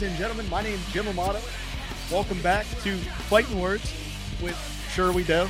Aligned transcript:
Ladies 0.00 0.12
and 0.12 0.18
gentlemen, 0.18 0.48
my 0.48 0.62
name 0.62 0.72
is 0.72 0.92
Jim 0.94 1.06
Amato. 1.08 1.40
Welcome 2.10 2.40
back 2.40 2.64
to 2.84 2.96
Fighting 3.28 3.60
Words 3.60 3.92
with 4.42 4.56
Shirley 4.94 5.24
Doe. 5.24 5.44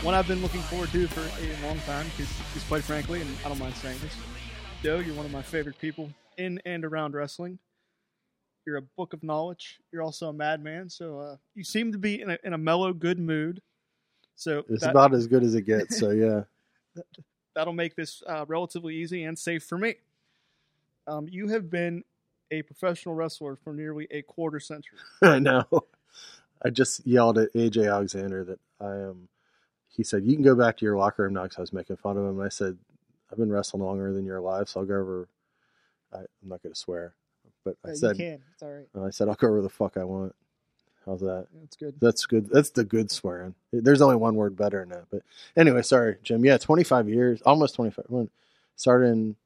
One 0.00 0.14
I've 0.14 0.26
been 0.26 0.40
looking 0.40 0.62
forward 0.62 0.88
to 0.92 1.06
for 1.06 1.20
a 1.20 1.66
long 1.66 1.78
time 1.80 2.06
because, 2.16 2.32
quite 2.66 2.82
frankly, 2.82 3.20
and 3.20 3.28
I 3.44 3.48
don't 3.50 3.58
mind 3.58 3.74
saying 3.74 3.98
this, 4.00 4.16
Doe, 4.82 5.00
you're 5.00 5.14
one 5.14 5.26
of 5.26 5.32
my 5.32 5.42
favorite 5.42 5.78
people 5.78 6.08
in 6.38 6.62
and 6.64 6.82
around 6.82 7.12
wrestling. 7.12 7.58
You're 8.66 8.78
a 8.78 8.82
book 8.96 9.12
of 9.12 9.22
knowledge. 9.22 9.80
You're 9.92 10.00
also 10.00 10.30
a 10.30 10.32
madman, 10.32 10.88
so 10.88 11.18
uh, 11.18 11.36
you 11.54 11.62
seem 11.62 11.92
to 11.92 11.98
be 11.98 12.22
in 12.22 12.30
a, 12.30 12.38
in 12.42 12.54
a 12.54 12.58
mellow, 12.58 12.94
good 12.94 13.18
mood. 13.18 13.60
So 14.34 14.64
It's 14.70 14.80
that- 14.80 14.92
about 14.92 15.12
as 15.12 15.26
good 15.26 15.44
as 15.44 15.54
it 15.54 15.66
gets. 15.66 15.98
So 15.98 16.08
yeah, 16.08 16.44
that'll 17.54 17.74
make 17.74 17.96
this 17.96 18.22
uh, 18.26 18.46
relatively 18.48 18.96
easy 18.96 19.24
and 19.24 19.38
safe 19.38 19.62
for 19.62 19.76
me. 19.76 19.96
Um, 21.06 21.28
you 21.30 21.48
have 21.48 21.70
been 21.70 22.02
a 22.50 22.62
professional 22.62 23.14
wrestler 23.14 23.56
for 23.56 23.72
nearly 23.72 24.06
a 24.10 24.22
quarter 24.22 24.60
century. 24.60 24.98
I 25.22 25.38
know. 25.38 25.66
I 26.64 26.70
just 26.70 27.06
yelled 27.06 27.38
at 27.38 27.52
AJ 27.54 27.90
Alexander 27.90 28.44
that 28.44 28.60
I 28.80 28.92
am. 28.92 29.28
He 29.88 30.02
said, 30.02 30.24
"You 30.24 30.34
can 30.34 30.44
go 30.44 30.54
back 30.54 30.76
to 30.78 30.84
your 30.84 30.96
locker 30.96 31.24
room 31.24 31.34
now." 31.34 31.44
Because 31.44 31.58
I 31.58 31.62
was 31.62 31.72
making 31.72 31.96
fun 31.96 32.16
of 32.16 32.24
him. 32.24 32.38
And 32.38 32.46
I 32.46 32.48
said, 32.48 32.78
"I've 33.30 33.38
been 33.38 33.52
wrestling 33.52 33.82
longer 33.82 34.12
than 34.12 34.24
you're 34.24 34.38
alive, 34.38 34.68
so 34.68 34.80
I'll 34.80 34.86
go 34.86 34.94
over." 34.94 35.28
I, 36.12 36.18
I'm 36.18 36.48
not 36.48 36.62
going 36.62 36.72
to 36.72 36.78
swear, 36.78 37.14
but 37.64 37.76
I 37.84 37.92
said, 37.92 38.18
you 38.18 38.24
can. 38.24 38.42
It's 38.52 38.62
all 38.62 38.70
right. 38.70 38.86
I 39.06 39.10
said, 39.10 39.28
"I'll 39.28 39.34
go 39.34 39.48
over 39.48 39.62
the 39.62 39.68
fuck 39.68 39.96
I 39.96 40.04
want." 40.04 40.34
How's 41.04 41.20
that? 41.20 41.48
That's 41.60 41.76
good. 41.76 41.94
That's 42.00 42.26
good. 42.26 42.48
That's 42.50 42.70
the 42.70 42.84
good 42.84 43.10
swearing. 43.10 43.54
There's 43.72 44.00
only 44.00 44.16
one 44.16 44.36
word 44.36 44.56
better 44.56 44.80
than 44.80 44.88
that. 44.90 45.04
But 45.10 45.22
anyway, 45.56 45.82
sorry, 45.82 46.16
Jim. 46.22 46.44
Yeah, 46.44 46.56
25 46.56 47.08
years, 47.08 47.42
almost 47.42 47.74
25. 47.74 48.06
When 48.08 48.30
started 48.76 49.08
in 49.08 49.36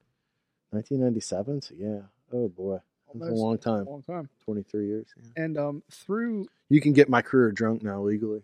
1997. 0.71 1.63
So 1.63 1.75
yeah. 1.79 2.01
Oh 2.33 2.49
boy, 2.49 2.79
that's 3.15 3.31
a 3.31 3.35
long 3.35 3.59
time. 3.59 3.87
Long 3.87 4.03
time. 4.03 4.29
23 4.45 4.87
years. 4.87 5.07
Yeah. 5.17 5.45
And 5.45 5.59
um, 5.59 5.83
through 5.91 6.47
You 6.69 6.81
can 6.81 6.93
get 6.93 7.09
my 7.09 7.23
career 7.23 7.53
drunk 7.53 7.83
now 7.83 8.03
legally. 8.03 8.43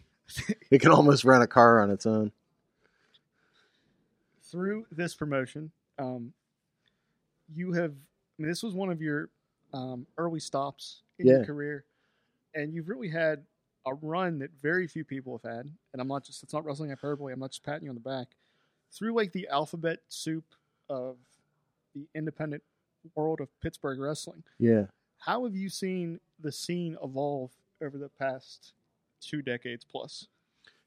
it 0.70 0.80
can 0.80 0.90
almost 0.90 1.24
run 1.24 1.42
a 1.42 1.46
car 1.46 1.80
on 1.80 1.90
its 1.90 2.06
own. 2.06 2.32
through 4.42 4.86
this 4.92 5.14
promotion, 5.14 5.70
um, 5.98 6.32
you 7.52 7.72
have. 7.72 7.92
I 7.92 8.42
mean, 8.42 8.48
this 8.48 8.62
was 8.62 8.74
one 8.74 8.90
of 8.90 9.00
your 9.00 9.30
um, 9.72 10.06
early 10.18 10.40
stops 10.40 11.02
in 11.18 11.26
your 11.26 11.44
career, 11.44 11.84
and 12.54 12.74
you've 12.74 12.88
really 12.88 13.08
had 13.08 13.44
a 13.86 13.94
run 13.94 14.38
that 14.40 14.50
very 14.60 14.86
few 14.86 15.04
people 15.04 15.40
have 15.42 15.50
had. 15.56 15.70
And 15.92 16.02
I'm 16.02 16.08
not 16.08 16.24
just. 16.24 16.42
It's 16.42 16.52
not 16.52 16.64
wrestling 16.64 16.90
hyperbole. 16.90 17.32
I'm 17.32 17.40
not 17.40 17.50
just 17.50 17.64
patting 17.64 17.84
you 17.84 17.90
on 17.90 17.96
the 17.96 18.00
back. 18.00 18.28
Through 18.92 19.14
like 19.14 19.32
the 19.32 19.48
alphabet 19.48 20.00
soup 20.08 20.44
of 20.88 21.16
the 21.96 22.06
independent 22.14 22.62
world 23.14 23.40
of 23.40 23.48
Pittsburgh 23.60 23.98
wrestling, 23.98 24.42
Yeah. 24.58 24.86
how 25.18 25.44
have 25.44 25.54
you 25.56 25.68
seen 25.68 26.20
the 26.40 26.52
scene 26.52 26.96
evolve 27.02 27.50
over 27.82 27.96
the 27.98 28.08
past 28.10 28.74
two 29.20 29.42
decades 29.42 29.84
plus? 29.84 30.26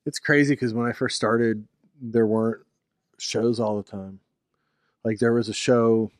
It's 0.05 0.19
crazy 0.19 0.53
because 0.53 0.73
when 0.73 0.87
I 0.87 0.93
first 0.93 1.15
started, 1.15 1.67
there 2.01 2.27
weren't 2.27 2.61
shows 3.17 3.59
all 3.59 3.77
the 3.81 3.89
time. 3.89 4.19
Like 5.03 5.19
there 5.19 5.33
was 5.33 5.49
a 5.49 5.53
show 5.53 6.11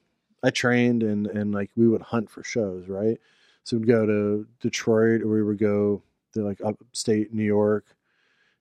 I 0.41 0.49
trained 0.49 1.03
and 1.03 1.27
and 1.27 1.53
like 1.53 1.69
we 1.75 1.87
would 1.87 2.01
hunt 2.01 2.29
for 2.29 2.43
shows, 2.43 2.87
right? 2.87 3.19
So 3.63 3.77
we'd 3.77 3.87
go 3.87 4.05
to 4.05 4.47
Detroit 4.61 5.21
or 5.21 5.27
we 5.27 5.43
would 5.43 5.57
go 5.59 6.01
to 6.33 6.41
like 6.43 6.61
upstate 6.61 7.33
New 7.33 7.43
York, 7.43 7.85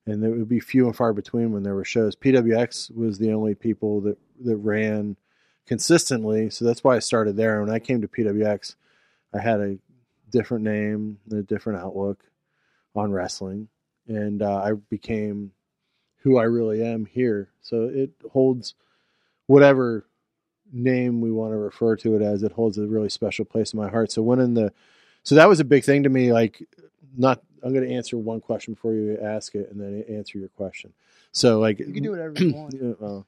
and 0.05 0.21
there 0.21 0.31
would 0.31 0.49
be 0.49 0.59
few 0.59 0.85
and 0.87 0.95
far 0.95 1.13
between 1.13 1.51
when 1.51 1.63
there 1.63 1.75
were 1.75 1.85
shows. 1.85 2.15
PWX 2.15 2.95
was 2.95 3.17
the 3.17 3.31
only 3.31 3.55
people 3.55 4.01
that 4.01 4.17
that 4.43 4.57
ran 4.57 5.15
consistently, 5.69 6.49
so 6.49 6.65
that's 6.65 6.83
why 6.83 6.95
I 6.95 6.99
started 6.99 7.37
there. 7.37 7.61
When 7.61 7.69
I 7.69 7.77
came 7.77 8.01
to 8.01 8.07
PWX, 8.07 8.73
I 9.35 9.39
had 9.39 9.59
a 9.59 9.77
different 10.31 10.63
name, 10.63 11.19
a 11.31 11.43
different 11.43 11.79
outlook 11.79 12.23
on 12.95 13.11
wrestling, 13.11 13.67
and 14.07 14.41
uh, 14.41 14.63
I 14.63 14.71
became 14.73 15.51
who 16.23 16.39
I 16.39 16.45
really 16.45 16.83
am 16.83 17.05
here. 17.05 17.49
So 17.61 17.83
it 17.83 18.09
holds 18.31 18.73
whatever 19.45 20.07
name 20.73 21.21
we 21.21 21.31
want 21.31 21.53
to 21.53 21.57
refer 21.57 21.95
to 21.97 22.15
it 22.15 22.23
as. 22.23 22.41
It 22.41 22.53
holds 22.53 22.79
a 22.79 22.87
really 22.87 23.09
special 23.09 23.45
place 23.45 23.71
in 23.71 23.79
my 23.79 23.89
heart. 23.89 24.11
So 24.11 24.23
when 24.23 24.39
in 24.39 24.55
the, 24.55 24.73
so 25.21 25.35
that 25.35 25.47
was 25.47 25.59
a 25.59 25.65
big 25.65 25.83
thing 25.83 26.01
to 26.01 26.09
me. 26.09 26.33
Like, 26.33 26.67
not 27.15 27.43
I'm 27.61 27.73
going 27.73 27.87
to 27.87 27.93
answer 27.93 28.17
one 28.17 28.41
question 28.41 28.73
before 28.73 28.93
you 28.93 29.19
ask 29.21 29.53
it, 29.53 29.69
and 29.69 29.79
then 29.79 30.03
answer 30.09 30.39
your 30.39 30.49
question. 30.49 30.93
So 31.31 31.59
like, 31.59 31.77
You 31.77 31.93
can 31.93 32.01
do 32.01 32.09
whatever 32.09 32.33
you 32.43 32.53
want. 32.99 33.27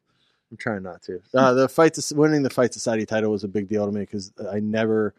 I'm 0.52 0.58
trying 0.58 0.84
not 0.84 1.02
to. 1.04 1.22
Uh, 1.34 1.54
the 1.54 1.70
fight, 1.70 1.98
winning 2.14 2.44
the 2.44 2.50
fight 2.50 2.74
society 2.74 3.06
title 3.06 3.32
was 3.32 3.46
a 3.46 3.48
big 3.48 3.70
deal 3.70 3.86
to 3.86 3.92
me 3.92 4.02
because 4.02 4.34
I 4.52 4.60
never 4.60 5.16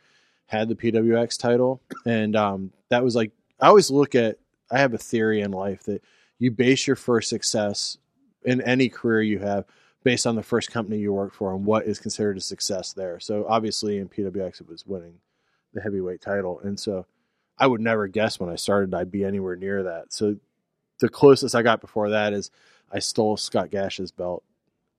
had 0.46 0.68
the 0.68 0.74
PWX 0.74 1.38
title, 1.38 1.80
and 2.04 2.36
um, 2.36 2.72
that 2.90 3.02
was 3.02 3.16
like 3.16 3.32
I 3.60 3.68
always 3.68 3.90
look 3.90 4.14
at. 4.14 4.38
I 4.70 4.78
have 4.78 4.94
a 4.94 4.98
theory 4.98 5.40
in 5.40 5.50
life 5.50 5.82
that 5.84 6.02
you 6.38 6.50
base 6.50 6.86
your 6.86 6.96
first 6.96 7.28
success 7.28 7.98
in 8.44 8.60
any 8.62 8.88
career 8.88 9.22
you 9.22 9.38
have 9.38 9.64
based 10.02 10.26
on 10.26 10.34
the 10.34 10.42
first 10.42 10.70
company 10.70 10.98
you 10.98 11.12
work 11.12 11.34
for 11.34 11.54
and 11.54 11.64
what 11.64 11.84
is 11.84 11.98
considered 11.98 12.36
a 12.36 12.40
success 12.40 12.92
there. 12.92 13.20
So 13.20 13.46
obviously 13.48 13.98
in 13.98 14.08
PWX 14.08 14.62
it 14.62 14.68
was 14.68 14.86
winning 14.86 15.18
the 15.74 15.80
heavyweight 15.80 16.20
title, 16.20 16.60
and 16.60 16.78
so 16.80 17.06
I 17.58 17.66
would 17.66 17.80
never 17.80 18.08
guess 18.08 18.40
when 18.40 18.50
I 18.50 18.56
started 18.56 18.94
I'd 18.94 19.10
be 19.10 19.24
anywhere 19.24 19.56
near 19.56 19.82
that. 19.84 20.12
So 20.12 20.36
the 21.00 21.08
closest 21.08 21.54
I 21.54 21.62
got 21.62 21.80
before 21.80 22.10
that 22.10 22.32
is 22.32 22.50
I 22.90 22.98
stole 22.98 23.36
Scott 23.36 23.70
Gash's 23.70 24.10
belt. 24.10 24.42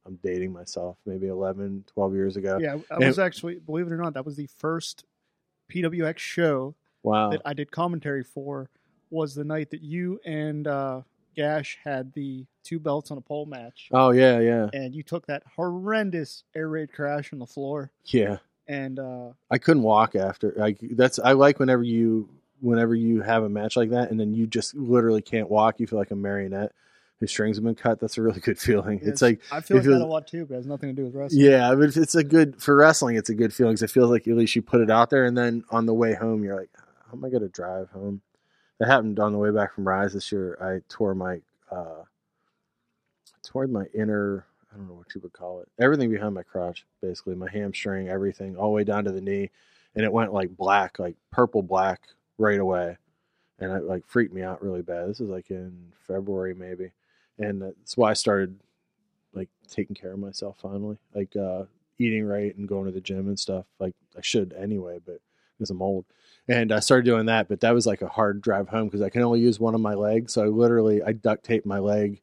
I'm 0.06 0.20
dating 0.24 0.52
myself, 0.52 0.98
maybe 1.06 1.28
11, 1.28 1.86
12 1.94 2.14
years 2.14 2.36
ago. 2.38 2.58
Yeah, 2.60 2.78
I 2.92 2.96
And- 2.96 3.06
was 3.06 3.20
actually, 3.20 3.60
believe 3.60 3.88
it 3.88 3.92
or 3.94 3.98
not, 3.98 4.14
that 4.16 4.26
was 4.26 4.36
the 4.36 4.48
first 4.48 5.06
PWX 5.72 6.18
show 6.18 6.76
Wow. 7.04 7.30
that 7.32 7.42
I 7.46 7.54
did 7.54 7.72
commentary 7.72 8.24
for. 8.24 8.70
Was 9.10 9.36
the 9.36 9.44
night 9.44 9.70
that 9.70 9.82
you 9.82 10.20
and 10.26 10.66
uh, 10.68 11.02
Gash 11.36 11.78
had 11.84 12.14
the 12.14 12.46
two 12.64 12.80
belts 12.80 13.12
on 13.12 13.18
a 13.18 13.22
pole 13.22 13.46
match, 13.46 13.90
Oh 13.92 14.10
yeah, 14.10 14.40
yeah, 14.40 14.70
and 14.74 14.96
you 14.96 15.04
took 15.04 15.28
that 15.28 15.44
horrendous 15.56 16.44
air 16.56 16.68
raid 16.68 16.92
crash 16.92 17.32
on 17.32 17.38
the 17.40 17.46
floor, 17.46 17.92
yeah. 18.06 18.38
and 18.68 18.98
uh, 18.98 19.30
I 19.52 19.58
couldn't 19.60 19.84
walk 19.84 20.16
after. 20.16 20.52
Like 20.58 20.80
that's 20.82 21.20
I 21.20 21.34
like 21.34 21.60
whenever 21.60 21.84
you 21.84 22.28
whenever 22.60 22.96
you 22.96 23.22
have 23.22 23.44
a 23.44 23.50
match 23.50 23.76
like 23.78 23.90
that 23.92 24.10
and 24.10 24.20
then 24.20 24.34
you 24.34 24.48
just 24.48 24.74
literally 24.74 25.22
can't 25.22 25.50
walk. 25.50 25.80
You 25.80 25.86
feel 25.86 26.00
like 26.00 26.12
a 26.12 26.16
marionette 26.16 26.72
strings 27.28 27.58
have 27.58 27.64
been 27.64 27.76
cut. 27.76 28.00
That's 28.00 28.18
a 28.18 28.22
really 28.22 28.40
good 28.40 28.60
feeling. 28.60 29.00
It's 29.04 29.22
like 29.22 29.42
I 29.52 29.62
feel 29.62 29.78
like 29.78 29.86
that 29.86 30.02
a 30.02 30.06
lot 30.06 30.28
too, 30.28 30.46
but 30.46 30.56
it 30.56 30.58
has 30.58 30.68
nothing 30.68 30.90
to 30.90 30.96
do 30.96 31.06
with 31.06 31.16
wrestling. 31.16 31.44
yeah, 31.44 31.74
but 31.76 31.90
if 31.90 31.98
it's 31.98 32.16
a 32.16 32.24
good 32.24 32.62
for 32.62 32.76
wrestling. 32.76 33.16
It's 33.16 33.30
a 33.30 33.36
good 33.36 33.54
feeling 33.54 33.74
because 33.74 33.84
it 33.84 33.94
feels 33.94 34.10
like 34.10 34.28
at 34.28 34.36
least 34.36 34.56
you 34.56 34.62
put 34.62 34.82
it 34.82 34.90
out 34.90 35.10
there, 35.10 35.26
and 35.26 35.38
then 35.38 35.64
on 35.70 35.86
the 35.86 35.94
way 35.94 36.14
home, 36.14 36.44
you're 36.44 36.60
like, 36.60 36.70
how 37.08 37.14
am 37.14 37.24
I 37.26 37.30
going 37.30 37.44
to 37.44 37.50
drive 37.50 37.90
home? 37.90 38.22
That 38.80 38.88
happened 38.88 39.20
on 39.20 39.32
the 39.32 39.38
way 39.38 39.52
back 39.52 39.76
from 39.76 39.88
Rise 39.88 40.14
this 40.14 40.32
year. 40.32 40.58
I 40.62 40.82
tore 40.90 41.16
my 41.16 41.40
uh, 41.72 42.04
toward 43.44 43.72
my 43.72 43.86
inner. 43.94 44.46
I 44.72 44.78
don't 44.78 44.88
know 44.88 44.96
what 44.96 45.14
you 45.14 45.22
would 45.22 45.34
call 45.34 45.62
it. 45.62 45.68
Everything 45.80 46.10
behind 46.10 46.34
my 46.34 46.42
crotch, 46.42 46.86
basically 47.02 47.36
my 47.36 47.50
hamstring, 47.50 48.10
everything, 48.10 48.58
all 48.58 48.70
the 48.70 48.76
way 48.76 48.84
down 48.84 49.04
to 49.04 49.12
the 49.12 49.22
knee, 49.22 49.52
and 49.96 50.04
it 50.04 50.12
went 50.12 50.34
like 50.34 50.58
black, 50.58 50.98
like 50.98 51.16
purple 51.32 51.62
black, 51.62 52.02
right 52.40 52.60
away, 52.60 52.98
and 53.60 53.72
it 53.72 53.84
like 53.84 54.06
freaked 54.08 54.34
me 54.34 54.42
out 54.42 54.64
really 54.64 54.82
bad. 54.82 55.08
This 55.08 55.20
is 55.20 55.30
like 55.30 55.52
in 55.52 55.94
February 56.08 56.56
maybe, 56.56 56.92
and 57.40 57.62
that's 57.62 57.98
why 57.98 58.12
I 58.12 58.14
started 58.14 58.60
like 59.34 59.50
taking 59.68 59.96
care 59.96 60.14
of 60.14 60.20
myself 60.20 60.58
finally, 60.62 60.98
like 61.14 61.36
uh, 61.36 61.64
eating 62.00 62.26
right 62.26 62.56
and 62.56 62.68
going 62.68 62.86
to 62.86 62.92
the 62.92 63.02
gym 63.02 63.28
and 63.28 63.40
stuff. 63.40 63.66
Like 63.80 63.96
I 64.18 64.22
should 64.22 64.54
anyway, 64.54 65.00
but 65.04 65.20
because 65.58 65.70
I'm 65.70 65.82
old. 65.82 66.06
And 66.48 66.72
I 66.72 66.80
started 66.80 67.06
doing 67.06 67.28
that, 67.28 67.48
but 67.48 67.62
that 67.62 67.74
was 67.74 67.88
like 67.88 68.02
a 68.02 68.08
hard 68.08 68.42
drive 68.42 68.68
home 68.68 68.88
because 68.88 69.02
I 69.02 69.10
can 69.10 69.22
only 69.22 69.40
use 69.40 69.60
one 69.60 69.76
of 69.76 69.82
my 69.82 69.94
legs. 69.94 70.34
So 70.34 70.44
I 70.44 70.48
literally 70.48 71.02
I 71.02 71.14
duct 71.14 71.44
taped 71.44 71.66
my 71.66 71.80
leg 71.80 72.22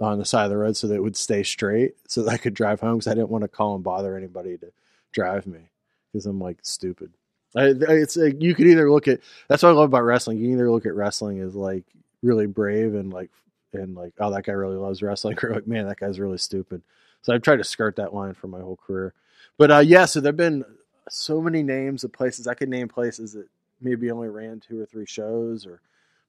on 0.00 0.18
the 0.18 0.24
side 0.24 0.44
of 0.44 0.50
the 0.50 0.56
road 0.56 0.76
so 0.76 0.86
that 0.86 0.94
it 0.94 1.02
would 1.02 1.16
stay 1.16 1.42
straight, 1.42 1.94
so 2.06 2.22
that 2.22 2.30
I 2.30 2.36
could 2.36 2.54
drive 2.54 2.80
home 2.80 2.98
because 2.98 3.08
I 3.08 3.14
didn't 3.14 3.30
want 3.30 3.42
to 3.42 3.48
call 3.48 3.74
and 3.74 3.84
bother 3.84 4.16
anybody 4.16 4.56
to 4.58 4.72
drive 5.12 5.46
me 5.46 5.70
because 6.12 6.26
I'm 6.26 6.40
like 6.40 6.58
stupid. 6.62 7.12
I, 7.56 7.74
it's 7.78 8.16
like 8.16 8.40
you 8.42 8.54
could 8.54 8.66
either 8.66 8.90
look 8.90 9.08
at 9.08 9.20
that's 9.48 9.62
what 9.62 9.70
I 9.70 9.72
love 9.72 9.88
about 9.88 10.04
wrestling. 10.04 10.38
You 10.38 10.44
can 10.44 10.54
either 10.54 10.70
look 10.70 10.86
at 10.86 10.94
wrestling 10.94 11.40
as 11.40 11.54
like 11.54 11.84
really 12.22 12.46
brave 12.46 12.94
and 12.94 13.12
like 13.12 13.30
and 13.72 13.94
like 13.94 14.12
oh 14.18 14.30
that 14.30 14.44
guy 14.44 14.52
really 14.52 14.76
loves 14.76 15.02
wrestling, 15.02 15.36
or 15.42 15.54
like 15.54 15.66
man 15.66 15.86
that 15.86 15.98
guy's 15.98 16.20
really 16.20 16.38
stupid. 16.38 16.82
So 17.22 17.34
I've 17.34 17.42
tried 17.42 17.56
to 17.56 17.64
skirt 17.64 17.96
that 17.96 18.14
line 18.14 18.34
for 18.34 18.46
my 18.46 18.60
whole 18.60 18.76
career. 18.76 19.14
But 19.56 19.70
uh, 19.70 19.78
yeah, 19.78 20.04
so 20.04 20.20
there've 20.20 20.36
been 20.36 20.64
so 21.08 21.40
many 21.40 21.62
names 21.62 22.04
of 22.04 22.12
places 22.12 22.46
I 22.46 22.54
could 22.54 22.68
name 22.68 22.88
places 22.88 23.32
that 23.32 23.48
maybe 23.80 24.10
only 24.10 24.28
ran 24.28 24.60
two 24.60 24.80
or 24.80 24.86
three 24.86 25.06
shows, 25.06 25.66
or 25.66 25.80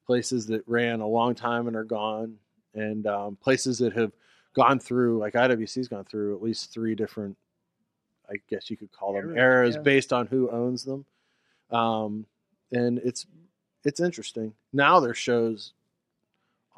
places 0.05 0.47
that 0.47 0.63
ran 0.67 1.01
a 1.01 1.07
long 1.07 1.35
time 1.35 1.67
and 1.67 1.75
are 1.75 1.83
gone, 1.83 2.35
and 2.73 3.05
um, 3.07 3.35
places 3.35 3.79
that 3.79 3.93
have 3.93 4.11
gone 4.53 4.79
through 4.79 5.19
like 5.19 5.33
IWC's 5.33 5.87
gone 5.87 6.05
through 6.05 6.35
at 6.35 6.41
least 6.41 6.73
three 6.73 6.95
different, 6.95 7.37
I 8.29 8.35
guess 8.49 8.69
you 8.69 8.77
could 8.77 8.91
call 8.91 9.13
them 9.13 9.37
Eras, 9.37 9.75
yeah. 9.75 9.81
based 9.81 10.11
on 10.11 10.27
who 10.27 10.49
owns 10.49 10.83
them, 10.83 11.05
um, 11.71 12.25
and 12.71 12.99
it's 12.99 13.25
it's 13.83 13.99
interesting. 13.99 14.53
Now 14.73 14.99
there's 14.99 15.17
shows 15.17 15.73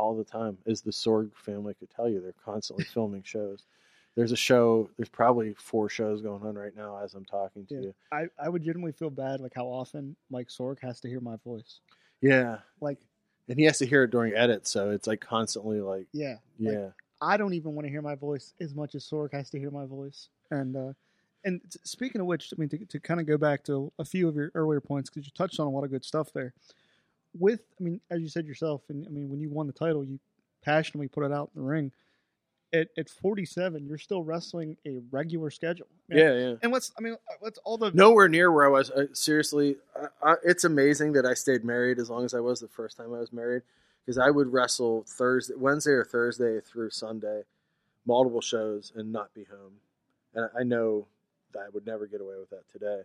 all 0.02 0.16
the 0.16 0.24
time, 0.24 0.58
as 0.66 0.82
the 0.82 0.92
Sorg 0.92 1.32
family 1.36 1.74
could 1.76 1.90
tell 1.92 2.10
you. 2.10 2.20
They're 2.20 2.34
constantly 2.44 2.86
filming 2.86 3.24
shows, 3.24 3.66
There's 4.16 4.32
a 4.32 4.36
show. 4.38 4.90
There's 4.98 5.10
probably 5.10 5.54
four 5.54 5.88
shows 5.90 6.22
going 6.22 6.44
on 6.44 6.56
right 6.56 6.76
now 6.76 6.98
as 6.98 7.14
I'm 7.14 7.24
talking 7.26 7.66
to 7.68 7.76
Yeah. 7.76 7.82
you. 7.82 7.94
I, 8.12 8.26
I 8.38 8.50
would 8.50 8.64
genuinely 8.64 8.92
feel 8.92 9.10
bad 9.10 9.40
like 9.40 9.54
how 9.56 9.68
often 9.68 10.16
Mike 10.30 10.50
Sorg 10.50 10.80
has 10.82 11.00
to 11.02 11.08
hear 11.08 11.22
my 11.22 11.38
voice. 11.46 11.80
Yeah, 12.20 12.60
Like, 12.82 13.00
and 13.48 13.58
he 13.58 13.66
has 13.66 13.78
to 13.80 13.86
hear 13.86 14.04
it 14.04 14.12
during 14.12 14.34
edits, 14.34 14.70
so 14.72 14.92
it's 14.92 15.08
like 15.08 15.22
constantly 15.22 15.80
like, 15.82 16.08
yeah, 16.14 16.38
Like, 16.60 16.74
yeah, 16.74 16.90
I 17.22 17.38
don't 17.38 17.54
even 17.54 17.74
want 17.74 17.86
to 17.86 17.92
hear 17.92 18.02
my 18.02 18.16
voice 18.16 18.54
as 18.60 18.74
much 18.76 18.96
as 18.96 19.04
Sorg 19.08 19.32
has 19.34 19.50
to 19.52 19.60
hear 19.60 19.72
my 19.72 19.86
voice. 19.86 20.30
And 20.50 20.76
uh, 20.76 20.94
and 21.44 21.62
speaking 21.84 22.22
of 22.22 22.28
which, 22.28 22.54
I 22.56 22.60
mean, 22.60 22.70
to, 22.70 22.86
to 22.86 23.00
kind 23.00 23.20
of 23.20 23.26
go 23.26 23.38
back 23.38 23.64
to 23.66 23.92
a 23.98 24.06
few 24.06 24.28
of 24.28 24.36
your 24.36 24.52
earlier 24.56 24.82
points 24.82 25.10
because 25.10 25.26
you 25.26 25.32
touched 25.36 25.60
on 25.60 25.68
a 25.68 25.70
lot 25.70 25.84
of 25.84 25.90
good 25.92 26.06
stuff 26.06 26.30
there. 26.34 26.54
With, 27.38 27.62
I 27.80 27.84
mean, 27.84 28.02
as 28.10 28.22
you 28.22 28.28
said 28.28 28.46
yourself, 28.46 28.82
and 28.90 29.06
I 29.06 29.10
mean, 29.10 29.30
when 29.30 29.40
you 29.40 29.50
won 29.50 29.68
the 29.68 29.74
title, 29.74 30.04
you 30.04 30.20
passionately 30.64 31.08
put 31.08 31.24
it 31.24 31.32
out 31.32 31.52
in 31.56 31.62
the 31.62 31.68
ring. 31.68 31.92
At 32.74 32.88
at 32.98 33.10
47, 33.10 33.86
you're 33.86 33.98
still 33.98 34.24
wrestling 34.24 34.78
a 34.86 35.00
regular 35.12 35.50
schedule. 35.50 35.88
Man, 36.08 36.20
yeah, 36.20 36.34
yeah. 36.34 36.56
And 36.62 36.72
let's, 36.72 36.94
I 36.98 37.02
mean, 37.02 37.18
let's 37.42 37.60
all 37.66 37.78
the 37.78 37.92
Nowhere 37.92 38.30
near 38.30 38.50
where 38.52 38.66
I 38.66 38.70
was. 38.70 38.90
Uh, 38.90 39.08
seriously, 39.14 39.76
I, 39.96 40.32
I, 40.32 40.36
it's 40.46 40.64
amazing 40.64 41.14
that 41.14 41.26
I 41.26 41.34
stayed 41.34 41.66
married 41.66 42.00
as 42.00 42.10
long 42.10 42.24
as 42.24 42.34
I 42.34 42.40
was 42.40 42.62
the 42.62 42.70
first 42.70 42.96
time 42.96 43.14
I 43.14 43.20
was 43.20 43.34
married, 43.34 43.64
because 44.06 44.18
I 44.18 44.30
would 44.30 44.54
wrestle 44.54 45.04
Thursday, 45.06 45.56
Wednesday 45.58 45.92
or 45.92 46.06
Thursday 46.06 46.62
through 46.62 46.92
Sunday, 46.92 47.42
multiple 48.06 48.42
shows, 48.42 48.94
and 48.96 49.12
not 49.12 49.34
be 49.34 49.44
home. 49.44 49.74
And 50.34 50.50
I 50.58 50.64
know 50.64 51.08
that 51.54 51.60
I 51.60 51.70
would 51.74 51.86
never 51.86 52.08
get 52.08 52.22
away 52.22 52.36
with 52.40 52.52
that 52.52 52.70
today. 52.72 53.02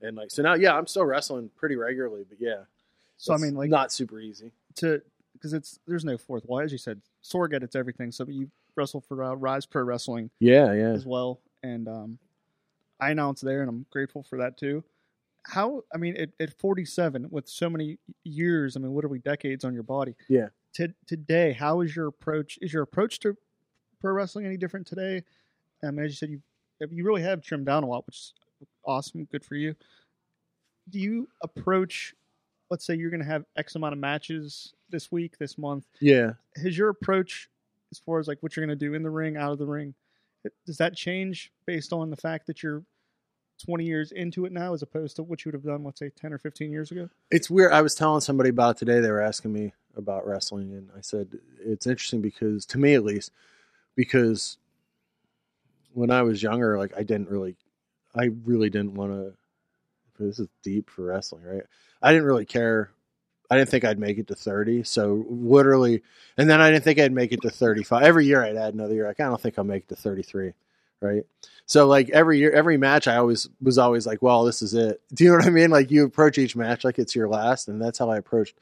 And 0.00 0.16
like, 0.16 0.30
so 0.30 0.42
now, 0.42 0.54
yeah, 0.54 0.76
I'm 0.76 0.86
still 0.86 1.04
wrestling 1.04 1.50
pretty 1.56 1.74
regularly, 1.74 2.24
but 2.28 2.38
yeah. 2.40 2.62
So 3.18 3.34
I 3.34 3.36
mean, 3.36 3.54
like 3.54 3.68
not 3.68 3.92
super 3.92 4.18
easy. 4.20 4.52
to 4.76 5.02
because 5.34 5.52
it's 5.52 5.78
there's 5.86 6.04
no 6.04 6.16
fourth 6.16 6.44
wall, 6.46 6.60
as 6.60 6.72
you 6.72 6.78
said. 6.78 7.00
Sorg 7.22 7.52
it's 7.62 7.76
everything. 7.76 8.10
So 8.12 8.24
you 8.28 8.50
wrestle 8.76 9.00
for 9.00 9.22
uh, 9.22 9.34
Rise 9.34 9.66
Pro 9.66 9.82
Wrestling 9.82 10.30
Yeah, 10.40 10.72
yeah. 10.72 10.90
as 10.90 11.04
well, 11.04 11.40
and 11.62 11.86
um, 11.88 12.18
I 13.00 13.10
announced 13.10 13.44
there, 13.44 13.60
and 13.60 13.68
I'm 13.68 13.86
grateful 13.90 14.22
for 14.22 14.38
that 14.38 14.56
too. 14.56 14.82
How 15.46 15.82
I 15.94 15.98
mean, 15.98 16.16
at, 16.16 16.30
at 16.40 16.52
47, 16.58 17.28
with 17.30 17.48
so 17.48 17.68
many 17.70 17.98
years, 18.24 18.76
I 18.76 18.80
mean, 18.80 18.92
what 18.92 19.04
are 19.04 19.08
we 19.08 19.18
decades 19.18 19.64
on 19.64 19.74
your 19.74 19.82
body? 19.82 20.14
Yeah. 20.28 20.48
To, 20.74 20.92
today, 21.06 21.52
how 21.52 21.80
is 21.80 21.96
your 21.96 22.06
approach? 22.06 22.58
Is 22.60 22.72
your 22.72 22.82
approach 22.82 23.18
to 23.20 23.36
pro 24.00 24.12
wrestling 24.12 24.46
any 24.46 24.56
different 24.56 24.86
today? 24.86 25.24
I 25.82 25.90
mean, 25.90 26.04
as 26.04 26.12
you 26.12 26.16
said, 26.16 26.30
you 26.30 26.40
you 26.90 27.04
really 27.04 27.22
have 27.22 27.42
trimmed 27.42 27.66
down 27.66 27.82
a 27.82 27.86
lot, 27.86 28.06
which 28.06 28.16
is 28.16 28.32
awesome. 28.84 29.24
Good 29.24 29.44
for 29.44 29.54
you. 29.56 29.74
Do 30.90 30.98
you 31.00 31.28
approach? 31.42 32.14
Let's 32.70 32.84
say 32.84 32.94
you're 32.94 33.10
going 33.10 33.22
to 33.22 33.26
have 33.26 33.44
X 33.56 33.74
amount 33.74 33.94
of 33.94 33.98
matches 33.98 34.74
this 34.90 35.10
week, 35.12 35.38
this 35.38 35.58
month 35.58 35.86
Yeah. 36.00 36.32
has 36.62 36.76
your 36.76 36.88
approach 36.88 37.48
as 37.92 37.98
far 37.98 38.18
as 38.18 38.28
like 38.28 38.38
what 38.42 38.56
you're 38.56 38.66
going 38.66 38.78
to 38.78 38.84
do 38.86 38.94
in 38.94 39.02
the 39.02 39.10
ring 39.10 39.36
out 39.36 39.52
of 39.52 39.58
the 39.58 39.66
ring 39.66 39.94
does 40.66 40.78
that 40.78 40.94
change 40.94 41.52
based 41.66 41.92
on 41.92 42.10
the 42.10 42.16
fact 42.16 42.46
that 42.46 42.62
you're 42.62 42.82
20 43.66 43.84
years 43.84 44.12
into 44.12 44.44
it 44.46 44.52
now 44.52 44.72
as 44.72 44.82
opposed 44.82 45.16
to 45.16 45.22
what 45.22 45.44
you 45.44 45.48
would 45.48 45.54
have 45.54 45.64
done 45.64 45.82
let's 45.84 45.98
say 45.98 46.10
10 46.10 46.32
or 46.32 46.38
15 46.38 46.70
years 46.70 46.90
ago 46.90 47.08
It's 47.30 47.50
weird. 47.50 47.72
I 47.72 47.82
was 47.82 47.94
telling 47.94 48.20
somebody 48.20 48.50
about 48.50 48.76
it 48.76 48.78
today. 48.78 49.00
They 49.00 49.10
were 49.10 49.20
asking 49.20 49.52
me 49.52 49.72
about 49.96 50.26
wrestling, 50.26 50.72
and 50.74 50.90
I 50.96 51.00
said 51.00 51.38
it's 51.60 51.86
interesting 51.86 52.22
because, 52.22 52.64
to 52.66 52.78
me 52.78 52.94
at 52.94 53.04
least, 53.04 53.32
because 53.96 54.58
when 55.92 56.10
I 56.10 56.22
was 56.22 56.42
younger, 56.42 56.78
like 56.78 56.92
I 56.96 57.02
didn't 57.02 57.28
really, 57.30 57.56
I 58.14 58.30
really 58.44 58.70
didn't 58.70 58.94
want 58.94 59.12
to. 59.12 59.34
This 60.18 60.38
is 60.38 60.48
deep 60.62 60.90
for 60.90 61.04
wrestling, 61.04 61.44
right? 61.44 61.62
I 62.02 62.12
didn't 62.12 62.26
really 62.26 62.46
care. 62.46 62.90
I 63.50 63.56
didn't 63.56 63.70
think 63.70 63.84
I'd 63.84 63.98
make 63.98 64.18
it 64.18 64.26
to 64.28 64.34
thirty. 64.34 64.82
So 64.84 65.24
literally, 65.28 66.02
and 66.36 66.48
then 66.48 66.60
I 66.60 66.70
didn't 66.70 66.84
think 66.84 66.98
I'd 66.98 67.12
make 67.12 67.32
it 67.32 67.40
to 67.42 67.50
thirty-five. 67.50 68.02
Every 68.02 68.26
year 68.26 68.42
I'd 68.42 68.56
add 68.56 68.74
another 68.74 68.94
year. 68.94 69.06
Like 69.06 69.20
I 69.20 69.24
don't 69.24 69.40
think 69.40 69.58
I'll 69.58 69.64
make 69.64 69.84
it 69.84 69.88
to 69.88 69.96
thirty-three, 69.96 70.52
right? 71.00 71.22
So 71.66 71.86
like 71.86 72.10
every 72.10 72.38
year, 72.38 72.52
every 72.52 72.76
match, 72.76 73.08
I 73.08 73.16
always 73.16 73.48
was 73.60 73.78
always 73.78 74.06
like, 74.06 74.22
"Well, 74.22 74.44
this 74.44 74.62
is 74.62 74.74
it." 74.74 75.00
Do 75.14 75.24
you 75.24 75.30
know 75.30 75.36
what 75.36 75.46
I 75.46 75.50
mean? 75.50 75.70
Like 75.70 75.90
you 75.90 76.04
approach 76.04 76.38
each 76.38 76.56
match 76.56 76.84
like 76.84 76.98
it's 76.98 77.14
your 77.14 77.28
last, 77.28 77.68
and 77.68 77.80
that's 77.80 77.98
how 77.98 78.10
I 78.10 78.18
approached 78.18 78.58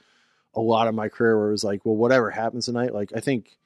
a 0.55 0.61
lot 0.61 0.89
of 0.89 0.95
my 0.95 1.09
career. 1.09 1.39
Where 1.39 1.49
it 1.49 1.53
was 1.53 1.65
like, 1.65 1.85
"Well, 1.85 1.97
whatever 1.97 2.31
happens 2.31 2.67
tonight." 2.67 2.95
Like 2.95 3.13
I 3.15 3.21
think 3.21 3.59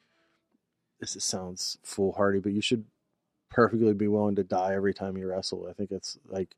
this 0.99 1.15
is, 1.15 1.23
sounds 1.23 1.77
foolhardy, 1.83 2.39
but 2.39 2.53
you 2.53 2.61
should 2.61 2.85
perfectly 3.49 3.93
be 3.93 4.07
willing 4.07 4.35
to 4.35 4.43
die 4.43 4.73
every 4.73 4.93
time 4.93 5.17
you 5.17 5.27
wrestle. 5.27 5.67
I 5.69 5.73
think 5.73 5.91
it's 5.91 6.17
like, 6.29 6.55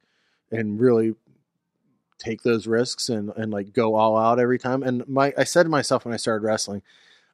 and 0.51 0.79
really 0.79 1.15
take 2.17 2.43
those 2.43 2.67
risks 2.67 3.09
and 3.09 3.31
and 3.35 3.51
like 3.51 3.73
go 3.73 3.95
all 3.95 4.17
out 4.17 4.39
every 4.39 4.59
time. 4.59 4.83
And 4.83 5.07
my 5.07 5.33
I 5.37 5.43
said 5.43 5.63
to 5.63 5.69
myself 5.69 6.05
when 6.05 6.13
I 6.13 6.17
started 6.17 6.45
wrestling, 6.45 6.81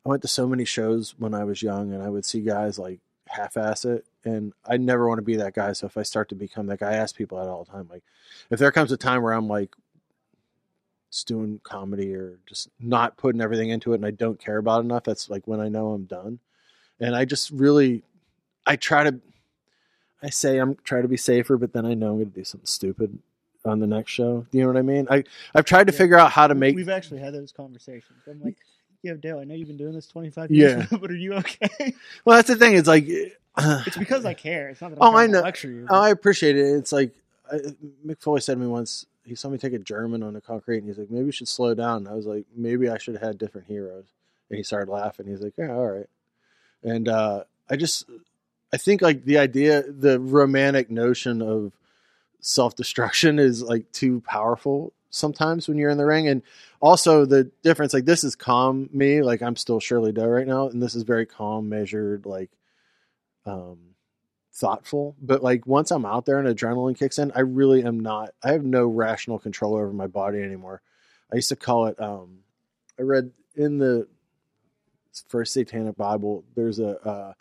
I 0.05 0.09
went 0.09 0.21
to 0.23 0.27
so 0.27 0.47
many 0.47 0.65
shows 0.65 1.15
when 1.17 1.33
I 1.33 1.43
was 1.43 1.61
young, 1.61 1.93
and 1.93 2.01
I 2.03 2.09
would 2.09 2.25
see 2.25 2.41
guys 2.41 2.79
like 2.79 2.99
half-ass 3.29 3.85
it. 3.85 4.05
And 4.25 4.53
i 4.65 4.75
never 4.75 5.07
want 5.07 5.19
to 5.19 5.23
be 5.23 5.37
that 5.37 5.53
guy. 5.53 5.71
So 5.73 5.85
if 5.85 5.97
i 5.97 6.03
start 6.03 6.29
to 6.29 6.35
become 6.35 6.65
that 6.67 6.79
guy 6.79 6.91
i 6.91 6.95
ask 6.95 7.15
people 7.15 7.37
that 7.37 7.47
all 7.47 7.63
the 7.63 7.71
time 7.71 7.87
like 7.89 8.03
if 8.49 8.59
there 8.59 8.71
comes 8.71 8.91
a 8.91 8.97
time 8.97 9.21
where 9.21 9.33
i'm 9.33 9.47
like 9.47 9.75
just 11.11 11.27
doing 11.27 11.59
comedy 11.63 12.13
or 12.13 12.39
just 12.47 12.69
not 12.79 13.17
putting 13.17 13.41
everything 13.41 13.69
into 13.69 13.93
it 13.93 13.97
and 13.97 14.05
i 14.05 14.11
don't 14.11 14.39
care 14.39 14.57
about 14.57 14.83
enough 14.83 15.03
that's 15.03 15.29
like 15.29 15.47
when 15.47 15.59
i 15.59 15.69
know 15.69 15.91
i'm 15.91 16.05
done. 16.05 16.39
And 16.99 17.15
i 17.15 17.23
just 17.25 17.51
really 17.51 18.03
i 18.65 18.75
try 18.75 19.03
to 19.03 19.19
i 20.21 20.29
say 20.29 20.57
i'm 20.57 20.75
try 20.83 21.01
to 21.01 21.07
be 21.07 21.17
safer 21.17 21.57
but 21.57 21.73
then 21.73 21.85
i 21.85 21.93
know 21.93 22.09
i'm 22.09 22.17
going 22.17 22.31
to 22.31 22.35
do 22.39 22.43
something 22.43 22.67
stupid 22.67 23.19
on 23.65 23.79
the 23.79 23.87
next 23.87 24.11
show 24.11 24.45
you 24.51 24.61
know 24.61 24.67
what 24.67 24.77
i 24.77 24.81
mean 24.81 25.07
i 25.09 25.23
i've 25.55 25.65
tried 25.65 25.87
to 25.87 25.93
Yeah. 25.93 25.97
figure 25.99 26.17
out 26.17 26.31
how 26.31 26.47
to 26.47 26.55
make 26.55 26.75
we've 26.75 26.89
actually 26.89 27.19
had 27.19 27.33
those 27.33 27.51
conversations 27.51 28.23
i'm 28.27 28.41
like 28.41 28.55
yeah 29.03 29.13
dale 29.13 29.39
i 29.39 29.43
know 29.43 29.53
you've 29.55 29.67
been 29.67 29.77
doing 29.77 29.93
this 29.93 30.07
25 30.07 30.51
years 30.51 30.85
Yeah. 30.91 30.97
but 31.01 31.11
are 31.11 31.15
you 31.15 31.33
okay 31.35 31.69
well 32.25 32.37
that's 32.37 32.47
the 32.47 32.55
thing 32.55 32.75
it's 32.75 32.87
like 32.87 33.05
it's 33.07 33.97
because 33.97 34.25
i 34.25 34.33
care 34.33 34.69
it's 34.69 34.81
not 34.81 34.91
that 34.91 34.97
Oh, 35.01 35.07
i'm 35.07 35.11
trying 35.13 35.23
I 35.23 35.25
to 35.27 35.31
know. 35.33 35.41
lecture 35.41 35.69
you 35.71 35.87
Oh, 35.89 35.99
I 36.01 36.09
appreciate 36.09 36.55
it. 36.57 36.61
It's 36.75 36.91
like 36.91 37.11
I, 37.51 37.57
Mick 38.05 38.19
Foley 38.21 38.41
said 38.41 38.53
to 38.53 38.59
me 38.59 38.67
once. 38.67 39.05
He 39.23 39.33
saw 39.35 39.49
me 39.49 39.57
take 39.57 39.73
a 39.73 39.79
German 39.79 40.21
on 40.23 40.33
the 40.33 40.41
concrete, 40.41 40.77
and 40.79 40.87
he's 40.87 40.97
like, 40.99 41.09
"Maybe 41.11 41.25
you 41.25 41.31
should 41.31 41.47
slow 41.47 41.73
down." 41.73 42.07
I 42.07 42.13
was 42.13 42.25
like, 42.27 42.45
"Maybe 42.55 42.87
I 42.89 42.97
should 42.99 43.15
have 43.15 43.23
had 43.23 43.37
different 43.39 43.65
heroes." 43.67 44.05
And 44.49 44.57
he 44.57 44.63
started 44.63 44.91
laughing. 44.91 45.25
He's 45.27 45.41
like, 45.41 45.53
"Yeah, 45.57 45.71
all 45.73 45.87
right." 45.87 46.05
And 46.83 47.07
uh, 47.07 47.43
I 47.69 47.75
just, 47.75 48.05
I 48.71 48.77
think 48.77 49.01
like 49.01 49.25
the 49.25 49.39
idea, 49.39 49.81
the 49.83 50.19
romantic 50.19 50.89
notion 50.91 51.41
of 51.41 51.73
self 52.41 52.75
destruction 52.75 53.39
is 53.39 53.61
like 53.63 53.91
too 53.91 54.21
powerful 54.21 54.93
sometimes 55.11 55.67
when 55.67 55.77
you're 55.77 55.89
in 55.89 55.97
the 55.97 56.05
ring, 56.05 56.27
and 56.27 56.41
also 56.81 57.25
the 57.25 57.51
difference. 57.63 57.93
Like 57.93 58.05
this 58.05 58.23
is 58.23 58.35
calm 58.35 58.89
me. 58.93 59.21
Like 59.23 59.41
I'm 59.41 59.55
still 59.55 59.79
Shirley 59.79 60.11
Doe 60.11 60.25
right 60.27 60.47
now, 60.47 60.67
and 60.69 60.81
this 60.81 60.95
is 60.95 61.03
very 61.03 61.25
calm, 61.25 61.69
measured, 61.69 62.25
like. 62.25 62.51
um 63.45 63.77
thoughtful 64.53 65.15
but 65.21 65.41
like 65.41 65.65
once 65.65 65.89
i'm 65.91 66.05
out 66.05 66.25
there 66.25 66.37
and 66.39 66.47
adrenaline 66.47 66.97
kicks 66.97 67.17
in 67.17 67.31
i 67.33 67.39
really 67.39 67.83
am 67.83 67.99
not 67.99 68.31
i 68.43 68.51
have 68.51 68.65
no 68.65 68.85
rational 68.87 69.39
control 69.39 69.75
over 69.75 69.93
my 69.93 70.07
body 70.07 70.41
anymore 70.41 70.81
i 71.31 71.35
used 71.35 71.49
to 71.49 71.55
call 71.55 71.85
it 71.85 72.01
um 72.01 72.39
i 72.99 73.03
read 73.03 73.31
in 73.55 73.77
the 73.77 74.05
first 75.29 75.53
satanic 75.53 75.95
bible 75.95 76.43
there's 76.55 76.79
a 76.79 77.33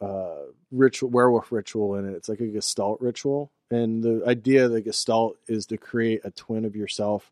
uh 0.00 0.04
uh 0.04 0.44
ritual 0.70 1.10
werewolf 1.10 1.52
ritual 1.52 1.96
in 1.96 2.08
it 2.08 2.14
it's 2.14 2.28
like 2.28 2.40
a 2.40 2.46
gestalt 2.46 3.00
ritual 3.02 3.52
and 3.70 4.02
the 4.02 4.22
idea 4.26 4.64
of 4.66 4.72
the 4.72 4.80
gestalt 4.82 5.36
is 5.46 5.66
to 5.66 5.76
create 5.76 6.20
a 6.24 6.30
twin 6.30 6.64
of 6.64 6.74
yourself 6.76 7.30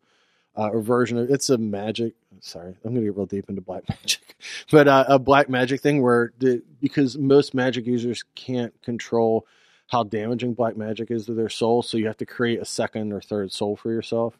uh, 0.56 0.68
or 0.70 0.80
version 0.80 1.18
of 1.18 1.30
it's 1.30 1.50
a 1.50 1.58
magic 1.58 2.14
sorry 2.40 2.74
i'm 2.84 2.92
gonna 2.94 3.04
get 3.04 3.16
real 3.16 3.26
deep 3.26 3.48
into 3.48 3.60
black 3.60 3.82
magic 3.88 4.36
but 4.70 4.86
uh, 4.88 5.04
a 5.08 5.18
black 5.18 5.48
magic 5.48 5.80
thing 5.80 6.02
where 6.02 6.32
the, 6.38 6.62
because 6.80 7.16
most 7.18 7.54
magic 7.54 7.86
users 7.86 8.24
can't 8.34 8.74
control 8.82 9.46
how 9.88 10.02
damaging 10.02 10.52
black 10.54 10.76
magic 10.76 11.10
is 11.10 11.26
to 11.26 11.34
their 11.34 11.48
soul 11.48 11.82
so 11.82 11.96
you 11.96 12.06
have 12.06 12.16
to 12.16 12.26
create 12.26 12.60
a 12.60 12.64
second 12.64 13.12
or 13.12 13.20
third 13.20 13.52
soul 13.52 13.76
for 13.76 13.90
yourself 13.92 14.38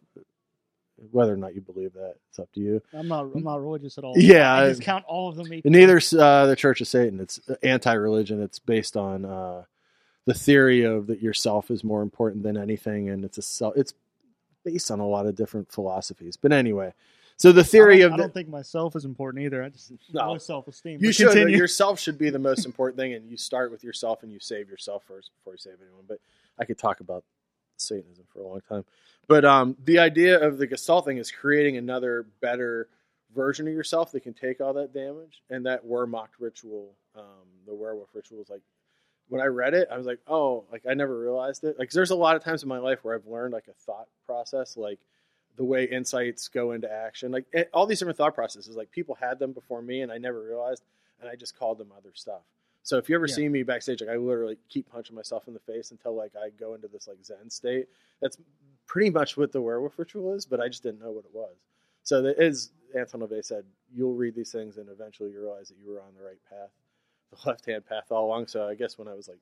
whether 1.13 1.33
or 1.33 1.37
not 1.37 1.55
you 1.55 1.61
believe 1.61 1.93
that 1.93 2.17
it's 2.29 2.41
up 2.41 2.51
to 2.53 2.61
you 2.61 2.83
i'm 2.93 3.07
not 3.07 3.21
i'm 3.35 3.45
not 3.45 3.61
religious 3.63 3.97
at 3.99 4.03
all 4.05 4.15
Yeah, 4.17 4.53
i 4.53 4.69
just 4.69 4.83
count 4.83 5.05
all 5.07 5.29
of 5.29 5.37
them 5.37 5.47
equal. 5.53 5.69
and 5.69 5.73
neither's 5.77 6.13
uh, 6.13 6.47
the 6.47 6.57
Church 6.57 6.81
of 6.81 6.89
Satan. 6.89 7.21
It's 7.21 7.39
anti-religion. 7.63 8.43
It's 8.43 8.59
based 8.59 8.97
on 8.97 9.25
uh, 9.25 9.63
the 10.29 10.35
theory 10.35 10.83
of 10.83 11.07
that 11.07 11.23
yourself 11.23 11.71
is 11.71 11.83
more 11.83 12.03
important 12.03 12.43
than 12.43 12.59
anything, 12.59 13.09
and 13.09 13.25
it's 13.25 13.39
a 13.39 13.43
self. 13.43 13.75
It's 13.79 13.95
based 14.63 14.91
on 14.91 15.01
a 15.01 15.07
lot 15.07 15.25
of 15.25 15.35
different 15.35 15.73
philosophies. 15.73 16.37
But 16.37 16.53
anyway, 16.53 16.93
so 17.39 17.51
the 17.51 17.65
theory 17.65 18.01
don't, 18.01 18.09
of 18.09 18.13
I 18.13 18.17
don't 18.19 18.35
think 18.35 18.51
myself 18.51 18.95
is 18.95 19.07
important 19.07 19.43
either 19.43 19.63
i 19.63 19.71
just 19.71 19.91
No. 20.13 20.33
low 20.33 20.39
self-esteem 20.39 20.99
you 21.01 21.13
should 21.13 21.29
continue. 21.29 21.57
yourself 21.57 21.99
should 21.99 22.19
be 22.19 22.29
the 22.29 22.39
most 22.39 22.67
important 22.71 22.99
thing, 22.99 23.15
and 23.15 23.31
you 23.31 23.39
start 23.39 23.71
with 23.71 23.83
yourself 23.83 24.23
and 24.23 24.31
you 24.31 24.39
save 24.39 24.69
yourself 24.69 25.03
first 25.09 25.31
before 25.39 25.55
you 25.55 25.59
save 25.59 25.77
anyone. 25.81 26.05
But 26.07 26.19
I 26.59 26.67
could 26.67 26.77
talk 26.77 27.01
about 27.01 27.25
Satanism 27.79 28.27
for 28.31 28.41
a 28.41 28.47
long 28.47 28.61
time. 28.69 28.85
But 29.29 29.47
um, 29.47 29.79
the 29.87 29.99
idea 29.99 30.39
of 30.47 30.59
the 30.59 30.67
Gestalt 30.67 31.07
thing 31.07 31.17
is 31.17 31.31
creating 31.31 31.79
another 31.79 32.27
better 32.43 32.91
version 33.35 33.67
of 33.67 33.73
yourself 33.73 34.13
that 34.13 34.21
can 34.21 34.35
take 34.35 34.61
all 34.61 34.75
that 34.75 34.93
damage. 34.93 35.43
And 35.49 35.65
that 35.65 35.87
Wehrmacht 35.87 36.37
ritual, 36.39 36.93
um, 37.17 37.49
the 37.67 37.75
werewolf 37.75 38.11
ritual, 38.15 38.43
is 38.43 38.51
like 38.51 38.61
when 39.29 39.41
I 39.41 39.47
read 39.47 39.75
it, 39.75 39.89
I 39.91 39.97
was 39.99 40.07
like, 40.07 40.21
oh, 40.27 40.65
like 40.73 40.83
I 40.89 40.95
never 40.95 41.19
realized 41.19 41.65
it. 41.65 41.79
Like, 41.79 41.91
there's 41.91 42.11
a 42.11 42.17
lot 42.17 42.37
of 42.37 42.43
times 42.45 42.63
in 42.63 42.69
my 42.69 42.79
life 42.79 43.01
where 43.05 43.15
I've 43.15 43.27
learned 43.27 43.53
like 43.53 43.69
a 43.69 43.73
thought 43.73 44.09
process, 44.27 44.77
like 44.77 45.01
the 45.57 45.65
way 45.65 45.85
insights 45.85 46.49
go 46.49 46.73
into 46.73 46.91
action, 46.91 47.33
like 47.33 47.45
it, 47.53 47.69
all 47.73 47.87
these 47.87 47.99
different 47.99 48.17
thought 48.17 48.35
processes. 48.35 48.77
Like 48.77 48.91
people 48.91 49.15
had 49.15 49.39
them 49.39 49.53
before 49.53 49.83
me, 49.83 50.03
and 50.03 50.11
I 50.13 50.19
never 50.19 50.43
realized, 50.43 50.83
and 51.21 51.29
I 51.29 51.35
just 51.35 51.59
called 51.59 51.79
them 51.79 51.93
other 51.97 52.13
stuff. 52.15 52.43
So 52.85 52.97
if 52.97 53.09
you 53.09 53.17
ever 53.17 53.27
Yeah. 53.27 53.35
see 53.35 53.49
me 53.49 53.63
backstage, 53.65 54.01
like 54.01 54.11
I 54.11 54.17
literally 54.17 54.57
keep 54.69 54.89
punching 54.89 55.15
myself 55.15 55.47
in 55.47 55.55
the 55.55 55.61
face 55.61 55.91
until 55.91 56.15
like 56.15 56.33
I 56.37 56.51
go 56.51 56.75
into 56.75 56.89
this 56.89 57.07
like 57.09 57.19
Zen 57.25 57.51
state. 57.51 57.89
That's 58.21 58.39
pretty 58.87 59.11
much 59.11 59.37
what 59.37 59.53
the 59.53 59.61
werewolf 59.61 59.99
ritual 59.99 60.33
is, 60.35 60.47
but 60.47 60.61
I 60.61 60.69
just 60.69 60.83
didn't 60.83 61.01
know 61.01 61.11
what 61.11 61.27
it 61.27 61.35
was. 61.35 61.57
So 62.03 62.23
that 62.23 62.39
is 62.43 62.73
Anton 62.97 63.21
LaVey 63.21 63.45
said, 63.45 63.65
you'll 63.93 64.15
read 64.15 64.35
these 64.35 64.53
things 64.53 64.79
and 64.79 64.89
eventually 64.89 65.31
you 65.33 65.41
realize 65.43 65.69
that 65.69 65.77
you 65.77 65.91
were 65.91 66.01
on 66.01 66.15
the 66.17 66.25
right 66.25 66.39
path, 66.49 66.71
the 67.31 67.39
left 67.49 67.67
hand 67.67 67.87
path 67.87 68.07
all 68.11 68.27
along. 68.27 68.47
So 68.47 68.67
I 68.67 68.75
guess 68.75 68.99
when 68.99 69.09
I 69.09 69.15
was 69.15 69.29
like 69.29 69.39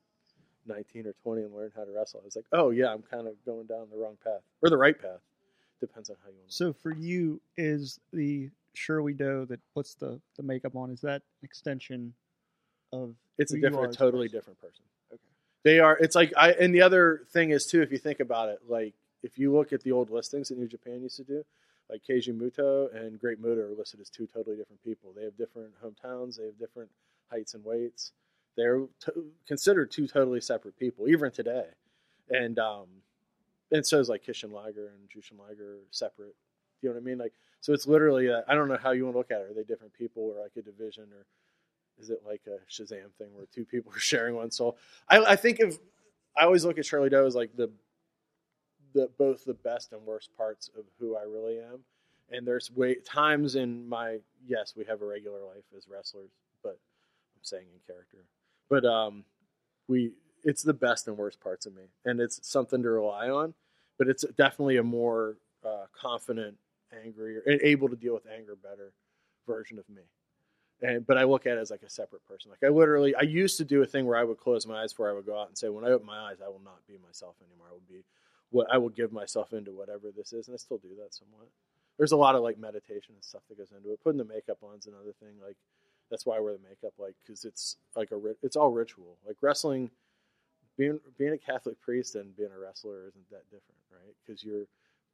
19 0.65 1.07
or 1.07 1.13
20 1.23 1.43
and 1.43 1.55
learned 1.55 1.73
how 1.75 1.83
to 1.83 1.91
wrestle, 1.91 2.21
I 2.21 2.25
was 2.25 2.35
like, 2.35 2.45
oh 2.51 2.71
yeah, 2.71 2.91
I'm 2.91 3.03
kind 3.03 3.27
of 3.27 3.33
going 3.45 3.67
down 3.67 3.87
the 3.91 3.97
wrong 3.97 4.17
path 4.23 4.41
or 4.61 4.69
the 4.69 4.77
right 4.77 4.99
path. 4.99 5.19
Depends 5.79 6.09
on 6.09 6.15
how 6.23 6.29
you 6.29 6.37
want. 6.37 6.49
to 6.49 6.55
So 6.55 6.73
for 6.73 6.93
you, 6.93 7.39
is 7.55 7.99
the 8.11 8.49
Shirley 8.73 9.13
Doe 9.13 9.45
that 9.45 9.59
puts 9.73 9.93
the, 9.93 10.19
the 10.35 10.43
makeup 10.43 10.75
on, 10.75 10.89
is 10.89 11.01
that 11.01 11.21
an 11.41 11.43
extension 11.43 12.13
of 12.91 13.15
it's 13.37 13.53
a 13.53 13.55
who 13.55 13.61
you 13.61 13.67
are 13.67 13.69
different, 13.69 13.95
a 13.95 13.97
totally 13.97 14.27
person? 14.27 14.37
different 14.37 14.61
person. 14.61 14.83
Okay. 15.11 15.21
They 15.63 15.79
are. 15.79 15.97
It's 15.97 16.15
like 16.15 16.33
I. 16.35 16.53
And 16.53 16.73
the 16.73 16.81
other 16.81 17.21
thing 17.31 17.51
is 17.51 17.67
too, 17.67 17.81
if 17.81 17.91
you 17.91 17.97
think 17.97 18.19
about 18.19 18.49
it, 18.49 18.59
like 18.67 18.93
if 19.23 19.37
you 19.37 19.53
look 19.53 19.73
at 19.73 19.83
the 19.83 19.91
old 19.91 20.09
listings 20.09 20.49
that 20.49 20.57
New 20.57 20.67
Japan 20.67 21.01
used 21.01 21.17
to 21.17 21.23
do, 21.23 21.43
like 21.89 22.01
Keiji 22.07 22.35
Muto 22.35 22.93
and 22.95 23.19
Great 23.19 23.39
Muta 23.39 23.61
are 23.61 23.73
listed 23.77 23.99
as 23.99 24.09
two 24.09 24.27
totally 24.27 24.55
different 24.55 24.83
people. 24.83 25.11
They 25.15 25.23
have 25.23 25.37
different 25.37 25.71
hometowns. 25.83 26.37
They 26.37 26.45
have 26.45 26.59
different 26.59 26.89
heights 27.31 27.53
and 27.53 27.63
weights. 27.63 28.11
They're 28.55 28.81
considered 29.47 29.91
two 29.91 30.07
totally 30.07 30.41
separate 30.41 30.77
people, 30.77 31.07
even 31.07 31.31
today. 31.31 31.65
And 32.29 32.57
um, 32.59 32.87
and 33.71 33.85
so 33.85 33.99
is 33.99 34.09
like 34.09 34.25
Kishin 34.25 34.51
Liger 34.51 34.93
and 34.93 35.09
Jushin 35.09 35.39
Liger 35.39 35.75
are 35.75 35.91
separate. 35.91 36.35
You 36.81 36.89
know 36.89 36.95
what 36.95 37.01
I 37.01 37.03
mean? 37.03 37.17
Like, 37.17 37.33
so 37.61 37.73
it's 37.73 37.87
literally. 37.87 38.31
I 38.31 38.41
I 38.47 38.55
don't 38.55 38.67
know 38.67 38.77
how 38.81 38.91
you 38.91 39.05
want 39.05 39.15
to 39.15 39.17
look 39.19 39.31
at 39.31 39.41
it. 39.41 39.51
Are 39.51 39.53
they 39.53 39.63
different 39.63 39.93
people 39.93 40.23
or 40.23 40.41
like 40.41 40.51
a 40.57 40.61
division 40.61 41.05
or 41.11 41.25
is 41.99 42.09
it 42.09 42.21
like 42.25 42.41
a 42.47 42.59
Shazam 42.71 43.11
thing 43.17 43.33
where 43.33 43.45
two 43.53 43.65
people 43.65 43.91
are 43.95 43.99
sharing 43.99 44.35
one 44.35 44.51
soul? 44.51 44.77
I, 45.09 45.19
I 45.19 45.35
think 45.35 45.59
if 45.59 45.77
I 46.35 46.43
always 46.43 46.65
look 46.65 46.77
at 46.77 46.85
Shirley 46.85 47.09
Doe 47.09 47.25
as 47.25 47.35
like 47.35 47.55
the 47.55 47.71
the 48.93 49.09
both 49.17 49.45
the 49.45 49.53
best 49.53 49.93
and 49.93 50.01
worst 50.05 50.35
parts 50.35 50.69
of 50.77 50.85
who 50.99 51.15
I 51.15 51.23
really 51.23 51.59
am. 51.59 51.79
And 52.29 52.45
there's 52.45 52.71
way 52.71 52.95
times 52.95 53.55
in 53.55 53.87
my 53.87 54.17
yes, 54.45 54.73
we 54.75 54.85
have 54.85 55.01
a 55.01 55.05
regular 55.05 55.39
life 55.43 55.63
as 55.75 55.87
wrestlers, 55.87 56.31
I'm 57.37 57.43
saying 57.43 57.65
in 57.73 57.79
character. 57.85 58.17
But 58.69 58.85
um 58.85 59.23
we 59.87 60.11
it's 60.43 60.63
the 60.63 60.73
best 60.73 61.07
and 61.07 61.17
worst 61.17 61.39
parts 61.41 61.65
of 61.65 61.75
me. 61.75 61.83
And 62.05 62.19
it's 62.19 62.39
something 62.47 62.81
to 62.83 62.89
rely 62.89 63.29
on, 63.29 63.53
but 63.97 64.07
it's 64.07 64.23
definitely 64.37 64.77
a 64.77 64.83
more 64.83 65.37
uh, 65.65 65.85
confident, 65.99 66.55
angry, 67.03 67.37
and 67.45 67.59
able 67.61 67.89
to 67.89 67.95
deal 67.95 68.13
with 68.13 68.27
anger 68.27 68.55
better 68.55 68.93
version 69.45 69.77
of 69.79 69.89
me 69.89 70.03
and 70.81 71.05
but 71.05 71.17
I 71.17 71.23
look 71.23 71.45
at 71.45 71.57
it 71.57 71.61
as 71.61 71.71
like 71.71 71.83
a 71.83 71.89
separate 71.89 72.25
person. 72.25 72.51
Like 72.51 72.63
I 72.63 72.71
literally, 72.73 73.15
I 73.15 73.21
used 73.21 73.57
to 73.57 73.65
do 73.65 73.81
a 73.81 73.85
thing 73.85 74.05
where 74.05 74.17
I 74.17 74.23
would 74.23 74.37
close 74.37 74.67
my 74.67 74.81
eyes 74.83 74.93
before 74.93 75.09
I 75.09 75.13
would 75.13 75.25
go 75.25 75.39
out 75.39 75.47
and 75.47 75.57
say, 75.57 75.69
when 75.69 75.85
I 75.85 75.89
open 75.89 76.05
my 76.05 76.19
eyes, 76.29 76.37
I 76.43 76.49
will 76.49 76.61
not 76.63 76.85
be 76.87 76.97
myself 77.03 77.35
anymore. 77.41 77.67
I 77.69 77.73
will 77.73 77.87
be 77.89 78.03
what 78.51 78.67
I 78.71 78.77
will 78.77 78.89
give 78.89 79.11
myself 79.11 79.53
into 79.53 79.71
whatever 79.71 80.11
this 80.15 80.33
is, 80.33 80.47
and 80.47 80.55
I 80.55 80.57
still 80.57 80.77
do 80.77 80.89
that 81.01 81.13
somewhat. 81.13 81.49
There's 81.97 82.11
a 82.11 82.17
lot 82.17 82.35
of 82.35 82.43
like 82.43 82.59
meditation 82.59 83.15
and 83.15 83.23
stuff 83.23 83.41
that 83.49 83.57
goes 83.57 83.71
into 83.75 83.91
it. 83.91 84.03
Putting 84.03 84.19
the 84.19 84.25
makeup 84.25 84.59
on's 84.61 84.85
another 84.85 85.13
thing. 85.19 85.33
Like 85.43 85.57
that's 86.09 86.25
why 86.25 86.37
I 86.37 86.39
wear 86.39 86.53
the 86.53 86.59
makeup, 86.67 86.93
like 86.97 87.15
because 87.25 87.45
it's 87.45 87.77
like 87.95 88.11
a 88.11 88.19
it's 88.41 88.55
all 88.55 88.71
ritual. 88.71 89.17
Like 89.25 89.37
wrestling, 89.41 89.89
being 90.77 90.99
being 91.17 91.33
a 91.33 91.37
Catholic 91.37 91.79
priest 91.81 92.15
and 92.15 92.35
being 92.35 92.51
a 92.55 92.59
wrestler 92.59 93.07
isn't 93.07 93.29
that 93.29 93.43
different, 93.45 93.81
right? 93.91 94.15
Because 94.25 94.43
you're 94.43 94.65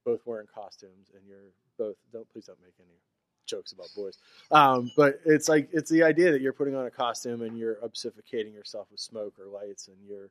both 0.05 0.21
wearing 0.25 0.47
costumes 0.53 1.11
and 1.15 1.23
you're 1.27 1.51
both 1.77 1.95
don't 2.11 2.29
please 2.31 2.45
don't 2.45 2.61
make 2.61 2.75
any 2.79 2.97
jokes 3.45 3.71
about 3.71 3.87
boys. 3.95 4.17
Um, 4.51 4.91
but 4.95 5.19
it's 5.25 5.49
like 5.49 5.69
it's 5.71 5.89
the 5.89 6.03
idea 6.03 6.31
that 6.31 6.41
you're 6.41 6.53
putting 6.53 6.75
on 6.75 6.85
a 6.85 6.91
costume 6.91 7.41
and 7.41 7.57
you're 7.57 7.75
obfuscating 7.75 8.53
yourself 8.53 8.87
with 8.91 8.99
smoke 8.99 9.33
or 9.39 9.47
lights 9.47 9.87
and 9.87 9.97
you're 10.07 10.29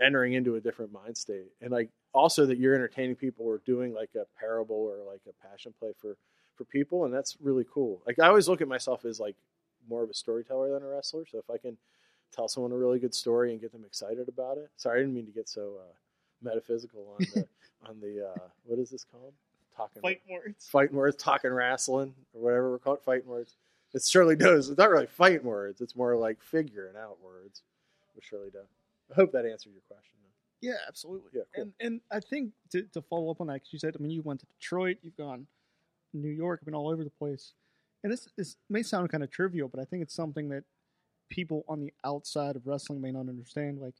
entering 0.00 0.32
into 0.34 0.56
a 0.56 0.60
different 0.60 0.92
mind 0.92 1.16
state. 1.16 1.48
And 1.60 1.70
like 1.70 1.90
also 2.12 2.46
that 2.46 2.58
you're 2.58 2.74
entertaining 2.74 3.16
people 3.16 3.46
or 3.46 3.58
doing 3.66 3.92
like 3.92 4.10
a 4.14 4.24
parable 4.38 4.76
or 4.76 5.04
like 5.10 5.20
a 5.28 5.48
passion 5.48 5.74
play 5.78 5.92
for 6.00 6.16
for 6.56 6.64
people 6.64 7.04
and 7.04 7.14
that's 7.14 7.36
really 7.40 7.64
cool. 7.72 8.02
Like 8.06 8.18
I 8.18 8.28
always 8.28 8.48
look 8.48 8.60
at 8.60 8.68
myself 8.68 9.04
as 9.04 9.20
like 9.20 9.36
more 9.88 10.02
of 10.02 10.10
a 10.10 10.14
storyteller 10.14 10.72
than 10.72 10.82
a 10.82 10.88
wrestler. 10.88 11.24
So 11.26 11.38
if 11.38 11.50
I 11.50 11.58
can 11.58 11.76
tell 12.32 12.48
someone 12.48 12.72
a 12.72 12.76
really 12.76 12.98
good 12.98 13.14
story 13.14 13.52
and 13.52 13.60
get 13.60 13.72
them 13.72 13.84
excited 13.84 14.28
about 14.28 14.58
it. 14.58 14.70
Sorry, 14.76 14.98
I 14.98 15.02
didn't 15.02 15.14
mean 15.14 15.26
to 15.26 15.32
get 15.32 15.48
so 15.48 15.74
uh, 15.80 15.92
metaphysical 16.42 17.16
on 17.18 17.26
the 17.34 17.46
on 17.88 18.00
the 18.00 18.28
uh, 18.28 18.48
what 18.64 18.78
is 18.78 18.90
this 18.90 19.04
called? 19.04 19.32
Talking 19.76 20.02
fight 20.02 20.20
words? 20.28 20.68
fighting 20.70 20.96
words, 20.96 21.16
talking 21.16 21.52
wrestling, 21.52 22.14
or 22.34 22.42
whatever 22.42 22.70
we're 22.70 22.78
called, 22.78 23.02
fighting 23.02 23.28
words. 23.28 23.56
It 23.92 24.02
Shirley 24.04 24.36
does. 24.36 24.68
It's 24.68 24.78
not 24.78 24.90
really 24.90 25.06
fighting 25.06 25.44
words. 25.44 25.80
It's 25.80 25.96
more 25.96 26.16
like 26.16 26.40
figuring 26.42 26.96
out 26.96 27.16
words 27.24 27.62
with 28.14 28.24
Shirley 28.24 28.50
Doe. 28.50 28.60
I 29.10 29.14
hope 29.14 29.32
that 29.32 29.44
answered 29.44 29.72
your 29.72 29.82
question. 29.88 30.14
Yeah, 30.60 30.74
absolutely. 30.86 31.30
Yeah, 31.34 31.42
cool. 31.54 31.64
And 31.64 31.72
and 31.80 32.00
I 32.10 32.20
think 32.20 32.52
to, 32.72 32.82
to 32.82 33.02
follow 33.02 33.30
up 33.30 33.40
on 33.40 33.46
that, 33.48 33.54
because 33.54 33.72
you 33.72 33.78
said, 33.78 33.96
I 33.98 34.02
mean, 34.02 34.10
you 34.10 34.22
went 34.22 34.40
to 34.40 34.46
Detroit, 34.46 34.98
you've 35.02 35.16
gone 35.16 35.46
New 36.12 36.28
York, 36.28 36.60
I've 36.60 36.66
been 36.66 36.74
all 36.74 36.88
over 36.88 37.02
the 37.02 37.10
place, 37.10 37.54
and 38.02 38.12
this 38.12 38.28
this 38.36 38.56
may 38.68 38.82
sound 38.82 39.10
kind 39.10 39.22
of 39.22 39.30
trivial, 39.30 39.68
but 39.68 39.80
I 39.80 39.84
think 39.84 40.02
it's 40.02 40.14
something 40.14 40.48
that 40.50 40.64
people 41.28 41.64
on 41.68 41.80
the 41.80 41.92
outside 42.04 42.56
of 42.56 42.66
wrestling 42.66 43.00
may 43.00 43.10
not 43.12 43.28
understand. 43.28 43.78
Like, 43.80 43.94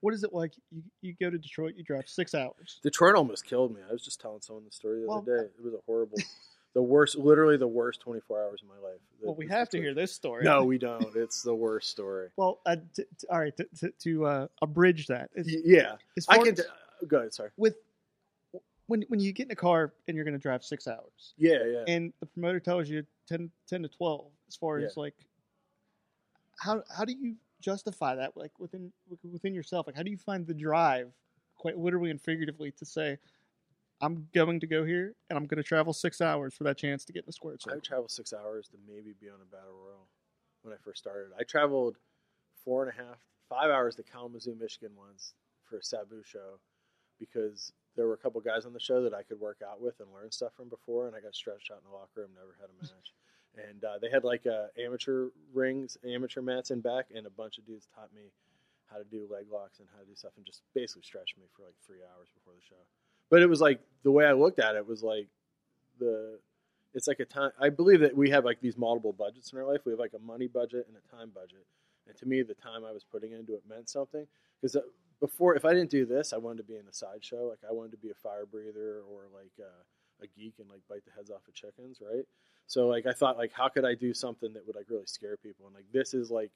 what 0.00 0.14
is 0.14 0.22
it 0.24 0.32
like? 0.32 0.52
You 0.70 0.82
you 1.02 1.14
go 1.20 1.30
to 1.30 1.38
Detroit, 1.38 1.74
you 1.76 1.84
drive 1.84 2.08
six 2.08 2.34
hours. 2.34 2.80
Detroit 2.82 3.14
almost 3.16 3.44
killed 3.46 3.74
me. 3.74 3.80
I 3.88 3.92
was 3.92 4.02
just 4.04 4.20
telling 4.20 4.40
someone 4.42 4.64
the 4.64 4.70
story 4.72 5.00
the 5.00 5.08
Well, 5.08 5.18
other 5.18 5.38
day. 5.38 5.44
It 5.58 5.64
was 5.64 5.74
a 5.74 5.78
horrible, 5.86 6.18
the 6.74 6.82
worst, 6.82 7.16
literally 7.16 7.56
the 7.56 7.66
worst 7.66 8.00
24 8.02 8.42
hours 8.44 8.60
of 8.62 8.68
my 8.68 8.88
life. 8.88 9.00
Well, 9.20 9.34
we 9.34 9.48
have 9.48 9.68
to 9.70 9.78
hear 9.78 9.94
this 9.94 10.12
story. 10.12 10.44
No, 10.44 10.64
we 10.64 10.78
don't. 10.88 11.14
It's 11.16 11.42
the 11.42 11.54
worst 11.54 11.90
story. 11.90 12.28
Well, 12.36 12.60
uh, 12.66 12.76
t- 12.94 13.04
t- 13.18 13.26
all 13.30 13.40
right. 13.40 13.56
To, 13.56 13.66
to, 13.80 13.90
to 14.00 14.26
uh, 14.26 14.46
abridge 14.62 15.06
that, 15.08 15.30
Yeah, 15.36 15.96
I 16.28 16.38
can. 16.38 16.48
as- 16.48 16.58
t- 16.60 17.06
go 17.08 17.18
ahead. 17.18 17.34
Sorry. 17.34 17.50
with 17.56 17.76
when 18.86 19.02
when 19.08 19.20
you 19.20 19.32
get 19.32 19.46
in 19.46 19.50
a 19.52 19.56
car 19.56 19.92
and 20.06 20.14
you're 20.16 20.24
going 20.24 20.34
to 20.34 20.40
drive 20.42 20.62
six 20.64 20.86
hours, 20.86 21.34
Yeah, 21.36 21.64
yeah. 21.64 21.84
and 21.86 22.12
the 22.20 22.26
promoter 22.26 22.60
tells 22.60 22.88
you 22.88 23.04
10, 23.28 23.50
10 23.68 23.82
to 23.82 23.88
twelve, 23.88 24.30
as 24.48 24.56
far 24.56 24.78
Yeah. 24.80 24.86
as 24.86 24.96
like 24.96 25.14
how 26.58 26.82
how 26.96 27.04
do 27.04 27.12
you 27.12 27.36
justify 27.60 28.14
that 28.14 28.36
like 28.36 28.58
within 28.58 28.92
within 29.30 29.54
yourself? 29.54 29.86
Like 29.86 29.96
how 29.96 30.02
do 30.02 30.10
you 30.10 30.16
find 30.18 30.46
the 30.46 30.54
drive, 30.54 31.12
quite 31.56 31.76
literally 31.78 32.10
and 32.10 32.20
figuratively, 32.20 32.70
to 32.72 32.84
say, 32.84 33.18
I'm 34.00 34.28
going 34.34 34.60
to 34.60 34.66
go 34.66 34.84
here 34.84 35.14
and 35.30 35.36
I'm 35.38 35.46
going 35.46 35.56
to 35.62 35.66
travel 35.66 35.92
six 35.92 36.20
hours 36.20 36.54
for 36.54 36.64
that 36.64 36.76
chance 36.78 37.04
to 37.06 37.12
get 37.12 37.20
in 37.24 37.26
the 37.26 37.32
square 37.32 37.54
I 37.54 37.62
circle. 37.62 37.76
would 37.76 37.84
travel 37.84 38.08
six 38.08 38.32
hours 38.32 38.68
to 38.68 38.76
maybe 38.86 39.14
be 39.20 39.28
on 39.28 39.40
a 39.42 39.44
battle 39.50 39.74
royal 39.74 40.06
when 40.62 40.72
I 40.74 40.76
first 40.82 40.98
started. 40.98 41.32
I 41.38 41.42
traveled 41.44 41.96
four 42.64 42.84
and 42.86 42.92
a 42.92 43.02
half, 43.02 43.16
five 43.48 43.70
hours 43.70 43.96
to 43.96 44.02
Kalamazoo, 44.02 44.54
Michigan 44.54 44.92
once 44.96 45.34
for 45.64 45.78
a 45.78 45.82
Sabu 45.82 46.22
show 46.22 46.58
because 47.18 47.72
there 47.96 48.06
were 48.06 48.14
a 48.14 48.18
couple 48.18 48.40
guys 48.40 48.66
on 48.66 48.72
the 48.72 48.80
show 48.80 49.02
that 49.02 49.14
I 49.14 49.22
could 49.22 49.40
work 49.40 49.58
out 49.66 49.80
with 49.80 50.00
and 50.00 50.08
learn 50.12 50.30
stuff 50.30 50.52
from 50.56 50.68
before, 50.68 51.06
and 51.06 51.16
I 51.16 51.20
got 51.20 51.34
stretched 51.34 51.70
out 51.70 51.78
in 51.84 51.90
the 51.90 51.96
locker 51.96 52.20
room, 52.22 52.30
never 52.34 52.56
had 52.60 52.70
a 52.70 52.82
match. 52.82 53.12
and 53.56 53.84
uh, 53.84 53.98
they 54.00 54.10
had 54.10 54.24
like 54.24 54.46
uh, 54.46 54.66
amateur 54.78 55.28
rings, 55.54 55.96
amateur 56.06 56.42
mats 56.42 56.70
in 56.70 56.80
back, 56.80 57.06
and 57.14 57.26
a 57.26 57.30
bunch 57.30 57.58
of 57.58 57.66
dudes 57.66 57.88
taught 57.94 58.12
me 58.14 58.30
how 58.86 58.98
to 58.98 59.04
do 59.04 59.26
leg 59.30 59.46
locks 59.50 59.80
and 59.80 59.88
how 59.92 60.00
to 60.00 60.06
do 60.06 60.14
stuff, 60.14 60.32
and 60.36 60.44
just 60.46 60.62
basically 60.74 61.02
stretched 61.02 61.36
me 61.38 61.44
for 61.56 61.62
like 61.64 61.74
three 61.84 62.00
hours 62.14 62.28
before 62.34 62.52
the 62.54 62.62
show. 62.62 62.80
But 63.30 63.42
it 63.42 63.48
was 63.48 63.60
like 63.60 63.80
the 64.04 64.12
way 64.12 64.24
I 64.24 64.32
looked 64.32 64.60
at 64.60 64.76
it 64.76 64.86
was 64.86 65.02
like 65.02 65.28
the 65.98 66.38
it's 66.94 67.06
like 67.06 67.20
a 67.20 67.24
time 67.24 67.50
i 67.60 67.68
believe 67.68 68.00
that 68.00 68.16
we 68.16 68.30
have 68.30 68.44
like 68.44 68.60
these 68.60 68.76
multiple 68.76 69.12
budgets 69.12 69.52
in 69.52 69.58
our 69.58 69.64
life 69.64 69.80
we 69.84 69.92
have 69.92 69.98
like 69.98 70.14
a 70.14 70.18
money 70.18 70.46
budget 70.46 70.86
and 70.88 70.96
a 70.96 71.16
time 71.16 71.30
budget 71.34 71.66
and 72.08 72.16
to 72.16 72.26
me 72.26 72.42
the 72.42 72.54
time 72.54 72.84
i 72.84 72.92
was 72.92 73.04
putting 73.04 73.32
into 73.32 73.54
it 73.54 73.62
meant 73.68 73.88
something 73.88 74.26
because 74.60 74.76
before 75.20 75.54
if 75.56 75.64
i 75.64 75.72
didn't 75.72 75.90
do 75.90 76.04
this 76.06 76.32
i 76.32 76.36
wanted 76.36 76.58
to 76.58 76.64
be 76.64 76.76
in 76.76 76.86
a 76.88 76.92
sideshow. 76.92 77.48
Like 77.48 77.60
i 77.68 77.72
wanted 77.72 77.92
to 77.92 77.98
be 77.98 78.10
a 78.10 78.14
fire 78.14 78.46
breather 78.46 79.00
or 79.10 79.22
like 79.34 79.52
uh, 79.60 79.82
a 80.22 80.26
geek 80.38 80.54
and 80.58 80.68
like 80.70 80.80
bite 80.88 81.04
the 81.04 81.12
heads 81.12 81.30
off 81.30 81.46
of 81.48 81.54
chickens 81.54 81.98
right? 82.00 82.24
So 82.66 82.86
like 82.88 83.06
i 83.06 83.12
thought 83.12 83.36
like 83.38 83.52
how 83.52 83.68
could 83.68 83.84
i 83.84 83.94
do 83.94 84.12
something 84.14 84.52
that 84.54 84.66
would 84.66 84.76
like 84.76 84.86
really 84.90 85.06
scare 85.06 85.36
people? 85.36 85.66
And 85.66 85.74
like 85.74 85.84
this 85.92 86.14
is 86.14 86.30
like 86.30 86.50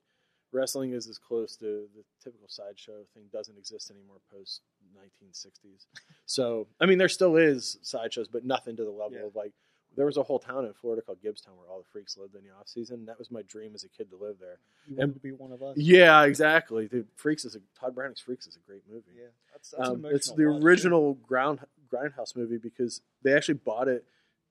wrestling 0.52 0.92
is 0.92 1.06
as 1.06 1.16
close 1.18 1.54
to 1.56 1.86
the 1.94 2.02
typical 2.22 2.48
sideshow 2.48 3.04
thing 3.14 3.22
doesn't 3.32 3.56
exist 3.56 3.90
anymore 3.90 4.16
post 4.32 4.62
1960s 4.98 5.86
so 6.26 6.66
i 6.80 6.86
mean 6.86 6.98
there 6.98 7.08
still 7.08 7.36
is 7.36 7.78
sideshows 7.82 8.26
but 8.28 8.44
nothing 8.44 8.76
to 8.76 8.84
the 8.84 8.90
level 8.90 9.18
Yeah. 9.20 9.26
of 9.26 9.36
like 9.36 9.52
there 9.96 10.06
was 10.06 10.16
a 10.16 10.22
whole 10.22 10.38
town 10.38 10.64
in 10.64 10.72
Florida 10.72 11.02
called 11.02 11.18
Gibbstown 11.22 11.56
where 11.56 11.68
all 11.68 11.78
the 11.78 11.88
freaks 11.92 12.16
lived 12.16 12.34
in 12.34 12.42
the 12.42 12.50
off 12.50 12.68
season. 12.68 13.06
That 13.06 13.18
was 13.18 13.30
my 13.30 13.42
dream 13.42 13.72
as 13.74 13.84
a 13.84 13.88
kid 13.88 14.08
to 14.10 14.16
live 14.16 14.36
there. 14.40 14.58
You 14.88 14.96
wanted 14.96 15.14
to 15.14 15.20
be 15.20 15.32
one 15.32 15.52
of 15.52 15.62
us. 15.62 15.76
Yeah, 15.76 16.22
exactly. 16.24 16.86
The 16.86 17.04
Freaks 17.16 17.44
is 17.44 17.56
a 17.56 17.60
Tod 17.78 17.94
Browning's 17.94 18.20
Freaks 18.20 18.46
is 18.46 18.56
a 18.56 18.66
great 18.66 18.82
movie. 18.88 19.10
Yeah, 19.16 19.24
that's, 19.52 19.74
that's 19.76 19.88
Um, 19.88 20.06
it's 20.08 20.30
the 20.32 20.46
watch, 20.46 20.62
original 20.62 21.14
ground 21.14 21.60
grindhouse 21.92 22.36
movie 22.36 22.56
because 22.56 23.00
they 23.22 23.34
actually 23.34 23.54
bought 23.54 23.88
it. 23.88 24.04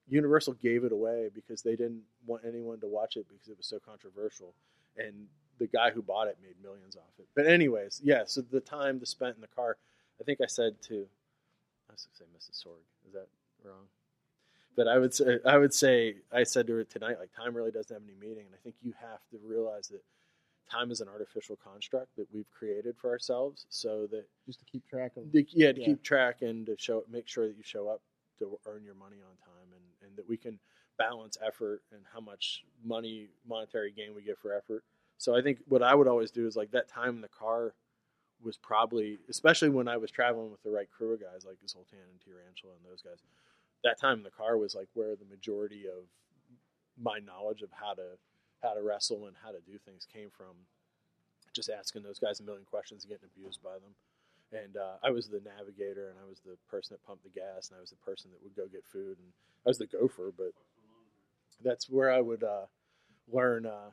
Universal 0.10 0.54
gave 0.54 0.84
it 0.84 0.92
away 0.92 1.30
because 1.34 1.62
they 1.62 1.76
didn't 1.76 2.02
want 2.26 2.44
anyone 2.46 2.80
to 2.82 2.88
watch 2.88 3.16
it 3.16 3.26
because 3.30 3.48
it 3.48 3.58
was 3.58 3.68
so 3.68 3.80
controversial, 3.80 4.54
and 4.98 5.28
the 5.60 5.68
guy 5.68 5.92
who 5.92 6.02
bought 6.02 6.28
it 6.28 6.38
made 6.42 6.56
millions 6.62 6.96
off 6.96 7.14
it. 7.20 7.28
But 7.36 7.46
anyways, 7.46 8.02
yeah. 8.04 8.24
So 8.26 8.42
the 8.42 8.60
time 8.60 9.00
to 9.00 9.06
spent 9.06 9.36
in 9.36 9.42
the 9.42 9.48
car, 9.48 9.78
I 10.20 10.24
think 10.24 10.42
I 10.42 10.48
said 10.48 10.82
to, 10.84 11.06
I 11.90 11.94
was 11.94 12.06
going 12.06 12.12
to 12.12 12.18
say 12.18 12.26
Mrs. 12.52 12.66
Sorg. 12.66 12.82
Is 13.08 13.14
that 13.14 13.28
wrong? 13.64 13.86
But 14.80 14.88
I 14.88 14.98
would 14.98 15.14
say 15.14 15.40
I 15.46 15.58
would 15.58 15.74
say 15.74 16.16
I 16.32 16.44
said 16.44 16.66
to 16.68 16.74
her 16.76 16.86
tonight, 16.86 17.18
like 17.20 17.34
time 17.34 17.54
really 17.54 17.70
doesn't 17.70 17.94
have 17.94 18.02
any 18.02 18.16
meaning, 18.16 18.46
and 18.46 18.56
I 18.56 18.60
think 18.64 18.76
you 18.82 18.94
have 19.02 19.20
to 19.30 19.38
realize 19.46 19.90
that 19.90 20.02
time 20.72 20.90
is 20.90 21.02
an 21.02 21.10
artificial 21.10 21.58
construct 21.58 22.16
that 22.16 22.28
we've 22.34 22.50
created 22.50 22.96
for 22.96 23.10
ourselves, 23.10 23.66
so 23.68 24.08
that 24.12 24.24
Just 24.46 24.60
to 24.60 24.66
keep 24.66 24.88
track 24.88 25.18
of. 25.18 25.30
the, 25.34 25.46
yeah, 25.50 25.74
to 25.74 25.82
Yeah. 25.82 25.86
keep 25.86 26.02
track 26.02 26.44
and 26.44 26.66
to 26.68 26.78
show, 26.78 27.04
make 27.12 27.28
sure 27.28 27.46
that 27.50 27.58
you 27.58 27.64
show 27.64 27.90
up 27.90 28.02
to 28.38 28.58
earn 28.66 28.86
your 28.86 28.96
money 28.96 29.18
on 29.18 29.36
time, 29.44 29.68
and, 29.74 30.08
and 30.08 30.18
that 30.18 30.30
we 30.30 30.38
can 30.38 30.58
balance 30.98 31.38
effort 31.46 31.82
and 31.92 32.00
how 32.14 32.22
much 32.22 32.64
money, 32.82 33.28
monetary 33.46 33.92
gain 33.92 34.16
we 34.16 34.22
get 34.22 34.38
for 34.40 34.54
effort. 34.54 34.86
So 35.18 35.36
I 35.36 35.42
think 35.42 35.60
what 35.68 35.84
I 35.84 35.94
would 35.94 36.08
always 36.08 36.32
do 36.32 36.48
is 36.48 36.56
like 36.56 36.72
that 36.72 36.88
time 36.88 37.16
in 37.16 37.22
the 37.22 37.28
car 37.28 37.74
was 38.42 38.56
probably, 38.56 39.18
especially 39.28 39.68
when 39.68 39.90
I 39.90 39.98
was 39.98 40.10
traveling 40.10 40.52
with 40.52 40.64
the 40.64 40.72
right 40.72 40.90
crew 40.90 41.16
of 41.16 41.20
guys 41.20 41.44
like 41.46 41.58
Zoltan 41.68 42.00
and 42.10 42.22
Tarantula 42.22 42.76
and 42.76 42.90
those 42.90 43.02
guys. 43.02 43.20
That 43.84 44.00
time 44.00 44.18
in 44.18 44.24
the 44.24 44.30
car 44.30 44.58
was 44.58 44.76
like 44.76 44.90
where 44.94 45.16
the 45.16 45.26
majority 45.30 45.86
of 45.88 46.06
my 47.02 47.20
knowledge 47.20 47.62
of 47.62 47.70
how 47.72 47.94
to 47.94 48.18
how 48.62 48.74
to 48.74 48.82
wrestle 48.82 49.28
and 49.28 49.36
how 49.42 49.52
to 49.52 49.60
do 49.62 49.78
things 49.78 50.06
came 50.12 50.30
from. 50.30 50.68
Just 51.54 51.70
asking 51.70 52.04
those 52.04 52.20
guys 52.20 52.40
a 52.40 52.44
million 52.44 52.66
questions 52.66 53.04
and 53.04 53.12
getting 53.12 53.30
abused 53.34 53.64
by 53.64 53.74
them 53.74 53.96
and 54.52 54.78
uh, 54.78 54.98
I 55.04 55.12
was 55.12 55.28
the 55.28 55.42
navigator, 55.46 56.10
and 56.10 56.18
I 56.20 56.28
was 56.28 56.40
the 56.40 56.58
person 56.70 56.94
that 56.96 57.06
pumped 57.06 57.24
the 57.24 57.30
gas, 57.30 57.70
and 57.70 57.78
I 57.78 57.82
was 57.82 57.92
the 57.92 57.98
person 57.98 58.32
that 58.32 58.42
would 58.42 58.56
go 58.56 58.68
get 58.72 58.86
food, 58.86 59.18
and 59.20 59.28
I 59.66 59.70
was 59.70 59.78
the 59.78 59.86
gopher. 59.86 60.32
But 60.36 60.54
that's 61.64 61.90
where 61.90 62.12
I 62.12 62.22
would 62.22 62.44
uh, 62.44 62.66
learn. 63.32 63.66
Uh, 63.66 63.92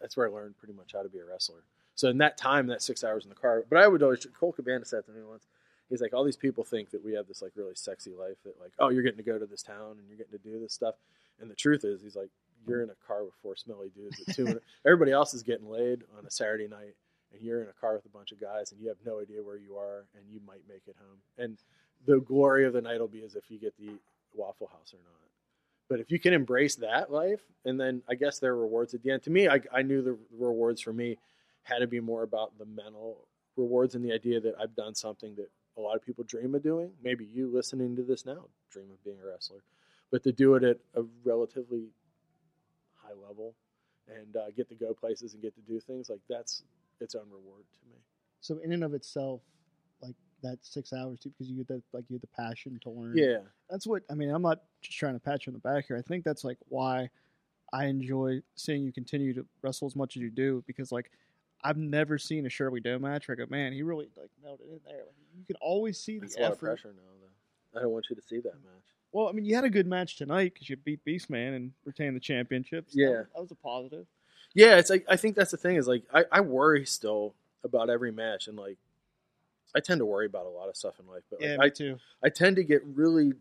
that's 0.00 0.16
where 0.16 0.28
I 0.28 0.30
learned 0.30 0.58
pretty 0.58 0.74
much 0.74 0.92
how 0.92 1.02
to 1.02 1.08
be 1.08 1.18
a 1.18 1.24
wrestler. 1.24 1.62
So 1.94 2.08
in 2.08 2.18
that 2.18 2.36
time, 2.36 2.66
that 2.66 2.82
six 2.82 3.04
hours 3.04 3.24
in 3.24 3.30
the 3.30 3.36
car, 3.36 3.64
but 3.68 3.78
I 3.78 3.88
would 3.88 4.02
always 4.02 4.26
Colt 4.38 4.56
Cabana 4.56 4.84
said 4.84 5.06
to 5.06 5.12
me 5.12 5.22
once, 5.22 5.46
he's 5.88 6.00
like, 6.00 6.14
all 6.14 6.24
these 6.24 6.36
people 6.36 6.64
think 6.64 6.90
that 6.90 7.04
we 7.04 7.14
have 7.14 7.26
this 7.26 7.42
like 7.42 7.52
really 7.56 7.74
sexy 7.74 8.12
life 8.12 8.36
that 8.44 8.60
like, 8.60 8.72
oh, 8.78 8.88
you're 8.88 9.02
getting 9.02 9.18
to 9.18 9.22
go 9.22 9.38
to 9.38 9.46
this 9.46 9.62
town 9.62 9.96
and 9.98 10.08
you're 10.08 10.18
getting 10.18 10.38
to 10.38 10.44
do 10.44 10.60
this 10.60 10.72
stuff, 10.72 10.94
and 11.40 11.50
the 11.50 11.54
truth 11.54 11.84
is, 11.84 12.02
he's 12.02 12.16
like, 12.16 12.30
you're 12.66 12.82
in 12.82 12.90
a 12.90 13.06
car 13.06 13.24
with 13.24 13.34
four 13.42 13.56
smelly 13.56 13.90
dudes 13.94 14.20
at 14.26 14.34
two. 14.34 14.60
everybody 14.86 15.12
else 15.12 15.34
is 15.34 15.42
getting 15.42 15.70
laid 15.70 16.02
on 16.18 16.26
a 16.26 16.30
Saturday 16.30 16.66
night 16.66 16.94
and 17.32 17.42
you're 17.42 17.62
in 17.62 17.68
a 17.68 17.80
car 17.80 17.94
with 17.94 18.04
a 18.06 18.16
bunch 18.16 18.32
of 18.32 18.40
guys 18.40 18.72
and 18.72 18.80
you 18.80 18.88
have 18.88 18.96
no 19.04 19.20
idea 19.20 19.42
where 19.42 19.56
you 19.56 19.76
are 19.76 20.06
and 20.14 20.24
you 20.30 20.40
might 20.46 20.62
make 20.68 20.82
it 20.86 20.96
home. 20.98 21.18
And 21.38 21.58
the 22.06 22.20
glory 22.20 22.64
of 22.64 22.72
the 22.72 22.80
night 22.80 23.00
will 23.00 23.08
be 23.08 23.24
as 23.24 23.34
if 23.34 23.50
you 23.50 23.58
get 23.58 23.76
the 23.78 23.98
Waffle 24.34 24.68
House 24.68 24.92
or 24.92 24.98
not. 25.04 25.20
But 25.88 26.00
if 26.00 26.10
you 26.10 26.18
can 26.18 26.32
embrace 26.32 26.74
that 26.76 27.12
life, 27.12 27.42
and 27.64 27.78
then 27.78 28.02
I 28.08 28.16
guess 28.16 28.38
there 28.38 28.52
are 28.52 28.60
rewards 28.60 28.94
at 28.94 29.02
the 29.02 29.12
end. 29.12 29.22
To 29.24 29.30
me, 29.30 29.48
I, 29.48 29.60
I 29.72 29.82
knew 29.82 30.02
the 30.02 30.18
rewards 30.36 30.80
for 30.80 30.92
me 30.92 31.16
had 31.62 31.78
to 31.78 31.86
be 31.86 32.00
more 32.00 32.24
about 32.24 32.58
the 32.58 32.64
mental 32.64 33.28
rewards 33.56 33.94
and 33.94 34.04
the 34.04 34.12
idea 34.12 34.40
that 34.40 34.54
I've 34.60 34.74
done 34.74 34.94
something 34.94 35.36
that 35.36 35.48
a 35.76 35.80
lot 35.80 35.96
of 35.96 36.02
people 36.02 36.24
dream 36.24 36.54
of 36.54 36.62
doing. 36.62 36.90
Maybe 37.02 37.24
you 37.24 37.50
listening 37.52 37.96
to 37.96 38.02
this 38.02 38.24
now 38.24 38.46
dream 38.70 38.90
of 38.90 39.02
being 39.04 39.18
a 39.22 39.26
wrestler, 39.26 39.62
but 40.10 40.22
to 40.24 40.32
do 40.32 40.54
it 40.54 40.64
at 40.64 40.78
a 40.94 41.02
relatively 41.24 41.88
high 42.94 43.14
level 43.26 43.54
and 44.08 44.36
uh, 44.36 44.50
get 44.56 44.68
to 44.68 44.74
go 44.74 44.94
places 44.94 45.34
and 45.34 45.42
get 45.42 45.54
to 45.54 45.60
do 45.60 45.80
things 45.80 46.08
like 46.08 46.20
that's 46.28 46.62
its 47.00 47.14
own 47.14 47.26
reward 47.30 47.64
to 47.72 47.90
me. 47.90 47.96
So 48.40 48.58
in 48.62 48.72
and 48.72 48.84
of 48.84 48.94
itself, 48.94 49.40
like 50.02 50.14
that 50.42 50.58
six 50.62 50.92
hours 50.92 51.18
too, 51.20 51.30
because 51.30 51.50
you 51.50 51.56
get 51.56 51.68
that 51.68 51.82
like 51.92 52.04
you 52.08 52.18
get 52.18 52.22
the 52.22 52.42
passion 52.42 52.78
to 52.82 52.90
learn. 52.90 53.16
Yeah, 53.16 53.38
that's 53.68 53.86
what 53.86 54.02
I 54.10 54.14
mean. 54.14 54.30
I'm 54.30 54.42
not 54.42 54.60
just 54.80 54.98
trying 54.98 55.14
to 55.14 55.20
pat 55.20 55.46
you 55.46 55.50
on 55.50 55.54
the 55.54 55.68
back 55.68 55.86
here. 55.88 55.96
I 55.96 56.02
think 56.02 56.24
that's 56.24 56.44
like 56.44 56.58
why 56.68 57.10
I 57.72 57.86
enjoy 57.86 58.40
seeing 58.54 58.84
you 58.84 58.92
continue 58.92 59.34
to 59.34 59.44
wrestle 59.62 59.86
as 59.86 59.96
much 59.96 60.16
as 60.16 60.22
you 60.22 60.30
do 60.30 60.62
because 60.66 60.92
like 60.92 61.10
I've 61.62 61.76
never 61.76 62.18
seen 62.18 62.46
a 62.46 62.48
Shirley 62.48 62.80
Doe 62.80 62.98
match 62.98 63.28
where 63.28 63.36
I 63.36 63.38
go, 63.38 63.46
man, 63.48 63.72
he 63.72 63.82
really 63.82 64.08
like 64.16 64.30
it 64.34 64.60
in 64.62 64.80
there. 64.84 64.96
Like, 64.98 65.14
you 65.36 65.44
can 65.46 65.56
always 65.60 65.98
see 65.98 66.18
the 66.18 66.26
That's 66.26 66.36
a 66.36 66.40
lot 66.40 66.46
of 66.46 66.52
effort. 66.58 66.66
pressure 66.66 66.94
now, 66.94 67.02
though. 67.20 67.78
I 67.78 67.82
don't 67.82 67.92
want 67.92 68.06
you 68.08 68.16
to 68.16 68.22
see 68.22 68.40
that 68.40 68.54
match. 68.64 68.82
Well, 69.12 69.28
I 69.28 69.32
mean, 69.32 69.44
you 69.44 69.54
had 69.54 69.64
a 69.64 69.70
good 69.70 69.86
match 69.86 70.16
tonight 70.16 70.52
because 70.54 70.68
you 70.68 70.76
beat 70.76 71.00
Beastman 71.04 71.56
and 71.56 71.72
retained 71.84 72.16
the 72.16 72.20
championships. 72.20 72.92
So 72.92 73.00
Yeah. 73.00 73.06
that 73.06 73.12
was, 73.18 73.26
that 73.34 73.40
was 73.42 73.50
a 73.52 73.54
positive. 73.56 74.06
Yeah, 74.54 74.76
it's 74.78 74.88
like 74.90 75.04
I 75.08 75.16
think 75.16 75.36
that's 75.36 75.50
the 75.50 75.56
thing 75.58 75.76
is 75.76 75.86
like 75.86 76.04
I, 76.14 76.24
I 76.32 76.40
worry 76.40 76.86
still 76.86 77.34
about 77.64 77.90
every 77.90 78.10
match 78.12 78.46
and 78.48 78.56
like 78.56 78.78
I 79.74 79.80
tend 79.80 79.98
to 79.98 80.06
worry 80.06 80.24
about 80.26 80.46
a 80.46 80.50
lot 80.50 80.68
of 80.70 80.76
stuff 80.76 80.98
in 80.98 81.06
life, 81.06 81.24
but 81.30 81.40
like, 81.40 81.50
Yeah, 81.50 81.56
I 81.60 81.68
too. 81.68 81.98
I 82.22 82.28
tend 82.30 82.56
to 82.56 82.64
get 82.64 82.82
really 82.84 83.32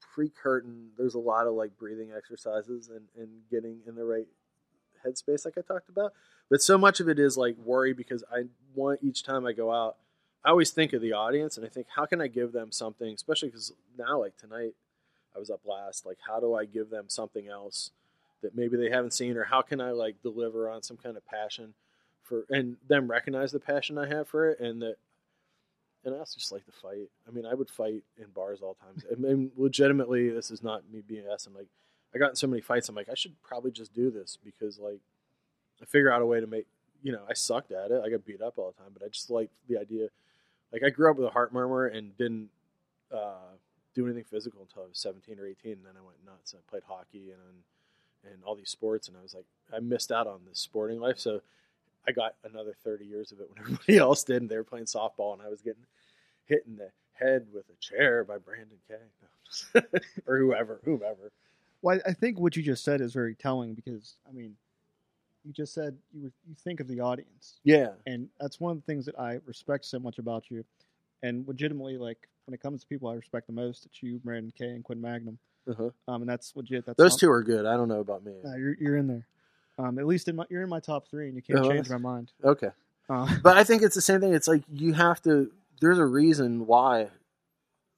pre 0.00 0.28
curtain. 0.28 0.90
There's 0.98 1.14
a 1.14 1.18
lot 1.20 1.46
of 1.46 1.54
like 1.54 1.76
breathing 1.78 2.10
exercises 2.14 2.88
and, 2.88 3.06
and 3.16 3.30
getting 3.50 3.80
in 3.86 3.94
the 3.94 4.04
right 4.04 4.26
headspace, 5.06 5.44
like 5.44 5.58
I 5.58 5.60
talked 5.60 5.88
about. 5.88 6.12
But 6.50 6.62
so 6.62 6.76
much 6.76 7.00
of 7.00 7.08
it 7.08 7.18
is 7.18 7.36
like 7.36 7.56
worry 7.58 7.92
because 7.92 8.24
I 8.32 8.44
want 8.74 9.00
each 9.02 9.22
time 9.22 9.46
I 9.46 9.52
go 9.52 9.72
out, 9.72 9.96
I 10.44 10.50
always 10.50 10.70
think 10.70 10.92
of 10.92 11.00
the 11.00 11.12
audience 11.12 11.56
and 11.56 11.64
I 11.64 11.68
think, 11.68 11.86
how 11.94 12.06
can 12.06 12.20
I 12.20 12.26
give 12.26 12.52
them 12.52 12.72
something, 12.72 13.14
especially 13.14 13.48
because 13.48 13.72
now, 13.98 14.20
like 14.20 14.36
tonight, 14.36 14.74
I 15.34 15.38
was 15.38 15.50
up 15.50 15.60
last. 15.64 16.04
Like, 16.04 16.18
how 16.26 16.40
do 16.40 16.54
I 16.54 16.64
give 16.64 16.90
them 16.90 17.04
something 17.08 17.48
else 17.48 17.90
that 18.42 18.56
maybe 18.56 18.76
they 18.76 18.90
haven't 18.90 19.14
seen, 19.14 19.36
or 19.36 19.44
how 19.44 19.62
can 19.62 19.80
I 19.80 19.92
like 19.92 20.20
deliver 20.22 20.68
on 20.68 20.82
some 20.82 20.96
kind 20.96 21.16
of 21.16 21.24
passion 21.26 21.74
for 22.22 22.44
and 22.50 22.76
them 22.88 23.10
recognize 23.10 23.52
the 23.52 23.60
passion 23.60 23.98
I 23.98 24.06
have 24.06 24.28
for 24.28 24.50
it 24.50 24.60
and 24.60 24.82
that 24.82 24.96
and 26.04 26.14
I 26.14 26.18
also 26.18 26.38
just 26.38 26.50
like 26.50 26.64
to 26.66 26.72
fight. 26.72 27.10
I 27.28 27.30
mean, 27.30 27.46
I 27.46 27.54
would 27.54 27.70
fight 27.70 28.02
in 28.18 28.26
bars 28.34 28.60
all 28.60 28.74
times. 28.74 29.04
I 29.10 29.14
mean, 29.14 29.52
legitimately, 29.56 30.30
this 30.30 30.50
is 30.50 30.62
not 30.62 30.82
me 30.92 31.00
being 31.06 31.24
ass. 31.32 31.46
I'm 31.46 31.54
like, 31.54 31.68
I 32.14 32.18
got 32.18 32.30
in 32.30 32.36
so 32.36 32.46
many 32.46 32.60
fights. 32.60 32.88
I'm 32.88 32.94
like, 32.94 33.08
I 33.10 33.14
should 33.14 33.40
probably 33.42 33.70
just 33.70 33.94
do 33.94 34.10
this 34.10 34.38
because, 34.44 34.78
like, 34.78 35.00
I 35.80 35.86
figure 35.86 36.12
out 36.12 36.22
a 36.22 36.26
way 36.26 36.40
to 36.40 36.46
make. 36.46 36.66
You 37.02 37.12
know, 37.12 37.22
I 37.28 37.34
sucked 37.34 37.72
at 37.72 37.90
it. 37.90 38.00
I 38.04 38.10
got 38.10 38.24
beat 38.24 38.40
up 38.40 38.58
all 38.58 38.72
the 38.76 38.82
time, 38.82 38.92
but 38.92 39.02
I 39.04 39.08
just 39.08 39.30
like 39.30 39.50
the 39.68 39.78
idea. 39.78 40.08
Like, 40.72 40.82
I 40.84 40.90
grew 40.90 41.10
up 41.10 41.16
with 41.16 41.26
a 41.26 41.30
heart 41.30 41.52
murmur 41.52 41.86
and 41.86 42.16
didn't 42.16 42.48
uh, 43.12 43.56
do 43.94 44.06
anything 44.06 44.24
physical 44.24 44.62
until 44.62 44.84
I 44.84 44.86
was 44.86 44.98
17 44.98 45.38
or 45.38 45.46
18, 45.46 45.72
and 45.72 45.84
then 45.84 45.94
I 45.98 46.04
went 46.04 46.18
nuts. 46.24 46.54
I 46.56 46.70
played 46.70 46.84
hockey 46.86 47.30
and 47.30 47.62
and 48.24 48.44
all 48.44 48.54
these 48.54 48.70
sports, 48.70 49.08
and 49.08 49.16
I 49.16 49.22
was 49.22 49.34
like, 49.34 49.46
I 49.74 49.80
missed 49.80 50.12
out 50.12 50.28
on 50.28 50.42
this 50.48 50.60
sporting 50.60 51.00
life. 51.00 51.18
So 51.18 51.40
I 52.06 52.12
got 52.12 52.34
another 52.44 52.74
30 52.84 53.04
years 53.04 53.32
of 53.32 53.40
it 53.40 53.48
when 53.48 53.58
everybody 53.60 53.98
else 53.98 54.24
did, 54.24 54.42
and 54.42 54.50
they 54.50 54.56
were 54.56 54.64
playing 54.64 54.86
softball, 54.86 55.32
and 55.32 55.42
I 55.42 55.48
was 55.48 55.60
getting 55.60 55.84
hit 56.46 56.64
in 56.66 56.76
the 56.76 56.90
head 57.12 57.46
with 57.52 57.64
a 57.68 57.76
chair 57.80 58.24
by 58.24 58.38
Brandon 58.38 58.78
No, 58.90 59.80
or 60.26 60.38
whoever, 60.38 60.80
whoever. 60.84 61.32
Well, 61.82 61.98
I 62.06 62.10
I 62.10 62.12
think 62.12 62.38
what 62.38 62.56
you 62.56 62.62
just 62.62 62.84
said 62.84 63.00
is 63.00 63.12
very 63.12 63.34
telling 63.34 63.74
because 63.74 64.14
I 64.28 64.32
mean, 64.32 64.56
you 65.44 65.52
just 65.52 65.74
said 65.74 65.96
you 66.14 66.22
were, 66.22 66.32
you 66.48 66.54
think 66.64 66.80
of 66.80 66.88
the 66.88 67.00
audience, 67.00 67.60
Yeah, 67.64 67.90
and 68.06 68.28
that's 68.40 68.60
one 68.60 68.72
of 68.72 68.78
the 68.78 68.84
things 68.86 69.04
that 69.06 69.18
I 69.18 69.40
respect 69.46 69.84
so 69.84 69.98
much 69.98 70.18
about 70.18 70.50
you. 70.50 70.64
And 71.24 71.46
legitimately, 71.46 71.98
like 71.98 72.28
when 72.46 72.54
it 72.54 72.60
comes 72.62 72.80
to 72.82 72.86
people 72.86 73.08
I 73.08 73.14
respect 73.14 73.46
the 73.46 73.52
most, 73.52 73.86
it's 73.86 74.02
you, 74.02 74.18
Brandon 74.24 74.52
K, 74.56 74.66
and 74.70 74.82
Quinn 74.84 75.00
Magnum. 75.00 75.38
uh-huh. 75.68 75.90
Um, 76.08 76.22
and 76.22 76.28
that's 76.28 76.54
legit. 76.56 76.84
That's 76.86 76.96
those 76.96 77.12
not- 77.12 77.20
two 77.20 77.30
are 77.30 77.42
good. 77.42 77.66
I 77.66 77.76
don't 77.76 77.88
know 77.88 78.00
about 78.00 78.24
me. 78.24 78.32
You're 78.56 78.76
you're 78.80 78.96
in 78.96 79.06
there. 79.06 79.26
Um, 79.78 79.98
at 79.98 80.06
least 80.06 80.28
in 80.28 80.36
my 80.36 80.44
you're 80.50 80.62
in 80.62 80.68
my 80.68 80.80
top 80.80 81.08
three, 81.08 81.26
and 81.28 81.36
you 81.36 81.42
can't 81.42 81.60
Oh, 81.60 81.68
change 81.70 81.88
my 81.90 81.96
mind. 81.98 82.32
Okay, 82.44 82.70
Uh, 83.08 83.36
but 83.42 83.56
I 83.56 83.64
think 83.64 83.82
it's 83.82 83.94
the 83.94 84.02
same 84.02 84.20
thing. 84.20 84.34
It's 84.34 84.46
like 84.48 84.62
you 84.72 84.92
have 84.94 85.20
to. 85.22 85.50
There's 85.80 85.98
a 85.98 86.04
reason 86.06 86.66
why, 86.66 87.08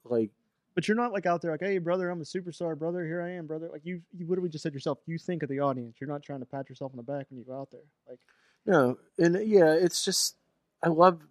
like 0.05 0.31
but 0.75 0.87
you're 0.87 0.97
not 0.97 1.13
like 1.13 1.25
out 1.25 1.41
there 1.41 1.51
like, 1.51 1.61
hey, 1.61 1.77
brother, 1.77 2.09
I'm 2.09 2.21
a 2.21 2.25
superstar, 2.25 2.77
brother. 2.77 3.05
Here 3.05 3.21
I 3.21 3.31
am, 3.31 3.47
brother. 3.47 3.69
Like 3.71 3.85
you, 3.85 4.01
you 4.15 4.27
literally 4.27 4.49
just 4.49 4.61
said 4.61 4.73
yourself. 4.73 4.99
You 5.07 5.17
think 5.17 5.41
of 5.41 5.49
the 5.49 5.61
audience. 5.61 5.95
You're 5.99 6.09
not 6.09 6.21
trying 6.21 6.41
to 6.41 6.45
pat 6.45 6.69
yourself 6.69 6.91
on 6.91 6.97
the 6.97 7.03
back 7.03 7.27
when 7.29 7.39
you 7.39 7.45
go 7.45 7.59
out 7.59 7.71
there. 7.71 7.81
Like, 8.07 8.19
No, 8.65 8.97
and 9.17 9.37
uh, 9.37 9.39
yeah, 9.39 9.73
it's 9.73 10.03
just 10.03 10.35
I 10.83 10.89
love. 10.89 11.21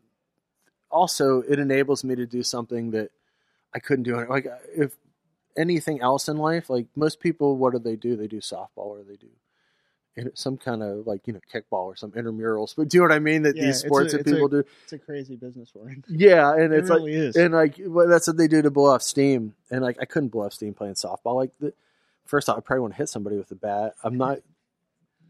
Also, 0.91 1.43
it 1.43 1.59
enables 1.59 2.05
me 2.05 2.15
to 2.15 2.27
do 2.27 2.43
something 2.43 2.93
that 2.93 3.11
I 3.75 3.81
couldn't 3.81 4.05
do. 4.05 4.25
Like 4.27 4.47
if 4.75 4.97
anything 5.57 6.01
else 6.01 6.29
in 6.29 6.39
life, 6.39 6.71
like 6.71 6.87
most 6.97 7.21
people, 7.21 7.57
what 7.57 7.73
do 7.73 7.79
they 7.79 7.97
do? 7.97 8.17
They 8.17 8.29
do 8.29 8.39
softball 8.39 8.69
or 8.77 9.03
they 9.03 9.17
do 9.17 9.29
some 10.35 10.57
kind 10.57 10.83
of 10.83 11.07
like 11.07 11.27
you 11.27 11.33
know 11.33 11.41
kickball 11.53 11.87
or 11.87 11.97
some 11.97 12.13
intramurals. 12.13 12.75
But 12.77 12.89
do 12.89 12.97
you 12.97 13.03
know 13.03 13.09
what 13.09 13.15
I 13.17 13.19
mean? 13.19 13.43
That 13.43 13.57
Yeah, 13.57 13.67
these 13.67 13.77
it's 13.77 13.85
a- 13.85 13.87
sports 13.89 14.13
that 14.13 14.21
it's 14.21 14.31
a- 14.31 14.35
people 14.35 14.49
do. 14.49 14.65
it's 14.85 14.93
a 14.93 14.99
crazy 14.99 15.37
business 15.37 15.71
for 15.71 15.89
it. 15.91 15.99
Yeah, 16.09 16.53
and 16.55 16.73
It 16.73 16.79
it's 16.79 16.91
like 16.91 16.99
really 16.99 17.15
is. 17.15 17.37
and 17.37 17.53
like 17.55 17.77
well, 17.81 18.09
that's 18.09 18.27
what 18.27 18.37
they 18.37 18.49
do 18.49 18.63
to 18.63 18.71
blow 18.71 18.93
off 18.95 19.03
steam. 19.03 19.55
And 19.71 19.83
like 19.83 19.97
I 20.01 20.05
couldn't 20.05 20.29
blow 20.31 20.45
off 20.47 20.53
steam 20.53 20.75
playing 20.75 20.95
softball. 20.95 21.35
Like 21.37 21.51
the 21.61 21.73
first 22.27 22.49
off, 22.49 22.57
I 22.57 22.61
probably 22.61 22.81
want 22.83 22.95
to 22.95 22.99
hit 22.99 23.09
somebody 23.09 23.37
with 23.37 23.51
a 23.51 23.55
bat. 23.57 23.95
I'm 24.05 24.17
not 24.17 24.39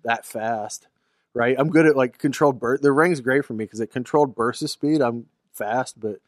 that 0.04 0.26
fast, 0.26 0.86
right? 1.32 1.56
I'm 1.58 1.70
good 1.70 1.86
at 1.86 1.96
like 1.96 2.18
controlled 2.18 2.60
burst. 2.60 2.82
The 2.82 2.92
ring's 2.92 3.20
great 3.20 3.44
for 3.44 3.54
me 3.54 3.64
because 3.64 3.80
it 3.80 3.90
controlled 3.90 4.34
burst 4.34 4.62
of 4.62 4.70
speed. 4.70 5.00
I'm 5.00 5.26
fast, 5.54 5.98
but 5.98 6.20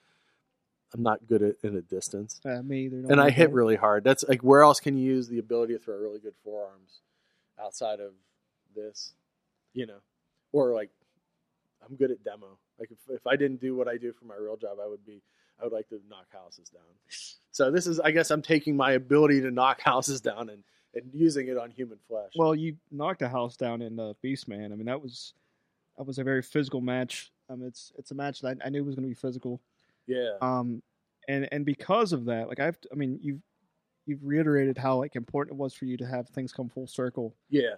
I'm 0.94 1.02
not 1.02 1.26
good 1.26 1.42
at 1.42 1.56
in 1.62 1.76
a 1.76 1.82
distance. 1.82 2.40
Uh, 2.44 2.62
me 2.62 2.84
either. 2.86 3.04
And 3.10 3.20
I 3.20 3.28
hit 3.28 3.48
that. 3.50 3.54
really 3.54 3.76
hard. 3.76 4.02
That's 4.02 4.24
like 4.26 4.40
where 4.40 4.62
else 4.62 4.80
can 4.80 4.96
you 4.96 5.04
use 5.04 5.28
the 5.28 5.38
ability 5.38 5.74
to 5.74 5.78
throw 5.78 5.96
really 5.98 6.20
good 6.20 6.34
forearms 6.42 7.00
outside 7.62 8.00
of 8.00 8.12
this, 8.76 9.14
you 9.72 9.86
know, 9.86 9.98
or 10.52 10.72
like 10.72 10.90
I'm 11.84 11.96
good 11.96 12.10
at 12.10 12.22
demo. 12.22 12.58
Like 12.78 12.90
if, 12.90 12.98
if 13.08 13.26
I 13.26 13.36
didn't 13.36 13.60
do 13.60 13.74
what 13.74 13.88
I 13.88 13.96
do 13.96 14.12
for 14.12 14.26
my 14.26 14.36
real 14.36 14.56
job, 14.56 14.78
I 14.82 14.86
would 14.86 15.04
be 15.04 15.22
I 15.60 15.64
would 15.64 15.72
like 15.72 15.88
to 15.88 16.00
knock 16.08 16.26
houses 16.32 16.68
down. 16.68 16.82
So 17.50 17.70
this 17.70 17.86
is 17.86 17.98
I 18.00 18.10
guess 18.10 18.30
I'm 18.30 18.42
taking 18.42 18.76
my 18.76 18.92
ability 18.92 19.40
to 19.42 19.50
knock 19.50 19.80
houses 19.84 20.20
down 20.20 20.50
and 20.50 20.62
and 20.94 21.10
using 21.12 21.48
it 21.48 21.58
on 21.58 21.70
human 21.70 21.98
flesh. 22.08 22.32
Well, 22.36 22.54
you 22.54 22.76
knocked 22.90 23.22
a 23.22 23.28
house 23.28 23.56
down 23.56 23.82
in 23.82 24.00
uh, 24.00 24.14
Beastman. 24.24 24.72
I 24.72 24.76
mean, 24.76 24.86
that 24.86 25.02
was 25.02 25.34
that 25.96 26.06
was 26.06 26.18
a 26.18 26.24
very 26.24 26.42
physical 26.42 26.80
match. 26.80 27.32
Um, 27.48 27.62
it's 27.62 27.92
it's 27.98 28.10
a 28.10 28.14
match 28.14 28.40
that 28.40 28.58
I, 28.62 28.66
I 28.66 28.68
knew 28.70 28.84
was 28.84 28.94
going 28.94 29.04
to 29.04 29.08
be 29.08 29.14
physical. 29.14 29.60
yeah, 30.06 30.32
Um, 30.40 30.82
and 31.28 31.48
and 31.52 31.64
because 31.64 32.12
of 32.12 32.24
that, 32.26 32.48
like 32.48 32.60
I've, 32.60 32.78
I 32.90 32.94
mean, 32.94 33.18
you've 33.22 33.42
you've 34.06 34.24
reiterated 34.24 34.78
how 34.78 34.96
like 34.96 35.16
important 35.16 35.56
it 35.56 35.60
was 35.60 35.74
for 35.74 35.84
you 35.84 35.96
to 35.96 36.06
have 36.06 36.28
things 36.28 36.52
come 36.52 36.68
full 36.68 36.86
circle 36.86 37.34
yeah, 37.50 37.74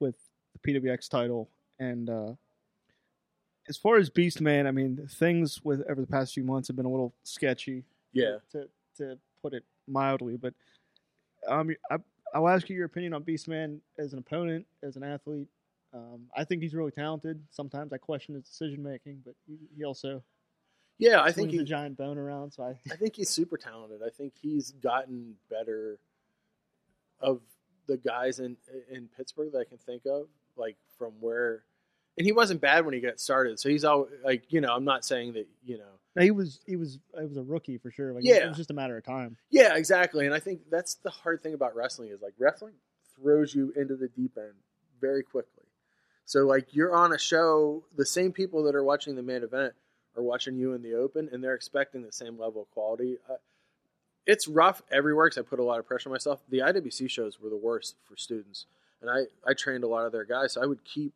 with 0.00 0.16
the 0.54 0.72
PWX 0.72 1.08
title 1.08 1.48
And 1.78 2.08
uh, 2.08 2.32
as 3.68 3.76
far 3.76 3.96
as 3.96 4.10
Beast 4.10 4.40
Man, 4.40 4.66
I 4.66 4.70
mean, 4.70 5.08
things 5.10 5.64
with 5.64 5.82
over 5.88 6.00
the 6.00 6.06
past 6.06 6.34
few 6.34 6.44
months 6.44 6.68
have 6.68 6.76
been 6.76 6.86
a 6.86 6.90
little 6.90 7.14
sketchy. 7.24 7.84
Yeah. 8.12 8.38
To 8.52 8.68
to 8.98 9.18
put 9.42 9.54
it 9.54 9.64
mildly, 9.88 10.36
but 10.36 10.54
um, 11.48 11.70
I, 11.90 11.96
I'll 12.34 12.48
ask 12.48 12.68
you 12.68 12.76
your 12.76 12.86
opinion 12.86 13.12
on 13.12 13.22
Beast 13.22 13.48
Man 13.48 13.80
as 13.98 14.12
an 14.12 14.18
opponent, 14.18 14.66
as 14.82 14.96
an 14.96 15.02
athlete. 15.02 15.48
Um, 15.92 16.22
I 16.36 16.44
think 16.44 16.62
he's 16.62 16.74
really 16.74 16.90
talented. 16.90 17.40
Sometimes 17.50 17.92
I 17.92 17.98
question 17.98 18.34
his 18.34 18.44
decision 18.44 18.82
making, 18.82 19.22
but 19.24 19.34
he, 19.46 19.58
he 19.76 19.84
also 19.84 20.22
Yeah, 20.98 21.20
I 21.20 21.30
think 21.30 21.50
swings 21.50 21.52
he, 21.52 21.58
a 21.60 21.64
giant 21.64 21.96
bone 21.96 22.18
around. 22.18 22.52
So 22.52 22.64
I, 22.64 22.70
I 22.92 22.96
think 22.96 23.16
he's 23.16 23.30
super 23.30 23.56
talented. 23.56 24.00
I 24.04 24.10
think 24.10 24.34
he's 24.40 24.72
gotten 24.72 25.34
better 25.48 25.98
of 27.20 27.40
the 27.86 27.96
guys 27.96 28.40
in 28.40 28.56
in 28.90 29.08
Pittsburgh 29.16 29.52
that 29.52 29.58
I 29.58 29.64
can 29.64 29.78
think 29.78 30.02
of, 30.06 30.26
like 30.56 30.76
from 30.98 31.12
where. 31.20 31.64
And 32.16 32.24
he 32.24 32.32
wasn't 32.32 32.60
bad 32.60 32.84
when 32.84 32.94
he 32.94 33.00
got 33.00 33.18
started, 33.18 33.58
so 33.58 33.68
he's 33.68 33.84
all 33.84 34.06
like, 34.24 34.44
you 34.52 34.60
know, 34.60 34.72
I'm 34.72 34.84
not 34.84 35.04
saying 35.04 35.32
that, 35.32 35.48
you 35.64 35.78
know, 35.78 35.98
No, 36.14 36.22
he 36.22 36.30
was 36.30 36.60
he 36.64 36.76
was 36.76 36.98
he 37.18 37.26
was 37.26 37.36
a 37.36 37.42
rookie 37.42 37.76
for 37.78 37.90
sure. 37.90 38.12
Like 38.12 38.22
Yeah. 38.24 38.44
it 38.44 38.48
was 38.48 38.56
just 38.56 38.70
a 38.70 38.74
matter 38.74 38.96
of 38.96 39.04
time. 39.04 39.36
Yeah, 39.50 39.74
exactly. 39.74 40.24
And 40.26 40.32
I 40.34 40.38
think 40.38 40.60
that's 40.70 40.94
the 40.96 41.10
hard 41.10 41.42
thing 41.42 41.54
about 41.54 41.74
wrestling 41.74 42.10
is 42.10 42.22
like 42.22 42.34
wrestling 42.38 42.74
throws 43.20 43.52
you 43.54 43.72
into 43.76 43.96
the 43.96 44.08
deep 44.08 44.36
end 44.38 44.54
very 45.00 45.22
quickly. 45.24 45.64
So 46.24 46.46
like 46.46 46.74
you're 46.74 46.94
on 46.94 47.12
a 47.12 47.18
show, 47.18 47.84
the 47.96 48.06
same 48.06 48.30
people 48.32 48.62
that 48.64 48.74
are 48.76 48.84
watching 48.84 49.16
the 49.16 49.22
main 49.22 49.42
event 49.42 49.74
are 50.16 50.22
watching 50.22 50.56
you 50.56 50.72
in 50.74 50.82
the 50.82 50.94
open, 50.94 51.28
and 51.32 51.42
they're 51.42 51.54
expecting 51.56 52.02
the 52.02 52.12
same 52.12 52.38
level 52.38 52.62
of 52.62 52.70
quality. 52.70 53.18
Uh, 53.28 53.34
it's 54.24 54.46
rough 54.48 54.80
everywhere 54.90 55.26
because 55.26 55.38
I 55.38 55.42
put 55.42 55.58
a 55.58 55.64
lot 55.64 55.80
of 55.80 55.86
pressure 55.86 56.08
on 56.08 56.12
myself. 56.12 56.40
The 56.48 56.60
IWC 56.60 57.10
shows 57.10 57.40
were 57.40 57.50
the 57.50 57.56
worst 57.56 57.96
for 58.04 58.16
students, 58.16 58.66
and 59.04 59.10
I 59.10 59.50
I 59.50 59.54
trained 59.54 59.84
a 59.84 59.88
lot 59.88 60.06
of 60.06 60.12
their 60.12 60.24
guys, 60.24 60.52
so 60.52 60.62
I 60.62 60.66
would 60.66 60.84
keep 60.84 61.12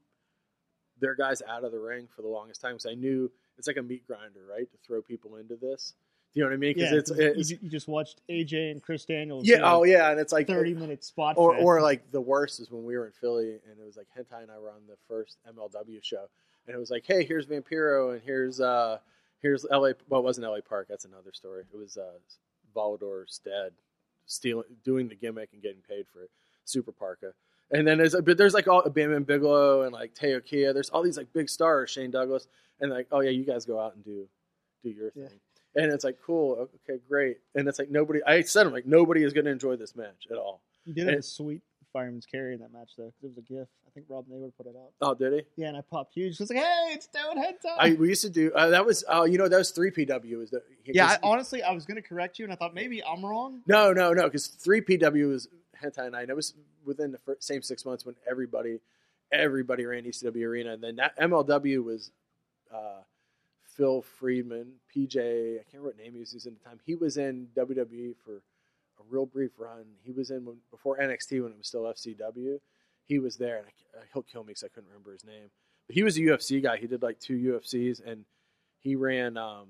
their 1.00 1.14
guys 1.14 1.42
out 1.48 1.64
of 1.64 1.72
the 1.72 1.78
ring 1.78 2.08
for 2.14 2.22
the 2.22 2.28
longest 2.28 2.60
time 2.60 2.72
because 2.72 2.86
I 2.86 2.94
knew 2.94 3.30
it's 3.56 3.66
like 3.66 3.76
a 3.76 3.82
meat 3.82 4.06
grinder, 4.06 4.40
right, 4.48 4.70
to 4.70 4.78
throw 4.86 5.00
people 5.00 5.36
into 5.36 5.56
this. 5.56 5.94
Do 6.34 6.40
you 6.40 6.44
know 6.44 6.50
what 6.50 6.54
I 6.54 6.58
mean? 6.58 6.74
Yeah, 6.76 6.92
it's, 6.92 7.10
it's 7.10 7.50
you, 7.50 7.58
you 7.62 7.70
just 7.70 7.88
watched 7.88 8.20
AJ 8.28 8.72
and 8.72 8.82
Chris 8.82 9.06
Daniels. 9.06 9.46
yeah, 9.46 9.60
oh 9.62 9.84
yeah, 9.84 10.10
and 10.10 10.20
it's 10.20 10.32
like 10.32 10.46
thirty 10.46 10.74
minute 10.74 11.02
spot. 11.02 11.36
or 11.38 11.54
fest. 11.54 11.64
or 11.64 11.80
like 11.80 12.10
the 12.10 12.20
worst 12.20 12.60
is 12.60 12.70
when 12.70 12.84
we 12.84 12.96
were 12.98 13.06
in 13.06 13.12
Philly 13.12 13.52
and 13.52 13.80
it 13.80 13.84
was 13.86 13.96
like 13.96 14.06
Hentai 14.16 14.42
and 14.42 14.50
I 14.50 14.58
were 14.58 14.70
on 14.70 14.82
the 14.86 14.96
first 15.08 15.38
MLW 15.48 16.02
show 16.02 16.26
and 16.66 16.76
it 16.76 16.78
was 16.78 16.90
like, 16.90 17.04
hey, 17.06 17.24
here's 17.24 17.46
Vampiro 17.46 18.12
and 18.12 18.22
here's 18.22 18.60
uh 18.60 18.98
here's 19.40 19.64
LA. 19.70 19.92
Well, 20.08 20.20
it 20.20 20.24
wasn't 20.24 20.46
LA 20.46 20.60
Park. 20.60 20.86
That's 20.88 21.06
another 21.06 21.32
story. 21.32 21.64
It 21.72 21.76
was 21.76 21.96
uh 21.96 22.18
Volador 22.76 23.24
Stead 23.26 23.72
stealing 24.26 24.66
doing 24.84 25.08
the 25.08 25.14
gimmick 25.14 25.50
and 25.54 25.62
getting 25.62 25.80
paid 25.88 26.04
for 26.12 26.22
it. 26.24 26.30
Super 26.64 26.92
Parka. 26.92 27.32
And 27.70 27.86
then 27.86 27.98
there's 27.98 28.14
but 28.14 28.38
there's 28.38 28.54
like 28.54 28.66
all 28.66 28.82
Bam 28.88 29.22
Bigelow 29.24 29.82
and 29.82 29.92
like 29.92 30.14
Teo 30.14 30.40
Kia. 30.40 30.72
There's 30.72 30.90
all 30.90 31.02
these 31.02 31.18
like 31.18 31.32
big 31.32 31.50
stars, 31.50 31.90
Shane 31.90 32.10
Douglas, 32.10 32.46
and 32.80 32.90
like, 32.90 33.08
oh 33.12 33.20
yeah, 33.20 33.30
you 33.30 33.44
guys 33.44 33.66
go 33.66 33.78
out 33.78 33.94
and 33.94 34.04
do 34.04 34.26
do 34.82 34.90
your 34.90 35.10
thing. 35.10 35.28
Yeah. 35.74 35.82
And 35.82 35.92
it's 35.92 36.04
like 36.04 36.18
cool, 36.24 36.68
okay, 36.88 37.00
great. 37.08 37.38
And 37.54 37.68
it's 37.68 37.78
like 37.78 37.90
nobody. 37.90 38.20
I 38.24 38.40
said, 38.42 38.66
I'm 38.66 38.72
like 38.72 38.86
nobody 38.86 39.22
is 39.22 39.32
going 39.32 39.44
to 39.44 39.50
enjoy 39.50 39.76
this 39.76 39.94
match 39.94 40.26
at 40.30 40.38
all. 40.38 40.62
you 40.84 40.94
did 40.94 41.08
have 41.08 41.18
a 41.18 41.22
sweet 41.22 41.62
fireman's 41.98 42.26
carry 42.26 42.54
in 42.54 42.60
that 42.60 42.72
match 42.72 42.92
though, 42.96 43.06
because 43.06 43.24
it 43.24 43.26
was 43.28 43.38
a 43.38 43.42
GIF. 43.42 43.68
I 43.86 43.90
think 43.90 44.06
Rob 44.08 44.26
Naylor 44.28 44.50
put 44.56 44.66
it 44.66 44.74
out. 44.76 44.90
Oh, 45.00 45.14
did 45.14 45.32
he? 45.32 45.42
Yeah, 45.62 45.68
and 45.68 45.76
I 45.76 45.80
popped 45.80 46.14
huge. 46.14 46.34
It 46.34 46.40
was 46.40 46.50
like, 46.50 46.58
hey, 46.58 46.90
it's 46.92 47.06
Stone 47.06 47.36
Head 47.36 47.56
time. 47.60 47.76
I 47.78 47.92
we 47.94 48.08
used 48.08 48.22
to 48.22 48.30
do 48.30 48.52
uh, 48.54 48.68
that 48.68 48.86
was 48.86 49.04
oh 49.08 49.24
you 49.24 49.38
know 49.38 49.48
that 49.48 49.58
was 49.58 49.70
three 49.70 49.90
PW 49.90 50.42
is 50.42 50.50
the 50.50 50.62
yeah, 50.84 51.06
I, 51.06 51.18
honestly, 51.22 51.62
I 51.62 51.72
was 51.72 51.84
gonna 51.84 52.02
correct 52.02 52.38
you, 52.38 52.44
and 52.44 52.52
I 52.52 52.56
thought 52.56 52.74
maybe 52.74 53.02
I'm 53.04 53.24
wrong. 53.24 53.62
no 53.66 53.92
no 53.92 54.12
no 54.12 54.24
because 54.24 54.46
three 54.46 54.80
PW 54.80 55.28
was 55.28 55.48
hentai 55.82 56.10
night. 56.12 56.28
It 56.28 56.36
was 56.36 56.54
within 56.84 57.12
the 57.12 57.18
fir- 57.18 57.36
same 57.40 57.62
six 57.62 57.84
months 57.84 58.06
when 58.06 58.14
everybody 58.28 58.78
everybody 59.32 59.84
ran 59.84 60.04
ECW 60.04 60.44
arena, 60.44 60.72
and 60.72 60.82
then 60.82 60.96
that 60.96 61.18
MLW 61.18 61.82
was 61.82 62.10
uh, 62.72 63.02
Phil 63.76 64.02
Friedman, 64.02 64.74
PJ. 64.94 65.16
I 65.16 65.62
can't 65.64 65.66
remember 65.74 65.88
what 65.88 65.98
name 65.98 66.12
he 66.14 66.20
was 66.20 66.32
using 66.32 66.52
at 66.52 66.62
the 66.62 66.68
time. 66.68 66.80
He 66.84 66.94
was 66.94 67.16
in 67.16 67.48
WWE 67.56 68.14
for 68.24 68.42
a 69.00 69.02
real 69.08 69.26
brief 69.26 69.52
run. 69.58 69.84
He 70.02 70.12
was 70.12 70.30
in 70.30 70.44
when, 70.44 70.56
before 70.70 70.98
NXT 70.98 71.42
when 71.42 71.52
it 71.52 71.58
was 71.58 71.68
still 71.68 71.82
FCW. 71.82 72.58
He 73.06 73.18
was 73.18 73.36
there, 73.36 73.58
and 73.58 73.66
I, 73.66 73.98
uh, 73.98 74.02
he'll 74.12 74.22
kill 74.22 74.42
me 74.42 74.48
because 74.48 74.64
I 74.64 74.68
couldn't 74.68 74.90
remember 74.90 75.12
his 75.12 75.24
name. 75.24 75.50
But 75.86 75.94
he 75.94 76.02
was 76.02 76.16
a 76.16 76.20
UFC 76.20 76.62
guy. 76.62 76.76
He 76.76 76.86
did 76.86 77.02
like 77.02 77.18
two 77.18 77.36
UFCs, 77.36 78.02
and 78.04 78.24
he 78.80 78.96
ran 78.96 79.36
um, 79.36 79.68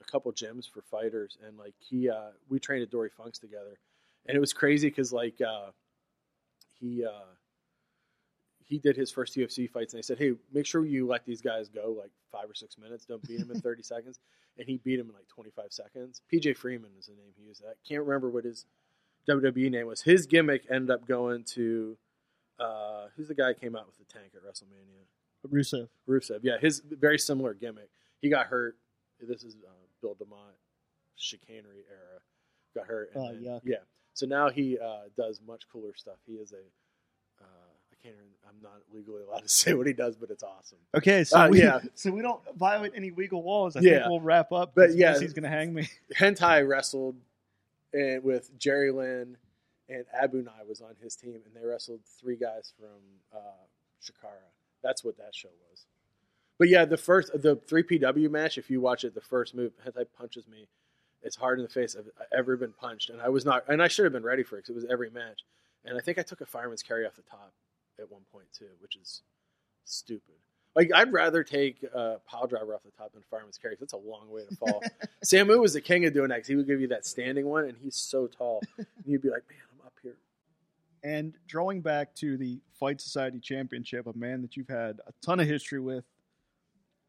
a 0.00 0.04
couple 0.04 0.32
gyms 0.32 0.70
for 0.70 0.82
fighters. 0.82 1.38
And 1.46 1.56
like 1.56 1.74
he, 1.78 2.10
uh, 2.10 2.30
we 2.48 2.58
trained 2.58 2.82
at 2.82 2.90
Dory 2.90 3.10
Funks 3.10 3.38
together, 3.38 3.78
and 4.26 4.36
it 4.36 4.40
was 4.40 4.52
crazy 4.52 4.88
because 4.88 5.12
like 5.12 5.40
uh, 5.40 5.70
he 6.80 7.04
uh, 7.04 7.34
he 8.66 8.78
did 8.78 8.96
his 8.96 9.10
first 9.10 9.34
UFC 9.36 9.70
fights, 9.70 9.94
and 9.94 9.98
they 9.98 10.02
said, 10.02 10.18
"Hey, 10.18 10.34
make 10.52 10.66
sure 10.66 10.84
you 10.84 11.06
let 11.06 11.24
these 11.24 11.40
guys 11.40 11.68
go 11.68 11.96
like 11.98 12.10
five 12.30 12.50
or 12.50 12.54
six 12.54 12.76
minutes. 12.78 13.04
Don't 13.06 13.26
beat 13.26 13.38
them 13.38 13.50
in 13.50 13.60
thirty 13.62 13.82
seconds." 13.82 14.18
And 14.58 14.66
he 14.66 14.76
beat 14.78 14.98
him 14.98 15.08
in 15.08 15.14
like 15.14 15.28
twenty 15.28 15.50
five 15.50 15.70
seconds. 15.72 16.20
PJ 16.32 16.56
Freeman 16.56 16.90
is 16.98 17.06
the 17.06 17.12
name 17.12 17.32
he 17.36 17.44
used. 17.46 17.62
I 17.64 17.72
can't 17.88 18.02
remember 18.04 18.28
what 18.30 18.44
his 18.44 18.64
WWE 19.28 19.70
name 19.70 19.86
was. 19.86 20.02
His 20.02 20.26
gimmick 20.26 20.64
ended 20.70 20.90
up 20.90 21.06
going 21.06 21.44
to 21.54 21.96
uh, 22.58 23.06
who's 23.16 23.28
the 23.28 23.34
guy 23.34 23.48
who 23.48 23.54
came 23.54 23.76
out 23.76 23.86
with 23.86 23.96
the 23.98 24.04
tank 24.12 24.32
at 24.34 24.42
WrestleMania? 24.42 25.04
Rusev. 25.52 25.88
Rusev. 26.08 26.40
Yeah, 26.42 26.58
his 26.60 26.80
very 26.80 27.18
similar 27.18 27.54
gimmick. 27.54 27.90
He 28.20 28.28
got 28.30 28.46
hurt. 28.46 28.76
This 29.20 29.44
is 29.44 29.54
uh, 29.64 29.70
Bill 30.02 30.14
DeMott 30.16 30.56
chicanery 31.16 31.84
era. 31.88 32.20
Got 32.74 32.86
hurt. 32.86 33.10
and 33.14 33.22
Oh, 33.22 33.32
then- 33.32 33.42
yuck. 33.42 33.60
Yeah. 33.64 33.76
So 34.14 34.26
now 34.26 34.48
he 34.48 34.78
uh, 34.78 35.02
does 35.16 35.40
much 35.46 35.68
cooler 35.70 35.94
stuff. 35.94 36.16
He 36.26 36.34
is 36.34 36.52
a. 36.52 36.56
Can't. 38.06 38.16
I'm 38.48 38.62
not 38.62 38.80
legally 38.94 39.22
allowed 39.22 39.42
to 39.42 39.48
say 39.62 39.74
what 39.74 39.86
he 39.86 39.92
does, 39.92 40.16
but 40.16 40.30
it's 40.30 40.42
awesome. 40.42 40.78
Okay, 40.96 41.24
so 41.24 41.38
Uh, 41.40 41.48
we, 41.48 41.60
yeah. 41.60 41.80
so 41.94 42.10
we 42.10 42.22
don't 42.22 42.40
violate 42.56 42.92
any 42.94 43.10
legal 43.10 43.42
laws. 43.42 43.76
I 43.76 43.80
Yeah. 43.80 43.98
think 43.98 44.06
we'll 44.10 44.20
wrap 44.20 44.52
up. 44.52 44.72
But 44.74 44.94
yeah. 44.94 45.18
he's 45.18 45.32
gonna 45.32 45.48
hang 45.48 45.74
me. 45.74 45.88
Hentai 46.16 46.66
wrestled 46.66 47.16
and 47.92 48.22
with 48.22 48.56
Jerry 48.58 48.90
Lynn 48.90 49.36
and 49.88 50.04
Abu 50.12 50.42
Nai 50.42 50.62
was 50.68 50.80
on 50.80 50.94
his 51.02 51.14
team, 51.16 51.40
and 51.44 51.54
they 51.54 51.64
wrestled 51.66 52.00
three 52.20 52.36
guys 52.36 52.72
from 52.78 52.88
uh, 53.34 53.38
Chikara. 54.02 54.50
That's 54.82 55.04
what 55.04 55.16
that 55.18 55.34
show 55.34 55.48
was. 55.70 55.86
But 56.58 56.68
yeah, 56.68 56.84
the 56.84 56.96
first 56.96 57.30
the 57.40 57.56
three 57.56 57.82
PW 57.82 58.30
match. 58.30 58.56
If 58.58 58.70
you 58.70 58.80
watch 58.80 59.04
it, 59.04 59.14
the 59.14 59.20
first 59.20 59.54
move, 59.54 59.72
Hentai 59.86 60.06
punches 60.18 60.48
me. 60.48 60.68
It's 61.22 61.36
hard 61.36 61.58
in 61.58 61.64
the 61.64 61.68
face 61.70 61.96
I've 61.98 62.10
ever 62.36 62.56
been 62.56 62.72
punched, 62.72 63.10
and 63.10 63.20
I 63.20 63.28
was 63.28 63.44
not, 63.44 63.64
and 63.68 63.82
I 63.82 63.88
should 63.88 64.04
have 64.04 64.12
been 64.12 64.22
ready 64.22 64.42
for 64.44 64.56
it 64.56 64.60
because 64.60 64.70
it 64.70 64.74
was 64.74 64.84
every 64.90 65.10
match. 65.10 65.40
And 65.84 65.96
I 65.98 66.00
think 66.00 66.18
I 66.18 66.22
took 66.22 66.40
a 66.40 66.46
fireman's 66.46 66.82
carry 66.82 67.04
off 67.06 67.16
the 67.16 67.22
top 67.22 67.52
at 67.98 68.10
one 68.10 68.22
point 68.32 68.46
too, 68.52 68.68
which 68.80 68.96
is 68.96 69.22
stupid. 69.84 70.34
Like 70.74 70.90
I'd 70.94 71.12
rather 71.12 71.42
take 71.42 71.82
a 71.82 72.20
pile 72.26 72.46
driver 72.46 72.74
off 72.74 72.82
the 72.84 72.90
top 72.90 73.12
than 73.14 73.22
fireman's 73.30 73.56
carry. 73.58 73.76
That's 73.80 73.94
a 73.94 73.98
long 73.98 74.30
way 74.30 74.42
to 74.48 74.56
fall. 74.56 74.82
Samu 75.24 75.58
was 75.58 75.72
the 75.72 75.80
king 75.80 76.04
of 76.04 76.12
doing 76.12 76.28
that 76.28 76.40
'cause 76.40 76.48
he 76.48 76.56
would 76.56 76.66
give 76.66 76.80
you 76.80 76.88
that 76.88 77.06
standing 77.06 77.46
one, 77.46 77.64
and 77.64 77.78
he's 77.78 77.96
so 77.96 78.26
tall, 78.26 78.60
and 78.76 78.86
you'd 79.06 79.22
be 79.22 79.30
like, 79.30 79.48
"Man, 79.48 79.58
I'm 79.72 79.86
up 79.86 79.94
here." 80.02 80.16
And 81.02 81.34
drawing 81.46 81.80
back 81.80 82.14
to 82.16 82.36
the 82.36 82.60
Fight 82.78 83.00
Society 83.00 83.38
Championship, 83.40 84.06
a 84.06 84.12
man 84.16 84.42
that 84.42 84.56
you've 84.56 84.68
had 84.68 85.00
a 85.06 85.12
ton 85.22 85.40
of 85.40 85.46
history 85.46 85.80
with, 85.80 86.04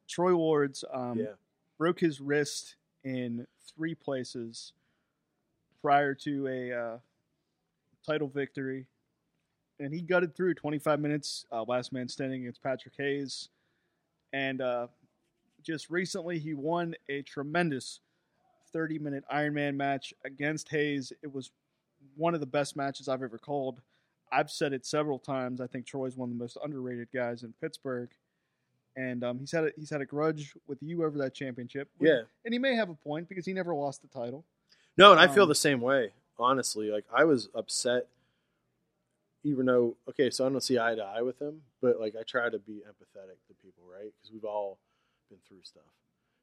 Troy 0.08 0.34
Wards 0.34 0.86
um, 0.94 1.20
yeah, 1.20 1.34
broke 1.78 2.00
his 2.00 2.22
wrist 2.22 2.76
in 3.04 3.46
three 3.76 3.96
places 3.96 4.72
prior 5.82 6.14
to 6.16 6.48
a 6.48 6.72
uh, 6.72 6.98
title 8.06 8.30
victory. 8.30 8.88
And 9.80 9.94
he 9.94 10.02
gutted 10.02 10.36
through 10.36 10.56
25 10.56 11.00
minutes, 11.00 11.46
uh, 11.52 11.64
last 11.64 11.94
man 11.94 12.08
standing 12.08 12.42
against 12.42 12.64
Patrick 12.64 12.96
Hayes. 12.98 13.50
And 14.34 14.60
uh, 14.62 14.88
just 15.64 15.90
recently, 15.90 16.40
he 16.40 16.54
won 16.54 16.96
a 17.10 17.22
tremendous 17.22 18.00
30 18.74 19.00
minute 19.00 19.24
Ironman 19.34 19.76
match 19.76 20.14
against 20.26 20.70
Hayes. 20.70 21.14
It 21.22 21.34
was 21.34 21.52
one 22.16 22.34
of 22.34 22.40
the 22.40 22.46
best 22.48 22.76
matches 22.76 23.08
I've 23.08 23.22
ever 23.24 23.38
called. 23.38 23.82
I've 24.32 24.50
said 24.52 24.74
it 24.74 24.86
several 24.86 25.20
times. 25.20 25.62
I 25.62 25.68
think 25.68 25.86
Troy's 25.86 26.18
one 26.18 26.30
of 26.30 26.38
the 26.38 26.44
most 26.44 26.58
underrated 26.64 27.08
guys 27.14 27.44
in 27.44 27.54
Pittsburgh. 27.62 28.10
And 28.96 29.24
um, 29.24 29.38
he's 29.40 29.52
had 29.52 29.66
a, 29.66 29.72
he's 29.78 29.92
had 29.92 30.02
a 30.02 30.06
grudge 30.06 30.54
with 30.68 30.80
you 30.82 31.04
over 31.06 31.20
that 31.20 31.36
championship. 31.36 31.88
yeah. 32.00 32.22
and 32.44 32.54
he 32.54 32.58
may 32.60 32.76
have 32.76 32.90
a 32.90 32.96
point 32.96 33.30
because 33.30 33.46
he 33.46 33.54
never 33.54 33.74
lost 33.76 34.02
the 34.02 34.08
title. 34.08 34.44
No, 34.98 35.12
and 35.12 35.20
I 35.22 35.28
feel 35.28 35.44
Um, 35.44 35.50
the 35.50 35.56
same 35.56 35.82
way. 35.82 36.12
Honestly, 36.40 36.90
like 36.90 37.06
I 37.16 37.24
was 37.24 37.48
upset, 37.56 38.08
even 39.44 39.66
though 39.66 39.96
okay, 40.10 40.30
so 40.30 40.46
I 40.46 40.50
don't 40.50 40.62
see 40.62 40.80
eye 40.80 40.96
to 40.96 41.04
eye 41.04 41.22
with 41.22 41.42
him, 41.42 41.62
but 41.82 42.00
like 42.00 42.16
I 42.20 42.24
try 42.24 42.50
to 42.50 42.60
be 42.60 42.84
empathetic 42.88 43.40
to 43.48 43.54
people, 43.62 43.84
right? 43.92 44.12
Because 44.16 44.32
we've 44.32 44.46
all 44.46 44.80
been 45.30 45.40
through 45.48 45.64
stuff, 45.64 45.84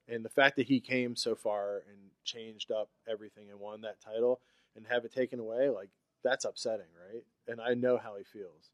and 0.09 0.25
the 0.25 0.31
fact 0.31 0.57
that 0.57 0.67
he 0.67 0.81
came 0.81 1.17
so 1.17 1.35
far 1.35 1.83
and 1.89 1.99
changed 2.25 2.71
up 2.71 2.89
everything 3.11 3.51
and 3.51 3.61
won 3.61 3.83
that 3.83 4.01
title 4.01 4.41
and 4.77 4.87
have 4.89 5.05
it 5.05 5.13
taken 5.13 5.39
away, 5.41 5.69
like 5.69 5.89
that's 6.23 6.45
upsetting, 6.45 6.87
right? 7.13 7.23
And 7.47 7.61
I 7.61 7.75
know 7.75 7.99
how 7.99 8.17
he 8.17 8.25
feels. 8.25 8.71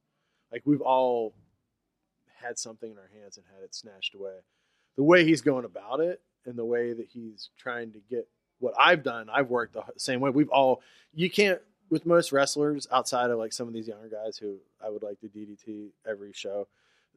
Like 0.53 0.63
we've 0.65 0.81
all 0.81 1.35
had 2.41 2.59
something 2.59 2.91
in 2.91 2.99
our 2.99 3.11
hands 3.21 3.37
and 3.37 3.47
had 3.55 3.63
it 3.65 3.75
snatched 3.75 4.15
away. 4.15 4.37
The 4.97 5.03
way 5.03 5.25
he's 5.25 5.41
going 5.41 5.65
about 5.65 6.01
it 6.01 6.21
and 6.47 6.57
the 6.57 6.65
way 6.65 6.93
that 6.93 7.09
he's 7.13 7.51
trying 7.59 7.93
to 7.93 8.01
get 8.11 8.29
what 8.59 8.75
I've 8.79 9.03
done, 9.03 9.29
I've 9.33 9.51
worked 9.51 9.75
the 9.75 9.85
same 9.97 10.21
way. 10.21 10.31
We've 10.31 10.49
all, 10.51 10.83
you 11.15 11.31
can't, 11.31 11.61
with 11.91 12.07
most 12.07 12.33
wrestlers 12.33 12.87
outside 12.93 13.31
of 13.31 13.39
like 13.39 13.53
some 13.53 13.69
of 13.69 13.75
these 13.75 13.89
younger 13.89 14.09
guys 14.09 14.37
who 14.37 14.57
I 14.85 14.89
would 14.89 15.03
like 15.03 15.21
to 15.21 15.29
DDT 15.29 15.89
every 16.09 16.33
show, 16.33 16.69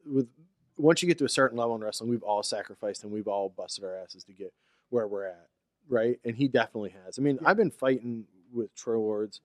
with 0.04 0.28
once 0.76 1.00
you 1.02 1.08
get 1.08 1.18
to 1.18 1.24
a 1.24 1.28
certain 1.28 1.56
level 1.56 1.74
in 1.76 1.82
wrestling, 1.82 2.10
we've 2.10 2.22
all 2.24 2.42
sacrificed 2.42 3.04
and 3.04 3.12
we've 3.12 3.28
all 3.28 3.48
busted 3.48 3.84
our 3.84 3.96
asses 3.96 4.24
to 4.24 4.32
get 4.32 4.52
where 4.90 5.06
we're 5.06 5.26
at, 5.26 5.48
right? 5.88 6.18
And 6.24 6.36
he 6.36 6.48
definitely 6.48 6.94
has. 7.04 7.18
I 7.18 7.22
mean, 7.22 7.38
Yeah. 7.40 7.48
I've 7.48 7.56
been 7.56 7.70
fighting 7.70 8.26
with 8.52 8.74
Troy 8.74 8.98
Lords. 8.98 9.40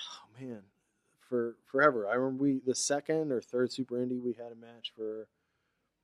Oh 0.00 0.40
man, 0.40 0.62
for 1.20 1.56
forever. 1.70 2.08
I 2.08 2.14
remember 2.14 2.42
we 2.42 2.60
the 2.66 2.74
second 2.74 3.30
or 3.32 3.40
third 3.40 3.70
Super 3.72 4.00
Indy 4.02 4.18
we 4.18 4.32
had 4.32 4.50
a 4.52 4.56
match 4.56 4.92
for 4.96 5.28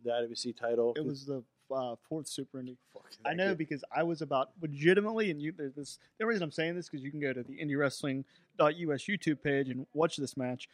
the 0.04 0.10
IWC 0.10 0.56
title. 0.56 0.92
It 0.96 1.04
was 1.04 1.26
the 1.26 1.42
uh, 1.72 1.96
fourth 2.08 2.28
Super 2.28 2.60
Indy. 2.60 2.76
I 3.24 3.34
know 3.34 3.50
kid- 3.50 3.58
because 3.58 3.84
I 3.94 4.02
was 4.02 4.22
about 4.22 4.50
legitimately, 4.60 5.30
and 5.30 5.40
you. 5.40 5.52
there's 5.52 5.74
This 5.74 5.98
the 6.18 6.26
reason 6.26 6.42
I'm 6.42 6.50
saying 6.50 6.74
this 6.76 6.88
because 6.88 7.04
you 7.04 7.10
can 7.10 7.20
go 7.20 7.32
to 7.32 7.42
the 7.42 7.58
IndieWrestling.us 7.58 8.24
YouTube 8.58 9.42
page 9.42 9.68
and 9.68 9.86
watch 9.94 10.16
this 10.16 10.36
match. 10.36 10.68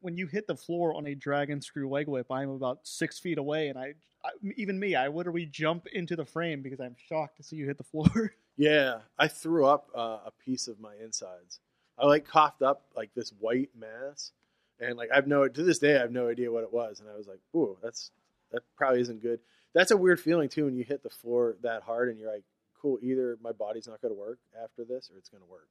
When 0.00 0.16
you 0.16 0.26
hit 0.26 0.46
the 0.46 0.56
floor 0.56 0.94
on 0.94 1.06
a 1.06 1.14
dragon 1.14 1.60
screw 1.60 1.88
leg 1.88 2.08
whip, 2.08 2.30
I'm 2.30 2.50
about 2.50 2.80
six 2.82 3.18
feet 3.18 3.38
away, 3.38 3.68
and 3.68 3.78
I, 3.78 3.94
I 4.24 4.30
even 4.56 4.78
me, 4.78 4.94
I 4.94 5.08
literally 5.08 5.46
jump 5.46 5.86
into 5.92 6.16
the 6.16 6.24
frame 6.24 6.62
because 6.62 6.80
I'm 6.80 6.96
shocked 7.08 7.38
to 7.38 7.42
see 7.42 7.56
you 7.56 7.66
hit 7.66 7.78
the 7.78 7.84
floor. 7.92 8.34
Yeah, 8.56 8.98
I 9.18 9.28
threw 9.28 9.66
up 9.66 9.88
uh, 9.94 10.18
a 10.26 10.32
piece 10.44 10.68
of 10.68 10.78
my 10.78 10.92
insides. 11.02 11.60
I 11.98 12.06
like 12.06 12.26
coughed 12.26 12.62
up 12.62 12.82
like 12.96 13.10
this 13.14 13.30
white 13.38 13.70
mass, 13.78 14.32
and 14.80 14.96
like 14.96 15.10
I've 15.12 15.26
no 15.26 15.48
to 15.48 15.62
this 15.62 15.78
day 15.78 15.96
I 15.96 16.00
have 16.00 16.12
no 16.12 16.28
idea 16.28 16.52
what 16.52 16.64
it 16.64 16.72
was, 16.72 17.00
and 17.00 17.08
I 17.08 17.16
was 17.16 17.26
like, 17.26 17.40
"Ooh, 17.54 17.76
that's 17.82 18.10
that 18.52 18.62
probably 18.76 19.00
isn't 19.00 19.22
good." 19.22 19.40
That's 19.74 19.90
a 19.90 19.96
weird 19.96 20.20
feeling 20.20 20.48
too 20.48 20.64
when 20.66 20.76
you 20.76 20.84
hit 20.84 21.02
the 21.02 21.10
floor 21.10 21.56
that 21.62 21.82
hard, 21.82 22.08
and 22.08 22.18
you're 22.18 22.32
like, 22.32 22.44
"Cool, 22.80 22.98
either 23.02 23.38
my 23.42 23.52
body's 23.52 23.86
not 23.86 24.00
going 24.00 24.14
to 24.14 24.20
work 24.20 24.38
after 24.62 24.84
this, 24.84 25.10
or 25.10 25.18
it's 25.18 25.28
going 25.28 25.42
to 25.42 25.50
work." 25.50 25.68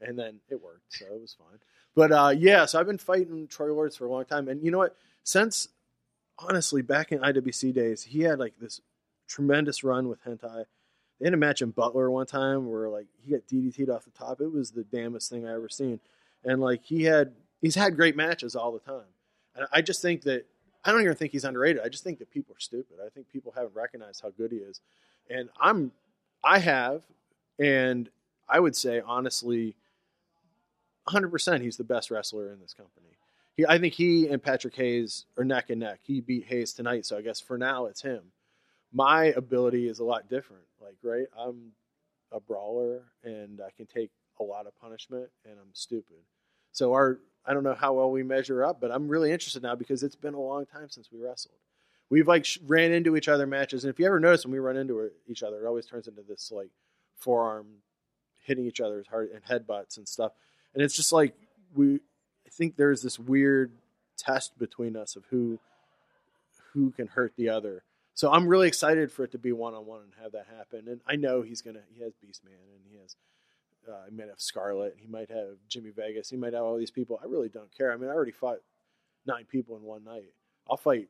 And 0.00 0.18
then 0.18 0.40
it 0.48 0.62
worked, 0.62 0.84
so 0.94 1.06
it 1.06 1.20
was 1.20 1.34
fine. 1.34 1.58
But 1.94 2.12
uh, 2.12 2.34
yeah, 2.36 2.64
so 2.64 2.80
I've 2.80 2.86
been 2.86 2.98
fighting 2.98 3.48
Troy 3.48 3.72
Lords 3.72 3.96
for 3.96 4.06
a 4.06 4.10
long 4.10 4.24
time, 4.24 4.48
and 4.48 4.62
you 4.64 4.70
know 4.70 4.78
what? 4.78 4.96
Since 5.24 5.68
honestly 6.38 6.82
back 6.82 7.12
in 7.12 7.18
IWC 7.18 7.74
days, 7.74 8.02
he 8.02 8.20
had 8.22 8.38
like 8.38 8.54
this 8.58 8.80
tremendous 9.28 9.84
run 9.84 10.08
with 10.08 10.22
Hentai. 10.24 10.64
They 11.18 11.26
had 11.26 11.34
a 11.34 11.38
match 11.38 11.60
in 11.62 11.70
Butler 11.70 12.10
one 12.10 12.26
time 12.26 12.70
where 12.70 12.88
like 12.88 13.06
he 13.22 13.32
got 13.32 13.46
DDT'd 13.46 13.90
off 13.90 14.04
the 14.04 14.10
top. 14.10 14.40
It 14.40 14.50
was 14.50 14.70
the 14.70 14.84
damnest 14.84 15.30
thing 15.30 15.46
I 15.46 15.54
ever 15.54 15.68
seen. 15.68 16.00
And 16.44 16.60
like 16.60 16.82
he 16.84 17.04
had 17.04 17.32
he's 17.60 17.74
had 17.74 17.96
great 17.96 18.16
matches 18.16 18.56
all 18.56 18.72
the 18.72 18.80
time. 18.80 19.08
And 19.54 19.66
I 19.72 19.82
just 19.82 20.00
think 20.00 20.22
that 20.22 20.46
I 20.84 20.92
don't 20.92 21.02
even 21.02 21.14
think 21.14 21.32
he's 21.32 21.44
underrated. 21.44 21.82
I 21.84 21.88
just 21.88 22.04
think 22.04 22.18
that 22.18 22.30
people 22.30 22.54
are 22.56 22.60
stupid. 22.60 22.96
I 23.04 23.08
think 23.10 23.28
people 23.28 23.52
haven't 23.54 23.74
recognized 23.74 24.22
how 24.22 24.30
good 24.30 24.50
he 24.50 24.58
is. 24.58 24.80
And 25.28 25.48
I'm 25.60 25.92
I 26.42 26.58
have 26.58 27.02
and 27.58 28.08
I 28.48 28.60
would 28.60 28.74
say 28.74 29.02
honestly 29.04 29.76
100% 31.08 31.60
he's 31.60 31.76
the 31.76 31.84
best 31.84 32.10
wrestler 32.10 32.52
in 32.52 32.60
this 32.60 32.72
company. 32.72 33.08
He, 33.56 33.66
I 33.66 33.78
think 33.78 33.94
he 33.94 34.28
and 34.28 34.42
Patrick 34.42 34.76
Hayes 34.76 35.26
are 35.36 35.44
neck 35.44 35.70
and 35.70 35.80
neck. 35.80 36.00
He 36.02 36.20
beat 36.20 36.44
Hayes 36.46 36.72
tonight, 36.72 37.04
so 37.04 37.16
I 37.16 37.22
guess 37.22 37.40
for 37.40 37.58
now 37.58 37.86
it's 37.86 38.02
him 38.02 38.22
my 38.92 39.26
ability 39.36 39.88
is 39.88 39.98
a 39.98 40.04
lot 40.04 40.28
different. 40.28 40.62
Like, 40.80 40.96
right, 41.02 41.26
I'm 41.38 41.72
a 42.32 42.40
brawler 42.40 43.02
and 43.22 43.60
I 43.60 43.70
can 43.76 43.86
take 43.86 44.10
a 44.40 44.42
lot 44.42 44.66
of 44.66 44.78
punishment 44.80 45.28
and 45.44 45.54
I'm 45.54 45.72
stupid. 45.72 46.16
So 46.72 46.92
our 46.92 47.18
I 47.46 47.54
don't 47.54 47.64
know 47.64 47.74
how 47.74 47.94
well 47.94 48.10
we 48.10 48.22
measure 48.22 48.64
up, 48.64 48.80
but 48.80 48.90
I'm 48.90 49.08
really 49.08 49.32
interested 49.32 49.62
now 49.62 49.74
because 49.74 50.02
it's 50.02 50.16
been 50.16 50.34
a 50.34 50.40
long 50.40 50.66
time 50.66 50.88
since 50.88 51.10
we 51.10 51.18
wrestled. 51.18 51.54
We've 52.10 52.28
like 52.28 52.46
ran 52.66 52.92
into 52.92 53.16
each 53.16 53.28
other 53.28 53.46
matches, 53.46 53.84
and 53.84 53.92
if 53.92 53.98
you 53.98 54.06
ever 54.06 54.20
notice 54.20 54.44
when 54.44 54.52
we 54.52 54.58
run 54.58 54.76
into 54.76 55.10
each 55.26 55.42
other, 55.42 55.64
it 55.64 55.66
always 55.66 55.86
turns 55.86 56.08
into 56.08 56.22
this 56.22 56.50
like 56.50 56.70
forearm 57.16 57.66
hitting 58.42 58.66
each 58.66 58.80
other's 58.80 59.06
heart 59.06 59.30
and 59.32 59.44
headbutts 59.44 59.96
and 59.96 60.08
stuff. 60.08 60.32
And 60.74 60.82
it's 60.82 60.96
just 60.96 61.12
like 61.12 61.34
we 61.74 61.94
I 61.94 62.50
think 62.50 62.76
there's 62.76 63.02
this 63.02 63.18
weird 63.18 63.72
test 64.16 64.58
between 64.58 64.96
us 64.96 65.16
of 65.16 65.24
who 65.30 65.58
who 66.72 66.90
can 66.90 67.06
hurt 67.06 67.32
the 67.36 67.48
other. 67.48 67.84
So 68.14 68.30
I'm 68.30 68.46
really 68.46 68.68
excited 68.68 69.10
for 69.10 69.24
it 69.24 69.32
to 69.32 69.38
be 69.38 69.52
one 69.52 69.74
on 69.74 69.86
one 69.86 70.02
and 70.02 70.12
have 70.20 70.32
that 70.32 70.46
happen. 70.56 70.88
And 70.88 71.00
I 71.06 71.16
know 71.16 71.42
he's 71.42 71.62
gonna. 71.62 71.80
He 71.94 72.02
has 72.02 72.12
Beast 72.20 72.44
Man 72.44 72.54
and 72.54 72.82
he 72.90 72.98
has. 72.98 73.16
Uh, 73.88 74.04
he 74.08 74.16
might 74.16 74.28
have 74.28 74.40
Scarlet. 74.40 74.94
He 74.98 75.06
might 75.06 75.30
have 75.30 75.56
Jimmy 75.68 75.90
Vegas. 75.90 76.30
He 76.30 76.36
might 76.36 76.52
have 76.52 76.62
all 76.62 76.76
these 76.76 76.90
people. 76.90 77.18
I 77.22 77.26
really 77.26 77.48
don't 77.48 77.74
care. 77.76 77.92
I 77.92 77.96
mean, 77.96 78.10
I 78.10 78.12
already 78.12 78.32
fought 78.32 78.58
nine 79.26 79.46
people 79.46 79.76
in 79.76 79.82
one 79.82 80.04
night. 80.04 80.32
I'll 80.68 80.76
fight 80.76 81.08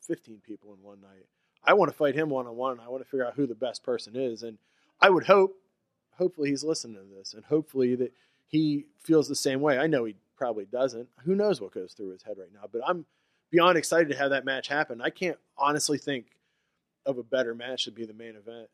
fifteen 0.00 0.40
people 0.46 0.72
in 0.74 0.82
one 0.82 1.00
night. 1.00 1.26
I 1.64 1.74
want 1.74 1.90
to 1.90 1.96
fight 1.96 2.14
him 2.14 2.30
one 2.30 2.46
on 2.46 2.56
one. 2.56 2.80
I 2.80 2.88
want 2.88 3.02
to 3.02 3.08
figure 3.08 3.26
out 3.26 3.34
who 3.34 3.46
the 3.46 3.54
best 3.54 3.82
person 3.82 4.16
is. 4.16 4.42
And 4.42 4.58
I 5.00 5.10
would 5.10 5.24
hope, 5.24 5.56
hopefully, 6.16 6.50
he's 6.50 6.64
listening 6.64 6.96
to 6.96 7.14
this, 7.16 7.34
and 7.34 7.44
hopefully 7.44 7.94
that 7.96 8.12
he 8.46 8.86
feels 8.98 9.28
the 9.28 9.34
same 9.34 9.60
way. 9.60 9.78
I 9.78 9.86
know 9.86 10.04
he 10.04 10.16
probably 10.36 10.66
doesn't. 10.66 11.08
Who 11.24 11.34
knows 11.34 11.60
what 11.60 11.74
goes 11.74 11.92
through 11.92 12.12
his 12.12 12.22
head 12.22 12.36
right 12.38 12.52
now? 12.52 12.68
But 12.70 12.82
I'm 12.86 13.04
beyond 13.50 13.76
excited 13.76 14.08
to 14.10 14.16
have 14.16 14.30
that 14.30 14.44
match 14.44 14.68
happen. 14.68 15.00
I 15.00 15.10
can't 15.10 15.38
honestly 15.58 15.98
think 15.98 16.26
of 17.06 17.18
a 17.18 17.22
better 17.22 17.54
match 17.54 17.84
to 17.84 17.90
be 17.90 18.06
the 18.06 18.14
main 18.14 18.36
event 18.36 18.68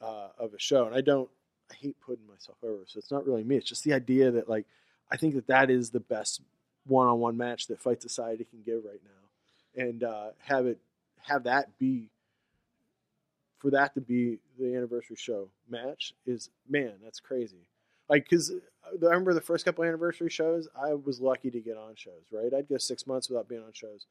uh, 0.00 0.28
of 0.38 0.52
a 0.54 0.58
show. 0.58 0.86
And 0.86 0.94
I 0.94 1.00
don't, 1.00 1.28
I 1.70 1.74
hate 1.74 1.96
putting 2.00 2.26
myself 2.26 2.58
over. 2.62 2.82
So 2.86 2.98
it's 2.98 3.10
not 3.10 3.26
really 3.26 3.44
me. 3.44 3.56
It's 3.56 3.68
just 3.68 3.84
the 3.84 3.92
idea 3.92 4.30
that 4.30 4.48
like, 4.48 4.66
I 5.10 5.16
think 5.16 5.34
that 5.34 5.46
that 5.46 5.70
is 5.70 5.90
the 5.90 6.00
best 6.00 6.40
one-on-one 6.86 7.36
match 7.36 7.66
that 7.66 7.80
Fight 7.80 8.02
Society 8.02 8.44
can 8.44 8.62
give 8.64 8.84
right 8.84 9.00
now. 9.04 9.82
And 9.82 10.04
uh, 10.04 10.28
have 10.38 10.66
it, 10.66 10.78
have 11.22 11.44
that 11.44 11.78
be, 11.78 12.08
for 13.58 13.70
that 13.70 13.94
to 13.94 14.00
be 14.00 14.38
the 14.58 14.74
anniversary 14.76 15.16
show 15.16 15.48
match 15.68 16.14
is, 16.26 16.50
man, 16.68 16.92
that's 17.02 17.20
crazy. 17.20 17.68
Like, 18.08 18.28
cause 18.28 18.52
I 18.84 19.04
remember 19.04 19.34
the 19.34 19.40
first 19.40 19.64
couple 19.64 19.82
anniversary 19.82 20.30
shows, 20.30 20.68
I 20.80 20.94
was 20.94 21.20
lucky 21.20 21.50
to 21.50 21.60
get 21.60 21.76
on 21.76 21.94
shows, 21.96 22.22
right? 22.30 22.54
I'd 22.54 22.68
go 22.68 22.78
six 22.78 23.06
months 23.06 23.28
without 23.28 23.48
being 23.48 23.62
on 23.62 23.72
shows 23.72 24.06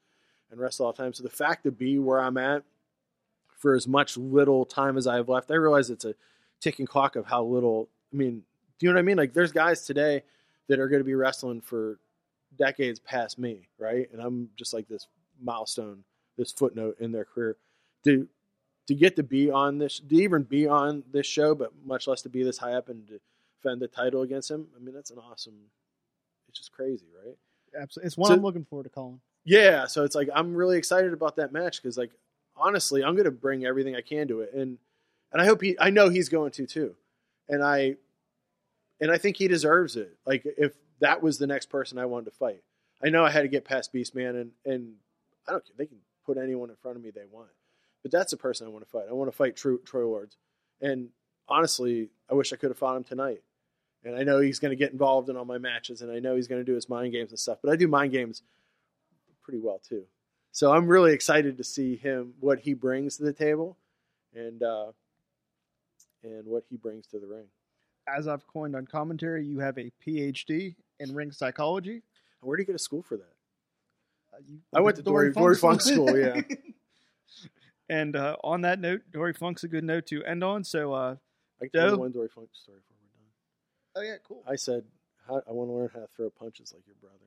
and 0.51 0.59
wrestle 0.59 0.85
all 0.85 0.91
the 0.91 1.01
time. 1.01 1.13
So 1.13 1.23
the 1.23 1.29
fact 1.29 1.63
to 1.63 1.71
be 1.71 1.97
where 1.97 2.19
I'm 2.19 2.37
at 2.37 2.63
for 3.57 3.73
as 3.73 3.87
much 3.87 4.17
little 4.17 4.65
time 4.65 4.97
as 4.97 5.07
I 5.07 5.15
have 5.15 5.29
left, 5.29 5.49
I 5.49 5.55
realize 5.55 5.89
it's 5.89 6.05
a 6.05 6.15
ticking 6.65 6.86
clock 6.88 7.15
of 7.15 7.25
how 7.28 7.43
little. 7.43 7.88
I 8.12 8.17
mean, 8.17 8.41
do 8.80 8.86
you 8.86 8.89
know 8.91 8.95
what 8.95 8.99
I 8.99 9.04
mean? 9.04 9.17
Like, 9.17 9.34
there's 9.34 9.51
guys 9.51 9.86
today 9.86 10.23
that 10.67 10.80
are 10.80 10.88
going 10.88 10.99
to 10.99 11.06
be 11.06 11.13
wrestling 11.13 11.62
for 11.62 11.99
decades 12.58 12.99
past 12.99 13.38
me, 13.38 13.67
right? 13.78 14.10
And 14.12 14.19
I'm 14.19 14.49
just 14.58 14.73
like 14.73 14.88
this 14.88 15.08
milestone, 15.41 16.04
this 16.38 16.51
footnote 16.51 16.97
in 16.99 17.12
their 17.12 17.25
career. 17.25 17.58
To 18.06 18.28
to 18.88 18.95
get 18.95 19.15
to 19.15 19.23
be 19.23 19.49
on 19.49 19.78
this, 19.78 19.99
to 19.99 20.15
even 20.15 20.43
be 20.43 20.67
on 20.67 21.04
this 21.12 21.25
show, 21.25 21.56
but 21.56 21.71
much 21.84 22.08
less 22.08 22.21
to 22.23 22.30
be 22.30 22.43
this 22.43 22.58
high 22.58 22.73
up 22.73 22.89
and 22.89 23.08
to 23.08 23.19
defend 23.62 23.82
the 23.82 23.88
title 23.88 24.21
against 24.21 24.49
him. 24.51 24.67
I 24.75 24.80
mean, 24.80 24.93
that's 24.93 25.10
an 25.12 25.17
awesome. 25.17 25.56
It's 26.49 26.60
just 26.60 26.71
crazy, 26.71 27.08
right? 27.25 27.36
Absolutely, 27.80 28.08
it's 28.08 28.17
one 28.17 28.28
So- 28.30 28.36
I'm 28.36 28.41
looking 28.43 28.65
forward 28.65 28.84
to 28.84 28.89
calling. 28.89 29.21
Yeah, 29.43 29.86
so 29.86 30.04
it's 30.04 30.15
like 30.15 30.30
I'm 30.34 30.56
really 30.56 30.78
excited 30.78 31.13
about 31.13 31.36
that 31.36 31.51
match 31.51 31.80
because, 31.82 31.97
like, 31.97 32.12
honestly, 32.56 33.04
I'm 33.04 33.13
going 33.13 33.25
to 33.25 33.32
bring 33.32 33.65
everything 33.65 33.95
I 33.95 34.01
can 34.01 34.28
to 34.30 34.41
it, 34.41 34.54
and 34.54 34.80
and 35.36 35.41
I 35.41 35.45
hope 35.45 35.62
he, 35.62 35.76
I 35.78 35.89
know 35.89 36.08
he's 36.08 36.30
going 36.30 36.52
to 36.52 36.65
too, 36.65 36.95
and 37.50 37.62
I, 37.62 37.98
and 39.02 39.12
I 39.12 39.17
think 39.17 39.36
he 39.36 39.50
deserves 39.50 39.98
it. 39.98 40.15
Like, 40.26 40.43
if 40.45 40.71
that 41.02 41.21
was 41.21 41.38
the 41.38 41.45
next 41.45 41.65
person 41.65 41.98
I 41.98 42.06
wanted 42.06 42.32
to 42.32 42.38
fight, 42.38 42.63
I 43.04 43.10
know 43.10 43.26
I 43.26 43.32
had 43.32 43.41
to 43.41 43.50
get 43.50 43.65
past 43.65 43.93
Beastman, 43.93 44.39
and 44.39 44.52
and 44.65 44.93
I 45.45 45.52
don't 45.52 45.65
care. 45.65 45.76
They 45.78 45.88
can 45.88 45.98
put 46.26 46.38
anyone 46.38 46.69
in 46.69 46.78
front 46.78 46.95
of 46.95 47.04
me 47.04 47.12
they 47.12 47.26
want, 47.30 47.50
but 48.02 48.13
that's 48.13 48.32
the 48.32 48.38
person 48.38 48.65
I 48.65 48.69
want 48.69 48.86
to 48.86 48.89
fight. 48.89 49.08
I 49.10 49.13
want 49.13 49.30
to 49.30 49.36
fight 49.36 49.58
Troy, 49.58 49.76
Troy 49.86 50.08
Lords, 50.08 50.38
and 50.80 51.10
honestly, 51.50 52.12
I 52.32 52.34
wish 52.34 52.54
I 52.54 52.56
could 52.56 52.69
have 52.69 52.78
fought 52.78 52.95
him 52.95 53.04
tonight. 53.04 53.41
And 54.06 54.15
I 54.15 54.24
know 54.24 54.39
he's 54.39 54.60
going 54.60 54.69
to 54.69 54.76
get 54.78 54.91
involved 54.91 55.30
in 55.30 55.36
all 55.36 55.43
my 55.43 55.58
matches, 55.58 56.02
and 56.02 56.12
I 56.12 56.19
know 56.19 56.36
he's 56.36 56.48
going 56.48 56.62
to 56.62 56.65
do 56.65 56.76
his 56.76 56.88
mind 56.88 57.12
games 57.12 57.32
and 57.32 57.39
stuff. 57.39 57.58
But 57.62 57.74
I 57.74 57.76
do 57.76 57.88
mind 57.89 58.13
games 58.13 58.41
pretty 59.43 59.60
well 59.60 59.82
too. 59.86 60.04
So 60.52 60.71
I'm 60.71 60.88
really 60.88 61.12
excited 61.12 61.58
to 61.58 61.63
see 61.65 61.98
him 61.98 62.36
what 62.39 62.60
he 62.60 62.74
brings 62.74 63.17
to 63.17 63.24
the 63.24 63.34
table, 63.34 63.78
and 64.34 64.63
uh, 64.63 64.91
and 66.25 66.45
what 66.47 66.63
he 66.69 66.77
brings 66.77 67.07
to 67.07 67.19
the 67.19 67.27
ring. 67.27 67.45
As 68.07 68.27
I've 68.27 68.45
coined 68.47 68.75
on 68.75 68.85
commentary, 68.85 69.45
you 69.45 69.59
have 69.59 69.77
a 69.77 69.91
PhD 70.05 70.75
in 70.99 71.13
ring 71.13 71.31
psychology. 71.31 72.01
Where 72.41 72.57
do 72.57 72.61
you 72.61 72.67
get 72.67 72.75
a 72.75 72.79
school 72.79 73.01
for 73.01 73.17
that? 73.17 73.33
Uh, 74.33 74.38
you 74.47 74.59
I 74.73 74.81
went 74.81 74.97
to 74.97 75.03
Dory- 75.03 75.31
Dory 75.31 75.55
Funk 75.55 75.81
School, 75.81 76.17
yeah. 76.17 76.41
and 77.89 78.15
uh, 78.15 78.35
on 78.43 78.61
that 78.61 78.79
note, 78.79 79.01
Dory 79.11 79.33
Funk's 79.33 79.63
a 79.63 79.67
good 79.67 79.83
note 79.83 80.05
to 80.07 80.23
end 80.23 80.43
on. 80.43 80.63
So, 80.63 80.93
uh, 80.93 81.15
I 81.61 81.67
can 81.67 81.89
tell 81.89 81.97
one 81.97 82.11
Dory 82.11 82.27
Funk 82.27 82.49
story 82.53 82.79
before 82.79 82.97
we're 83.01 84.01
done. 84.03 84.07
oh 84.07 84.13
yeah, 84.13 84.17
cool. 84.27 84.43
I 84.47 84.55
said, 84.55 84.83
how, 85.27 85.41
I 85.47 85.51
want 85.51 85.69
to 85.69 85.73
learn 85.73 85.89
how 85.93 86.01
to 86.01 86.07
throw 86.15 86.29
punches 86.29 86.73
like 86.73 86.83
your 86.85 86.97
brother. 87.01 87.25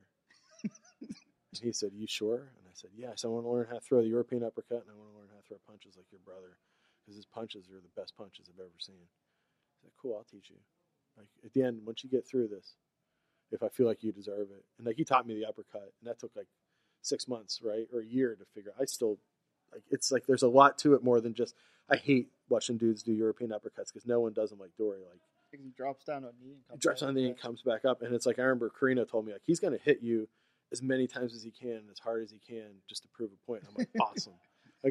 and 1.01 1.61
he 1.61 1.71
said, 1.73 1.91
You 1.93 2.07
sure? 2.07 2.35
And 2.57 2.65
I 2.67 2.73
said, 2.73 2.91
Yes, 2.95 3.25
I 3.25 3.27
want 3.27 3.45
to 3.45 3.49
learn 3.49 3.67
how 3.67 3.75
to 3.75 3.81
throw 3.81 4.01
the 4.01 4.07
European 4.07 4.43
uppercut 4.43 4.83
and 4.83 4.91
I 4.91 4.95
want 4.95 5.11
to 5.11 5.17
learn 5.17 5.27
how 5.33 5.41
to 5.41 5.47
throw 5.47 5.57
punches 5.67 5.97
like 5.97 6.05
your 6.11 6.21
brother 6.23 6.57
because 7.09 7.15
his 7.17 7.25
punches 7.25 7.65
are 7.69 7.81
the 7.81 7.99
best 7.99 8.15
punches 8.15 8.47
I've 8.53 8.59
ever 8.59 8.69
seen. 8.77 8.95
I 9.01 9.81
said, 9.81 9.91
Cool, 9.99 10.15
I'll 10.15 10.23
teach 10.29 10.51
you. 10.51 10.57
Like 11.17 11.27
at 11.43 11.53
the 11.53 11.63
end, 11.63 11.81
once 11.85 12.03
you 12.03 12.09
get 12.09 12.27
through 12.27 12.49
this, 12.49 12.75
if 13.51 13.63
I 13.63 13.69
feel 13.69 13.87
like 13.87 14.03
you 14.03 14.11
deserve 14.11 14.51
it. 14.51 14.63
And 14.77 14.85
like 14.85 14.95
he 14.97 15.03
taught 15.03 15.25
me 15.25 15.33
the 15.33 15.45
uppercut, 15.47 15.91
and 15.99 16.07
that 16.09 16.19
took 16.19 16.35
like 16.35 16.45
six 17.01 17.27
months, 17.27 17.61
right? 17.63 17.87
Or 17.91 18.01
a 18.01 18.05
year 18.05 18.35
to 18.35 18.45
figure 18.53 18.71
I 18.79 18.85
still 18.85 19.17
like 19.73 19.81
it's 19.89 20.11
like 20.11 20.27
there's 20.27 20.43
a 20.43 20.47
lot 20.47 20.77
to 20.79 20.93
it 20.93 21.03
more 21.03 21.19
than 21.19 21.33
just 21.33 21.55
I 21.89 21.95
hate 21.97 22.27
watching 22.47 22.77
dudes 22.77 23.01
do 23.01 23.11
European 23.11 23.49
uppercuts 23.49 23.87
because 23.91 24.05
no 24.05 24.19
one 24.19 24.33
does 24.33 24.51
them 24.51 24.59
like 24.59 24.71
Dory. 24.77 24.99
Like 24.99 25.19
He 25.51 25.71
drops 25.75 26.03
down 26.05 26.25
on 26.25 26.33
knee 26.39 26.53
and 26.53 26.67
comes 26.67 26.79
drops 26.79 27.01
back. 27.01 27.07
on 27.07 27.15
the 27.15 27.21
knee 27.21 27.27
and 27.29 27.39
comes 27.39 27.63
back 27.63 27.85
up, 27.85 28.03
and 28.03 28.13
it's 28.13 28.27
like 28.27 28.37
I 28.37 28.43
remember 28.43 28.69
Karina 28.69 29.05
told 29.05 29.25
me 29.25 29.33
like 29.33 29.41
he's 29.43 29.59
going 29.59 29.73
to 29.75 29.83
hit 29.83 30.03
you, 30.03 30.29
as 30.71 30.83
many 30.83 31.07
times 31.07 31.33
as 31.33 31.41
he 31.41 31.49
can, 31.49 31.81
as 31.91 31.97
hard 31.97 32.21
as 32.21 32.29
he 32.29 32.37
can, 32.37 32.67
just 32.87 33.01
to 33.01 33.07
prove 33.09 33.31
a 33.31 33.45
point. 33.47 33.63
I'm 33.67 33.73
like, 33.75 33.89
awesome. 33.99 34.33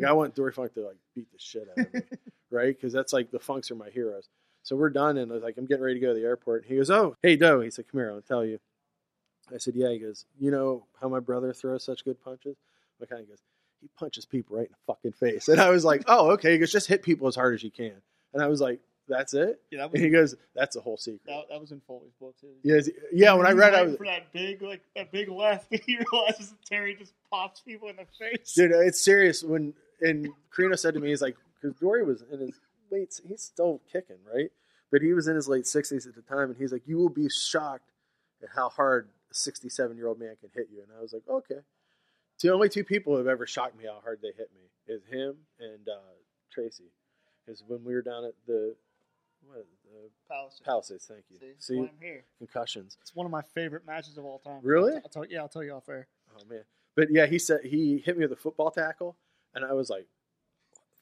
Like 0.02 0.08
I 0.10 0.12
want 0.12 0.34
Dory 0.34 0.52
Funk 0.52 0.74
to 0.74 0.80
like 0.86 0.96
beat 1.14 1.30
the 1.32 1.38
shit 1.38 1.68
out 1.70 1.86
of 1.86 1.94
me, 1.94 2.00
right? 2.50 2.74
Because 2.76 2.92
that's 2.92 3.12
like 3.12 3.30
the 3.30 3.38
Funks 3.38 3.70
are 3.70 3.74
my 3.76 3.90
heroes. 3.90 4.28
So 4.62 4.76
we're 4.76 4.90
done, 4.90 5.16
and 5.16 5.30
I 5.30 5.34
was 5.34 5.42
like, 5.42 5.56
I'm 5.56 5.66
getting 5.66 5.82
ready 5.84 5.98
to 5.98 6.06
go 6.06 6.12
to 6.12 6.18
the 6.20 6.26
airport. 6.26 6.62
And 6.62 6.70
He 6.70 6.76
goes, 6.76 6.90
Oh, 6.90 7.16
hey 7.22 7.36
Doe. 7.36 7.60
He 7.60 7.70
said, 7.70 7.86
Come 7.90 8.00
here, 8.00 8.10
I'll 8.12 8.20
tell 8.20 8.44
you. 8.44 8.58
I 9.54 9.58
said, 9.58 9.74
Yeah. 9.76 9.90
He 9.90 9.98
goes, 9.98 10.24
You 10.38 10.50
know 10.50 10.84
how 11.00 11.08
my 11.08 11.20
brother 11.20 11.52
throws 11.52 11.84
such 11.84 12.04
good 12.04 12.22
punches? 12.22 12.56
My 13.00 13.06
kind 13.06 13.22
of 13.22 13.28
goes, 13.28 13.38
He 13.80 13.88
punches 13.98 14.26
people 14.26 14.56
right 14.56 14.66
in 14.66 14.72
the 14.72 14.92
fucking 14.92 15.12
face. 15.12 15.48
And 15.48 15.60
I 15.60 15.70
was 15.70 15.84
like, 15.84 16.02
Oh, 16.06 16.32
okay. 16.32 16.52
He 16.52 16.58
goes, 16.58 16.72
Just 16.72 16.88
hit 16.88 17.02
people 17.02 17.28
as 17.28 17.34
hard 17.36 17.54
as 17.54 17.62
you 17.62 17.70
can. 17.70 17.94
And 18.34 18.42
I 18.42 18.48
was 18.48 18.60
like, 18.60 18.80
That's 19.08 19.32
it. 19.32 19.58
Yeah, 19.70 19.78
that 19.78 19.92
was 19.92 19.94
And 20.00 20.04
he 20.04 20.10
goes, 20.10 20.34
That's 20.54 20.74
the 20.76 20.82
whole 20.82 20.98
secret. 20.98 21.22
that, 21.26 21.44
that 21.48 21.60
was 21.60 21.72
in 21.72 21.80
Foley's 21.86 22.12
book 22.20 22.34
too. 22.38 22.48
Yes, 22.62 22.90
yeah. 23.10 23.32
When 23.32 23.46
I 23.46 23.52
read, 23.52 23.72
I 23.74 23.82
was 23.84 23.96
for 23.96 24.04
that 24.04 24.30
big 24.32 24.60
like 24.60 24.82
that 24.96 25.10
big 25.12 25.30
left. 25.30 25.68
He 25.86 25.96
realizes 26.12 26.52
Terry 26.68 26.94
just 26.94 27.14
pops 27.30 27.60
people 27.60 27.88
in 27.88 27.96
the 27.96 28.04
face. 28.18 28.52
dude 28.52 28.72
it's 28.72 29.00
serious 29.00 29.42
when 29.42 29.72
and 30.00 30.28
Carino 30.50 30.76
said 30.76 30.94
to 30.94 31.00
me 31.00 31.08
he's 31.08 31.22
like 31.22 31.36
because 31.60 31.76
Dory 31.78 32.04
was 32.04 32.22
in 32.30 32.40
his 32.40 32.60
late 32.90 33.20
he's 33.26 33.42
still 33.42 33.80
kicking 33.90 34.18
right 34.32 34.50
but 34.90 35.02
he 35.02 35.12
was 35.12 35.28
in 35.28 35.36
his 35.36 35.48
late 35.48 35.64
60s 35.64 36.06
at 36.06 36.14
the 36.14 36.22
time 36.22 36.50
and 36.50 36.56
he's 36.56 36.72
like 36.72 36.86
you 36.86 36.96
will 36.96 37.08
be 37.08 37.28
shocked 37.28 37.90
at 38.42 38.48
how 38.54 38.68
hard 38.68 39.08
a 39.30 39.34
67 39.34 39.96
year 39.96 40.06
old 40.06 40.18
man 40.18 40.36
can 40.40 40.50
hit 40.54 40.68
you 40.72 40.82
and 40.82 40.88
I 40.96 41.02
was 41.02 41.12
like 41.12 41.28
okay 41.28 41.60
the 42.42 42.52
only 42.52 42.68
two 42.68 42.84
people 42.84 43.12
who 43.12 43.18
have 43.18 43.26
ever 43.26 43.46
shocked 43.46 43.76
me 43.76 43.84
how 43.84 44.00
hard 44.02 44.20
they 44.22 44.28
hit 44.28 44.50
me 44.54 44.70
is 44.86 45.02
him 45.04 45.36
and 45.58 45.88
uh, 45.88 46.14
Tracy 46.50 46.90
because 47.44 47.62
when 47.66 47.84
we 47.84 47.94
were 47.94 48.02
down 48.02 48.24
at 48.24 48.34
the 48.46 48.74
what 49.42 49.66
the 49.84 50.10
Palace. 50.28 50.60
Palisades 50.64 51.06
thank 51.06 51.24
you 51.30 51.38
See, 51.38 51.54
see 51.58 51.76
why 51.76 51.86
I'm 51.86 51.90
here. 52.00 52.24
concussions 52.38 52.96
It's 53.00 53.14
one 53.14 53.26
of 53.26 53.32
my 53.32 53.42
favorite 53.42 53.86
matches 53.86 54.18
of 54.18 54.24
all 54.24 54.38
time. 54.38 54.60
Really? 54.62 54.94
I'll, 54.94 55.08
tell, 55.10 55.24
yeah, 55.24 55.40
I'll 55.40 55.48
tell 55.48 55.62
you 55.62 55.72
off 55.72 55.88
air. 55.88 56.08
Oh 56.36 56.44
man, 56.48 56.64
but 56.96 57.08
yeah, 57.10 57.26
he 57.26 57.38
said 57.38 57.60
he 57.64 58.02
hit 58.04 58.18
me 58.18 58.24
with 58.24 58.32
a 58.32 58.40
football 58.40 58.70
tackle, 58.70 59.16
and 59.54 59.64
I 59.64 59.72
was 59.72 59.90
like, 59.90 60.06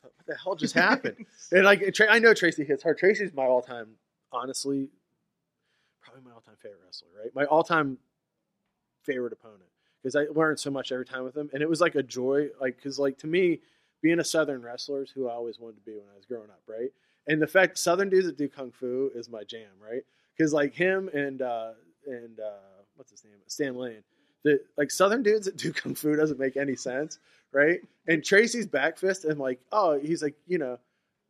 "What 0.02 0.26
the 0.26 0.36
hell 0.36 0.54
just 0.54 0.74
happened?" 0.88 1.26
and 1.52 1.64
like, 1.64 1.94
Tra- 1.94 2.10
I 2.10 2.18
know 2.18 2.34
Tracy 2.34 2.64
hits 2.64 2.82
hard. 2.82 2.98
Tracy's 2.98 3.32
my 3.34 3.44
all-time, 3.44 3.88
honestly, 4.32 4.88
probably 6.02 6.22
my 6.22 6.32
all-time 6.32 6.56
favorite 6.62 6.80
wrestler. 6.84 7.08
Right, 7.22 7.34
my 7.34 7.44
all-time 7.44 7.98
favorite 9.02 9.32
opponent 9.32 9.70
because 10.02 10.16
I 10.16 10.26
learned 10.32 10.58
so 10.58 10.70
much 10.70 10.92
every 10.92 11.06
time 11.06 11.24
with 11.24 11.36
him, 11.36 11.50
and 11.52 11.62
it 11.62 11.68
was 11.68 11.80
like 11.80 11.94
a 11.94 12.02
joy. 12.02 12.48
Like, 12.60 12.76
because 12.76 12.98
like 12.98 13.18
to 13.18 13.26
me, 13.26 13.60
being 14.02 14.20
a 14.20 14.24
Southern 14.24 14.62
wrestler 14.62 15.02
is 15.02 15.10
who 15.10 15.28
I 15.28 15.32
always 15.32 15.58
wanted 15.58 15.76
to 15.76 15.82
be 15.82 15.92
when 15.92 16.08
I 16.12 16.16
was 16.16 16.26
growing 16.26 16.50
up. 16.50 16.62
Right, 16.66 16.90
and 17.26 17.40
the 17.40 17.46
fact 17.46 17.78
Southern 17.78 18.08
dudes 18.08 18.26
that 18.26 18.38
do 18.38 18.48
kung 18.48 18.70
fu 18.70 19.10
is 19.14 19.28
my 19.28 19.44
jam. 19.44 19.70
Right, 19.80 20.02
because 20.36 20.52
like 20.52 20.74
him 20.74 21.08
and 21.12 21.42
uh 21.42 21.72
and 22.06 22.40
uh 22.40 22.82
what's 22.94 23.10
his 23.10 23.24
name, 23.24 23.34
Stan 23.46 23.74
Lane 23.76 24.02
the 24.46 24.60
like 24.78 24.90
southern 24.92 25.22
dudes 25.24 25.46
that 25.46 25.56
do 25.56 25.72
kung 25.72 25.94
fu 25.94 26.14
doesn't 26.14 26.38
make 26.38 26.56
any 26.56 26.76
sense, 26.76 27.18
right? 27.56 27.80
And 28.06 28.22
Tracy's 28.22 28.66
back 28.66 28.98
fist, 28.98 29.24
and 29.24 29.40
like, 29.40 29.58
oh, 29.72 29.98
he's 29.98 30.22
like, 30.22 30.34
you 30.46 30.58
know, 30.58 30.78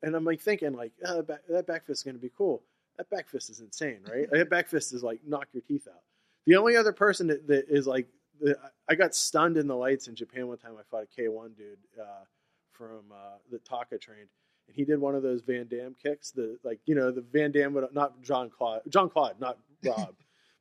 and 0.02 0.14
I'm 0.14 0.24
like 0.24 0.40
thinking 0.40 0.72
like, 0.72 0.92
oh, 1.06 1.16
that 1.16 1.26
back, 1.26 1.40
that 1.48 1.66
back 1.66 1.86
fist 1.86 2.00
is 2.00 2.02
gonna 2.02 2.18
be 2.18 2.32
cool. 2.36 2.62
That 2.98 3.08
back 3.10 3.28
fist 3.28 3.48
is 3.48 3.60
insane, 3.60 4.00
right? 4.10 4.28
that 4.30 4.50
back 4.50 4.68
fist 4.68 4.92
is 4.92 5.02
like 5.04 5.20
knock 5.24 5.46
your 5.52 5.62
teeth 5.62 5.86
out. 5.88 6.00
The 6.46 6.56
only 6.56 6.76
other 6.76 6.92
person 6.92 7.28
that, 7.28 7.46
that 7.46 7.66
is 7.68 7.86
like, 7.86 8.06
the, 8.40 8.58
I 8.88 8.94
got 8.94 9.14
stunned 9.14 9.56
in 9.56 9.66
the 9.66 9.76
lights 9.76 10.08
in 10.08 10.14
Japan 10.14 10.48
one 10.48 10.58
time. 10.58 10.72
I 10.78 10.82
fought 10.90 11.04
a 11.04 11.20
K1 11.20 11.56
dude 11.56 11.78
uh, 12.00 12.24
from 12.72 13.12
uh, 13.12 13.38
the 13.50 13.58
Taka 13.60 13.98
trained, 13.98 14.28
and 14.66 14.76
he 14.76 14.84
did 14.84 14.98
one 14.98 15.14
of 15.14 15.22
those 15.22 15.42
Van 15.42 15.66
Damme 15.68 15.94
kicks. 16.02 16.32
The 16.32 16.58
like, 16.64 16.80
you 16.86 16.94
know, 16.94 17.10
the 17.10 17.24
Van 17.32 17.52
Damme, 17.52 17.72
would 17.74 17.94
not 17.94 18.20
Jean 18.22 18.50
Claude, 18.50 18.82
Jean 18.88 19.08
Claude, 19.08 19.40
not 19.40 19.58
Rob. 19.84 20.14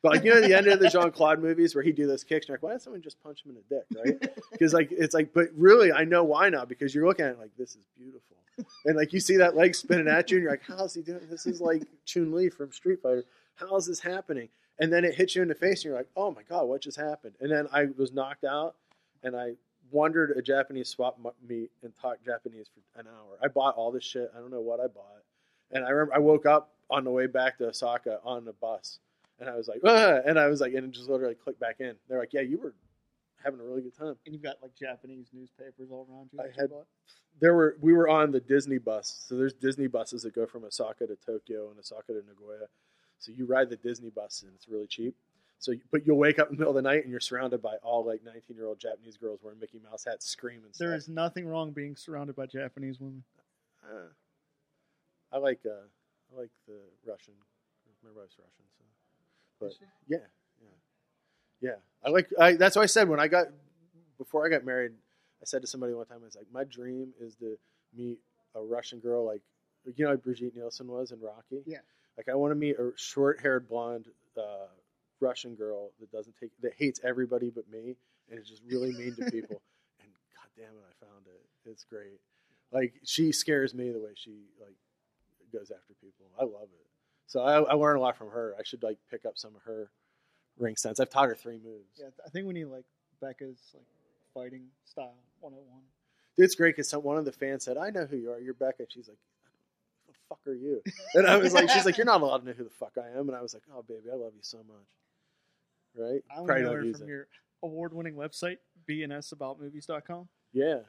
But 0.06 0.18
like 0.18 0.24
you 0.24 0.36
know 0.36 0.40
the 0.40 0.56
end 0.56 0.68
of 0.68 0.80
the 0.80 0.88
Jean 0.88 1.10
Claude 1.10 1.42
movies 1.42 1.74
where 1.74 1.84
he 1.84 1.92
do 1.92 2.06
those 2.06 2.24
kicks, 2.24 2.46
and 2.46 2.50
you're 2.50 2.58
like, 2.58 2.64
why 2.64 2.72
did 2.74 2.82
someone 2.84 3.02
just 3.02 3.20
punch 3.24 3.44
him 3.44 3.50
in 3.50 3.56
the 3.56 3.76
dick, 3.76 4.22
right? 4.22 4.38
Because 4.52 4.72
like 4.72 4.90
it's 4.92 5.16
like, 5.16 5.34
but 5.34 5.48
really 5.58 5.92
I 5.92 6.04
know 6.04 6.24
why 6.24 6.48
not 6.50 6.70
because 6.70 6.94
you're 6.94 7.08
looking 7.08 7.26
at 7.26 7.32
it 7.32 7.40
like 7.40 7.50
this 7.58 7.72
is 7.72 7.88
beautiful, 7.98 8.38
and 8.86 8.96
like 8.96 9.14
you 9.14 9.20
see 9.20 9.38
that 9.38 9.56
leg 9.56 9.74
spinning 9.74 10.08
at 10.08 10.30
you, 10.30 10.38
and 10.38 10.44
you're 10.44 10.52
like, 10.52 10.62
how 10.62 10.84
is 10.84 10.94
he 10.94 11.02
doing? 11.02 11.22
This 11.28 11.48
is 11.48 11.60
like 11.60 11.82
Chun 12.06 12.32
Li 12.32 12.50
from 12.50 12.72
Street 12.72 13.02
Fighter. 13.02 13.24
How 13.56 13.76
is 13.78 13.88
this 13.88 14.00
happening? 14.00 14.50
And 14.78 14.94
then 14.94 15.06
it 15.06 15.16
hits 15.16 15.36
you 15.36 15.42
in 15.42 15.48
the 15.48 15.56
face, 15.56 15.80
and 15.80 15.86
you're 15.86 15.98
like, 15.98 16.10
oh 16.16 16.30
my 16.30 16.44
god, 16.44 16.66
what 16.66 16.82
just 16.82 17.00
happened? 17.00 17.34
And 17.42 17.52
then 17.52 17.68
I 17.74 17.88
was 17.98 18.14
knocked 18.14 18.44
out, 18.44 18.76
and 19.24 19.36
I 19.36 19.54
wandered 19.90 20.38
a 20.38 20.42
Japanese 20.44 20.88
swap 20.90 21.18
meet 21.50 21.72
and 21.82 21.94
talked 22.00 22.24
Japanese 22.24 22.68
for 22.72 23.00
an 23.00 23.08
hour. 23.08 23.40
I 23.42 23.48
bought 23.48 23.76
all 23.76 23.92
this 23.92 24.04
shit. 24.04 24.32
I 24.38 24.40
don't 24.40 24.52
know 24.52 24.62
what 24.62 24.80
I 24.80 24.86
bought, 24.86 25.24
and 25.72 25.84
I 25.84 25.90
remember 25.90 26.14
I 26.14 26.20
woke 26.20 26.46
up 26.46 26.74
on 26.92 27.06
the 27.06 27.12
way 27.12 27.26
back 27.26 27.58
to 27.58 27.70
Osaka 27.70 28.20
on 28.24 28.46
the 28.46 28.54
bus. 28.54 29.00
And 29.40 29.50
I 29.50 29.56
was 29.56 29.68
like, 29.68 29.82
ah, 29.84 30.20
and 30.26 30.40
I 30.40 30.48
was 30.48 30.62
like, 30.62 30.74
and 30.74 30.86
it 30.86 30.92
just 30.92 31.10
literally 31.10 31.36
clicked 31.36 31.60
back 31.60 31.78
in. 31.80 31.96
They're 32.08 32.20
like, 32.20 32.34
yeah, 32.34 32.42
you 32.42 32.58
were 32.58 32.74
having 33.44 33.60
a 33.60 33.64
really 33.64 33.82
good 33.82 33.96
time. 33.98 34.16
And 34.26 34.34
you've 34.34 34.42
got 34.44 34.56
like 34.62 34.74
Japanese 34.76 35.28
newspapers 35.34 35.90
all 35.92 36.08
around 36.10 36.30
you. 36.32 36.40
I 36.40 36.44
that 36.48 36.56
you 36.56 36.62
had- 36.62 36.72
There 37.42 37.54
were 37.54 37.76
we 37.82 37.94
were 37.94 38.08
on 38.08 38.32
the 38.32 38.40
Disney 38.40 38.78
bus, 38.78 39.24
so 39.28 39.36
there's 39.36 39.54
Disney 39.54 39.88
buses 39.88 40.24
that 40.24 40.34
go 40.34 40.46
from 40.46 40.64
Osaka 40.64 41.06
to 41.08 41.16
Tokyo 41.18 41.70
and 41.70 41.78
Osaka 41.80 42.14
to 42.14 42.22
Nagoya. 42.26 42.68
So 43.20 43.32
you 43.36 43.46
ride 43.46 43.70
the 43.70 43.76
Disney 43.76 44.10
bus 44.10 44.42
and 44.44 44.52
it's 44.56 44.68
really 44.68 44.88
cheap. 44.88 45.16
So, 45.60 45.74
but 45.92 46.06
you'll 46.06 46.18
wake 46.18 46.38
up 46.38 46.50
in 46.50 46.56
the 46.56 46.60
middle 46.60 46.78
of 46.78 46.84
the 46.84 46.88
night 46.88 47.04
and 47.04 47.12
you're 47.12 47.20
surrounded 47.22 47.62
by 47.62 47.76
all 47.82 48.06
like 48.06 48.24
19 48.24 48.56
year 48.56 48.68
old 48.68 48.80
Japanese 48.80 49.18
girls 49.18 49.40
wearing 49.42 49.60
Mickey 49.60 49.80
Mouse 49.84 50.04
hats, 50.06 50.26
screaming. 50.30 50.72
There 50.78 50.90
stuff. 50.90 50.98
is 50.98 51.10
nothing 51.10 51.48
wrong 51.48 51.72
being 51.72 51.96
surrounded 51.96 52.36
by 52.36 52.46
Japanese 52.46 53.00
women. 53.00 53.24
Uh, 53.84 54.08
I 55.32 55.38
like 55.40 55.60
uh, 55.66 55.88
I 56.36 56.40
like 56.40 56.52
the 56.68 56.80
Russian. 57.06 57.34
My 58.04 58.12
wife's 58.16 58.36
Russian, 58.38 58.66
so. 58.78 58.84
But 59.60 59.74
yeah, 60.08 60.18
yeah, 60.62 60.68
yeah. 61.62 61.76
I 62.04 62.10
like. 62.10 62.30
I, 62.40 62.54
that's 62.54 62.76
what 62.76 62.84
I 62.84 62.88
said 62.88 63.10
when 63.10 63.20
I 63.20 63.28
got 63.28 63.48
before 64.18 64.46
I 64.46 64.50
got 64.50 64.66
married. 64.66 64.92
I 65.42 65.46
said 65.46 65.62
to 65.62 65.68
somebody 65.68 65.94
one 65.94 66.06
time, 66.06 66.20
I 66.22 66.26
was 66.26 66.36
like, 66.36 66.48
my 66.52 66.64
dream 66.64 67.14
is 67.20 67.36
to 67.36 67.58
meet 67.96 68.20
a 68.56 68.62
Russian 68.62 69.00
girl 69.00 69.26
like 69.26 69.42
you 69.96 70.06
know 70.06 70.12
like 70.12 70.24
Brigitte 70.24 70.56
Nielsen 70.56 70.88
was 70.88 71.12
in 71.12 71.20
Rocky. 71.22 71.62
Yeah. 71.66 71.80
Like 72.18 72.30
I 72.30 72.36
want 72.36 72.52
to 72.52 72.56
meet 72.56 72.78
a 72.80 72.92
short-haired 72.96 73.68
blonde 73.68 74.08
uh, 74.38 74.68
Russian 75.20 75.56
girl 75.56 75.92
that 76.00 76.12
doesn't 76.12 76.36
take 76.40 76.52
that 76.62 76.74
hates 76.78 77.00
everybody 77.04 77.50
but 77.50 77.70
me 77.70 77.96
and 78.30 78.40
is 78.40 78.48
just 78.48 78.62
really 78.68 78.94
mean 78.94 79.16
to 79.16 79.26
people. 79.32 79.62
and 80.00 80.10
god 80.34 80.50
damn 80.56 80.66
it, 80.66 80.86
I 80.90 81.06
found 81.06 81.26
it. 81.28 81.70
It's 81.70 81.84
great. 81.84 82.20
Like 82.72 82.94
she 83.04 83.32
scares 83.32 83.74
me 83.74 83.92
the 83.92 84.00
way 84.00 84.12
she 84.16 84.32
like 84.60 84.76
goes 85.54 85.72
after 85.72 85.94
people. 86.02 86.26
I 86.40 86.44
love 86.44 86.70
it. 86.74 86.85
So 87.28 87.42
I, 87.42 87.62
I 87.62 87.74
learn 87.74 87.98
a 87.98 88.00
lot 88.00 88.18
from 88.18 88.30
her. 88.30 88.56
I 88.60 88.64
should 88.64 88.84
like 88.84 88.98
pick 89.10 89.26
up 89.26 89.38
some 89.38 89.56
of 89.56 89.62
her 89.64 89.90
ring 90.58 90.76
sense. 90.76 91.00
I've 91.00 91.10
taught 91.10 91.28
her 91.30 91.36
three 91.36 91.60
moves. 91.64 92.00
Yeah, 92.00 92.10
I 92.26 92.30
think 92.30 92.46
we 92.48 92.54
need 92.54 92.66
like 92.66 92.86
Becca's 93.22 93.60
like 93.74 93.86
fighting 94.34 94.68
style 94.86 95.16
101. 95.40 95.82
It's 96.38 96.56
great 96.56 96.76
because 96.76 96.92
one 96.94 97.18
of 97.18 97.26
the 97.26 97.32
fans 97.32 97.64
said, 97.64 97.78
"I 97.78 97.90
know 97.90 98.06
who 98.06 98.18
you 98.18 98.32
are. 98.32 98.40
You're 98.40 98.54
Becca." 98.54 98.84
She's 98.90 99.08
like, 99.08 99.18
"Who 100.06 100.12
the 100.12 100.18
fuck 100.28 100.40
are 100.48 100.54
you?" 100.54 100.82
And 101.14 101.26
I 101.26 101.38
was 101.38 101.54
like, 101.54 101.70
"She's 101.70 101.86
like, 101.86 101.98
you're 101.98 102.06
not 102.06 102.22
allowed 102.22 102.40
to 102.40 102.46
know 102.48 102.52
who 102.54 102.66
the 102.66 102.70
fuck 102.70 102.94
I 102.98 103.18
am." 103.18 103.30
And 103.30 103.36
I 103.38 103.42
was 103.42 103.54
like, 103.54 103.64
"Oh, 103.74 103.82
baby, 103.84 104.10
I 104.12 104.16
love 104.16 104.34
you 104.36 104.42
so 104.44 104.58
much." 104.58 104.88
Right? 105.98 106.22
I 106.30 106.44
Probably 106.44 106.64
know 106.64 106.74
her 106.74 106.94
from 106.94 107.04
it. 107.04 107.08
your 107.08 107.28
award-winning 107.64 108.16
website, 108.16 108.58
bnsaboutmovies.com. 108.88 110.28
Yeah. 110.52 110.80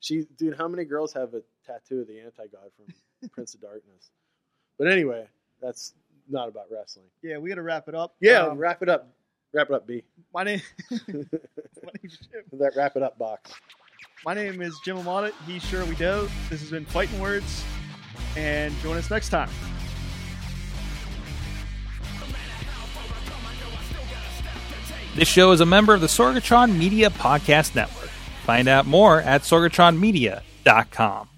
She, 0.00 0.26
dude, 0.36 0.56
how 0.56 0.66
many 0.68 0.84
girls 0.84 1.12
have 1.14 1.34
a 1.34 1.42
tattoo 1.64 2.00
of 2.00 2.08
the 2.08 2.20
anti 2.20 2.46
god 2.48 2.70
from 2.76 3.28
Prince 3.30 3.54
of 3.54 3.60
Darkness? 3.60 4.10
But 4.78 4.88
anyway, 4.88 5.28
that's 5.60 5.94
not 6.28 6.48
about 6.48 6.64
wrestling. 6.70 7.06
Yeah, 7.22 7.38
we 7.38 7.48
got 7.48 7.56
to 7.56 7.62
wrap 7.62 7.88
it 7.88 7.94
up. 7.94 8.14
Yeah, 8.20 8.46
Um, 8.46 8.58
wrap 8.58 8.82
it 8.82 8.88
up. 8.88 9.08
Wrap 9.52 9.70
it 9.70 9.74
up, 9.74 9.86
B. 9.86 10.02
my 10.34 10.42
name, 10.42 10.60
my 10.90 11.06
name's 12.02 12.18
Jim. 12.18 12.42
that 12.58 12.72
wrap 12.76 12.96
it 12.96 13.02
up 13.02 13.16
box. 13.18 13.52
My 14.24 14.34
name 14.34 14.60
is 14.60 14.78
Jim 14.84 14.96
Amata. 14.98 15.32
He's 15.46 15.70
we 15.72 15.94
do. 15.94 16.28
This 16.50 16.60
has 16.60 16.70
been 16.70 16.84
Fighting 16.84 17.20
Words, 17.20 17.64
and 18.36 18.74
join 18.80 18.96
us 18.96 19.08
next 19.10 19.28
time. 19.28 19.48
This 25.14 25.28
show 25.28 25.52
is 25.52 25.60
a 25.62 25.66
member 25.66 25.94
of 25.94 26.00
the 26.02 26.08
Sorgatron 26.08 26.76
Media 26.76 27.08
Podcast 27.08 27.74
Network. 27.74 28.10
Find 28.44 28.68
out 28.68 28.86
more 28.86 29.20
at 29.22 29.42
sorgatronmedia.com. 29.42 31.28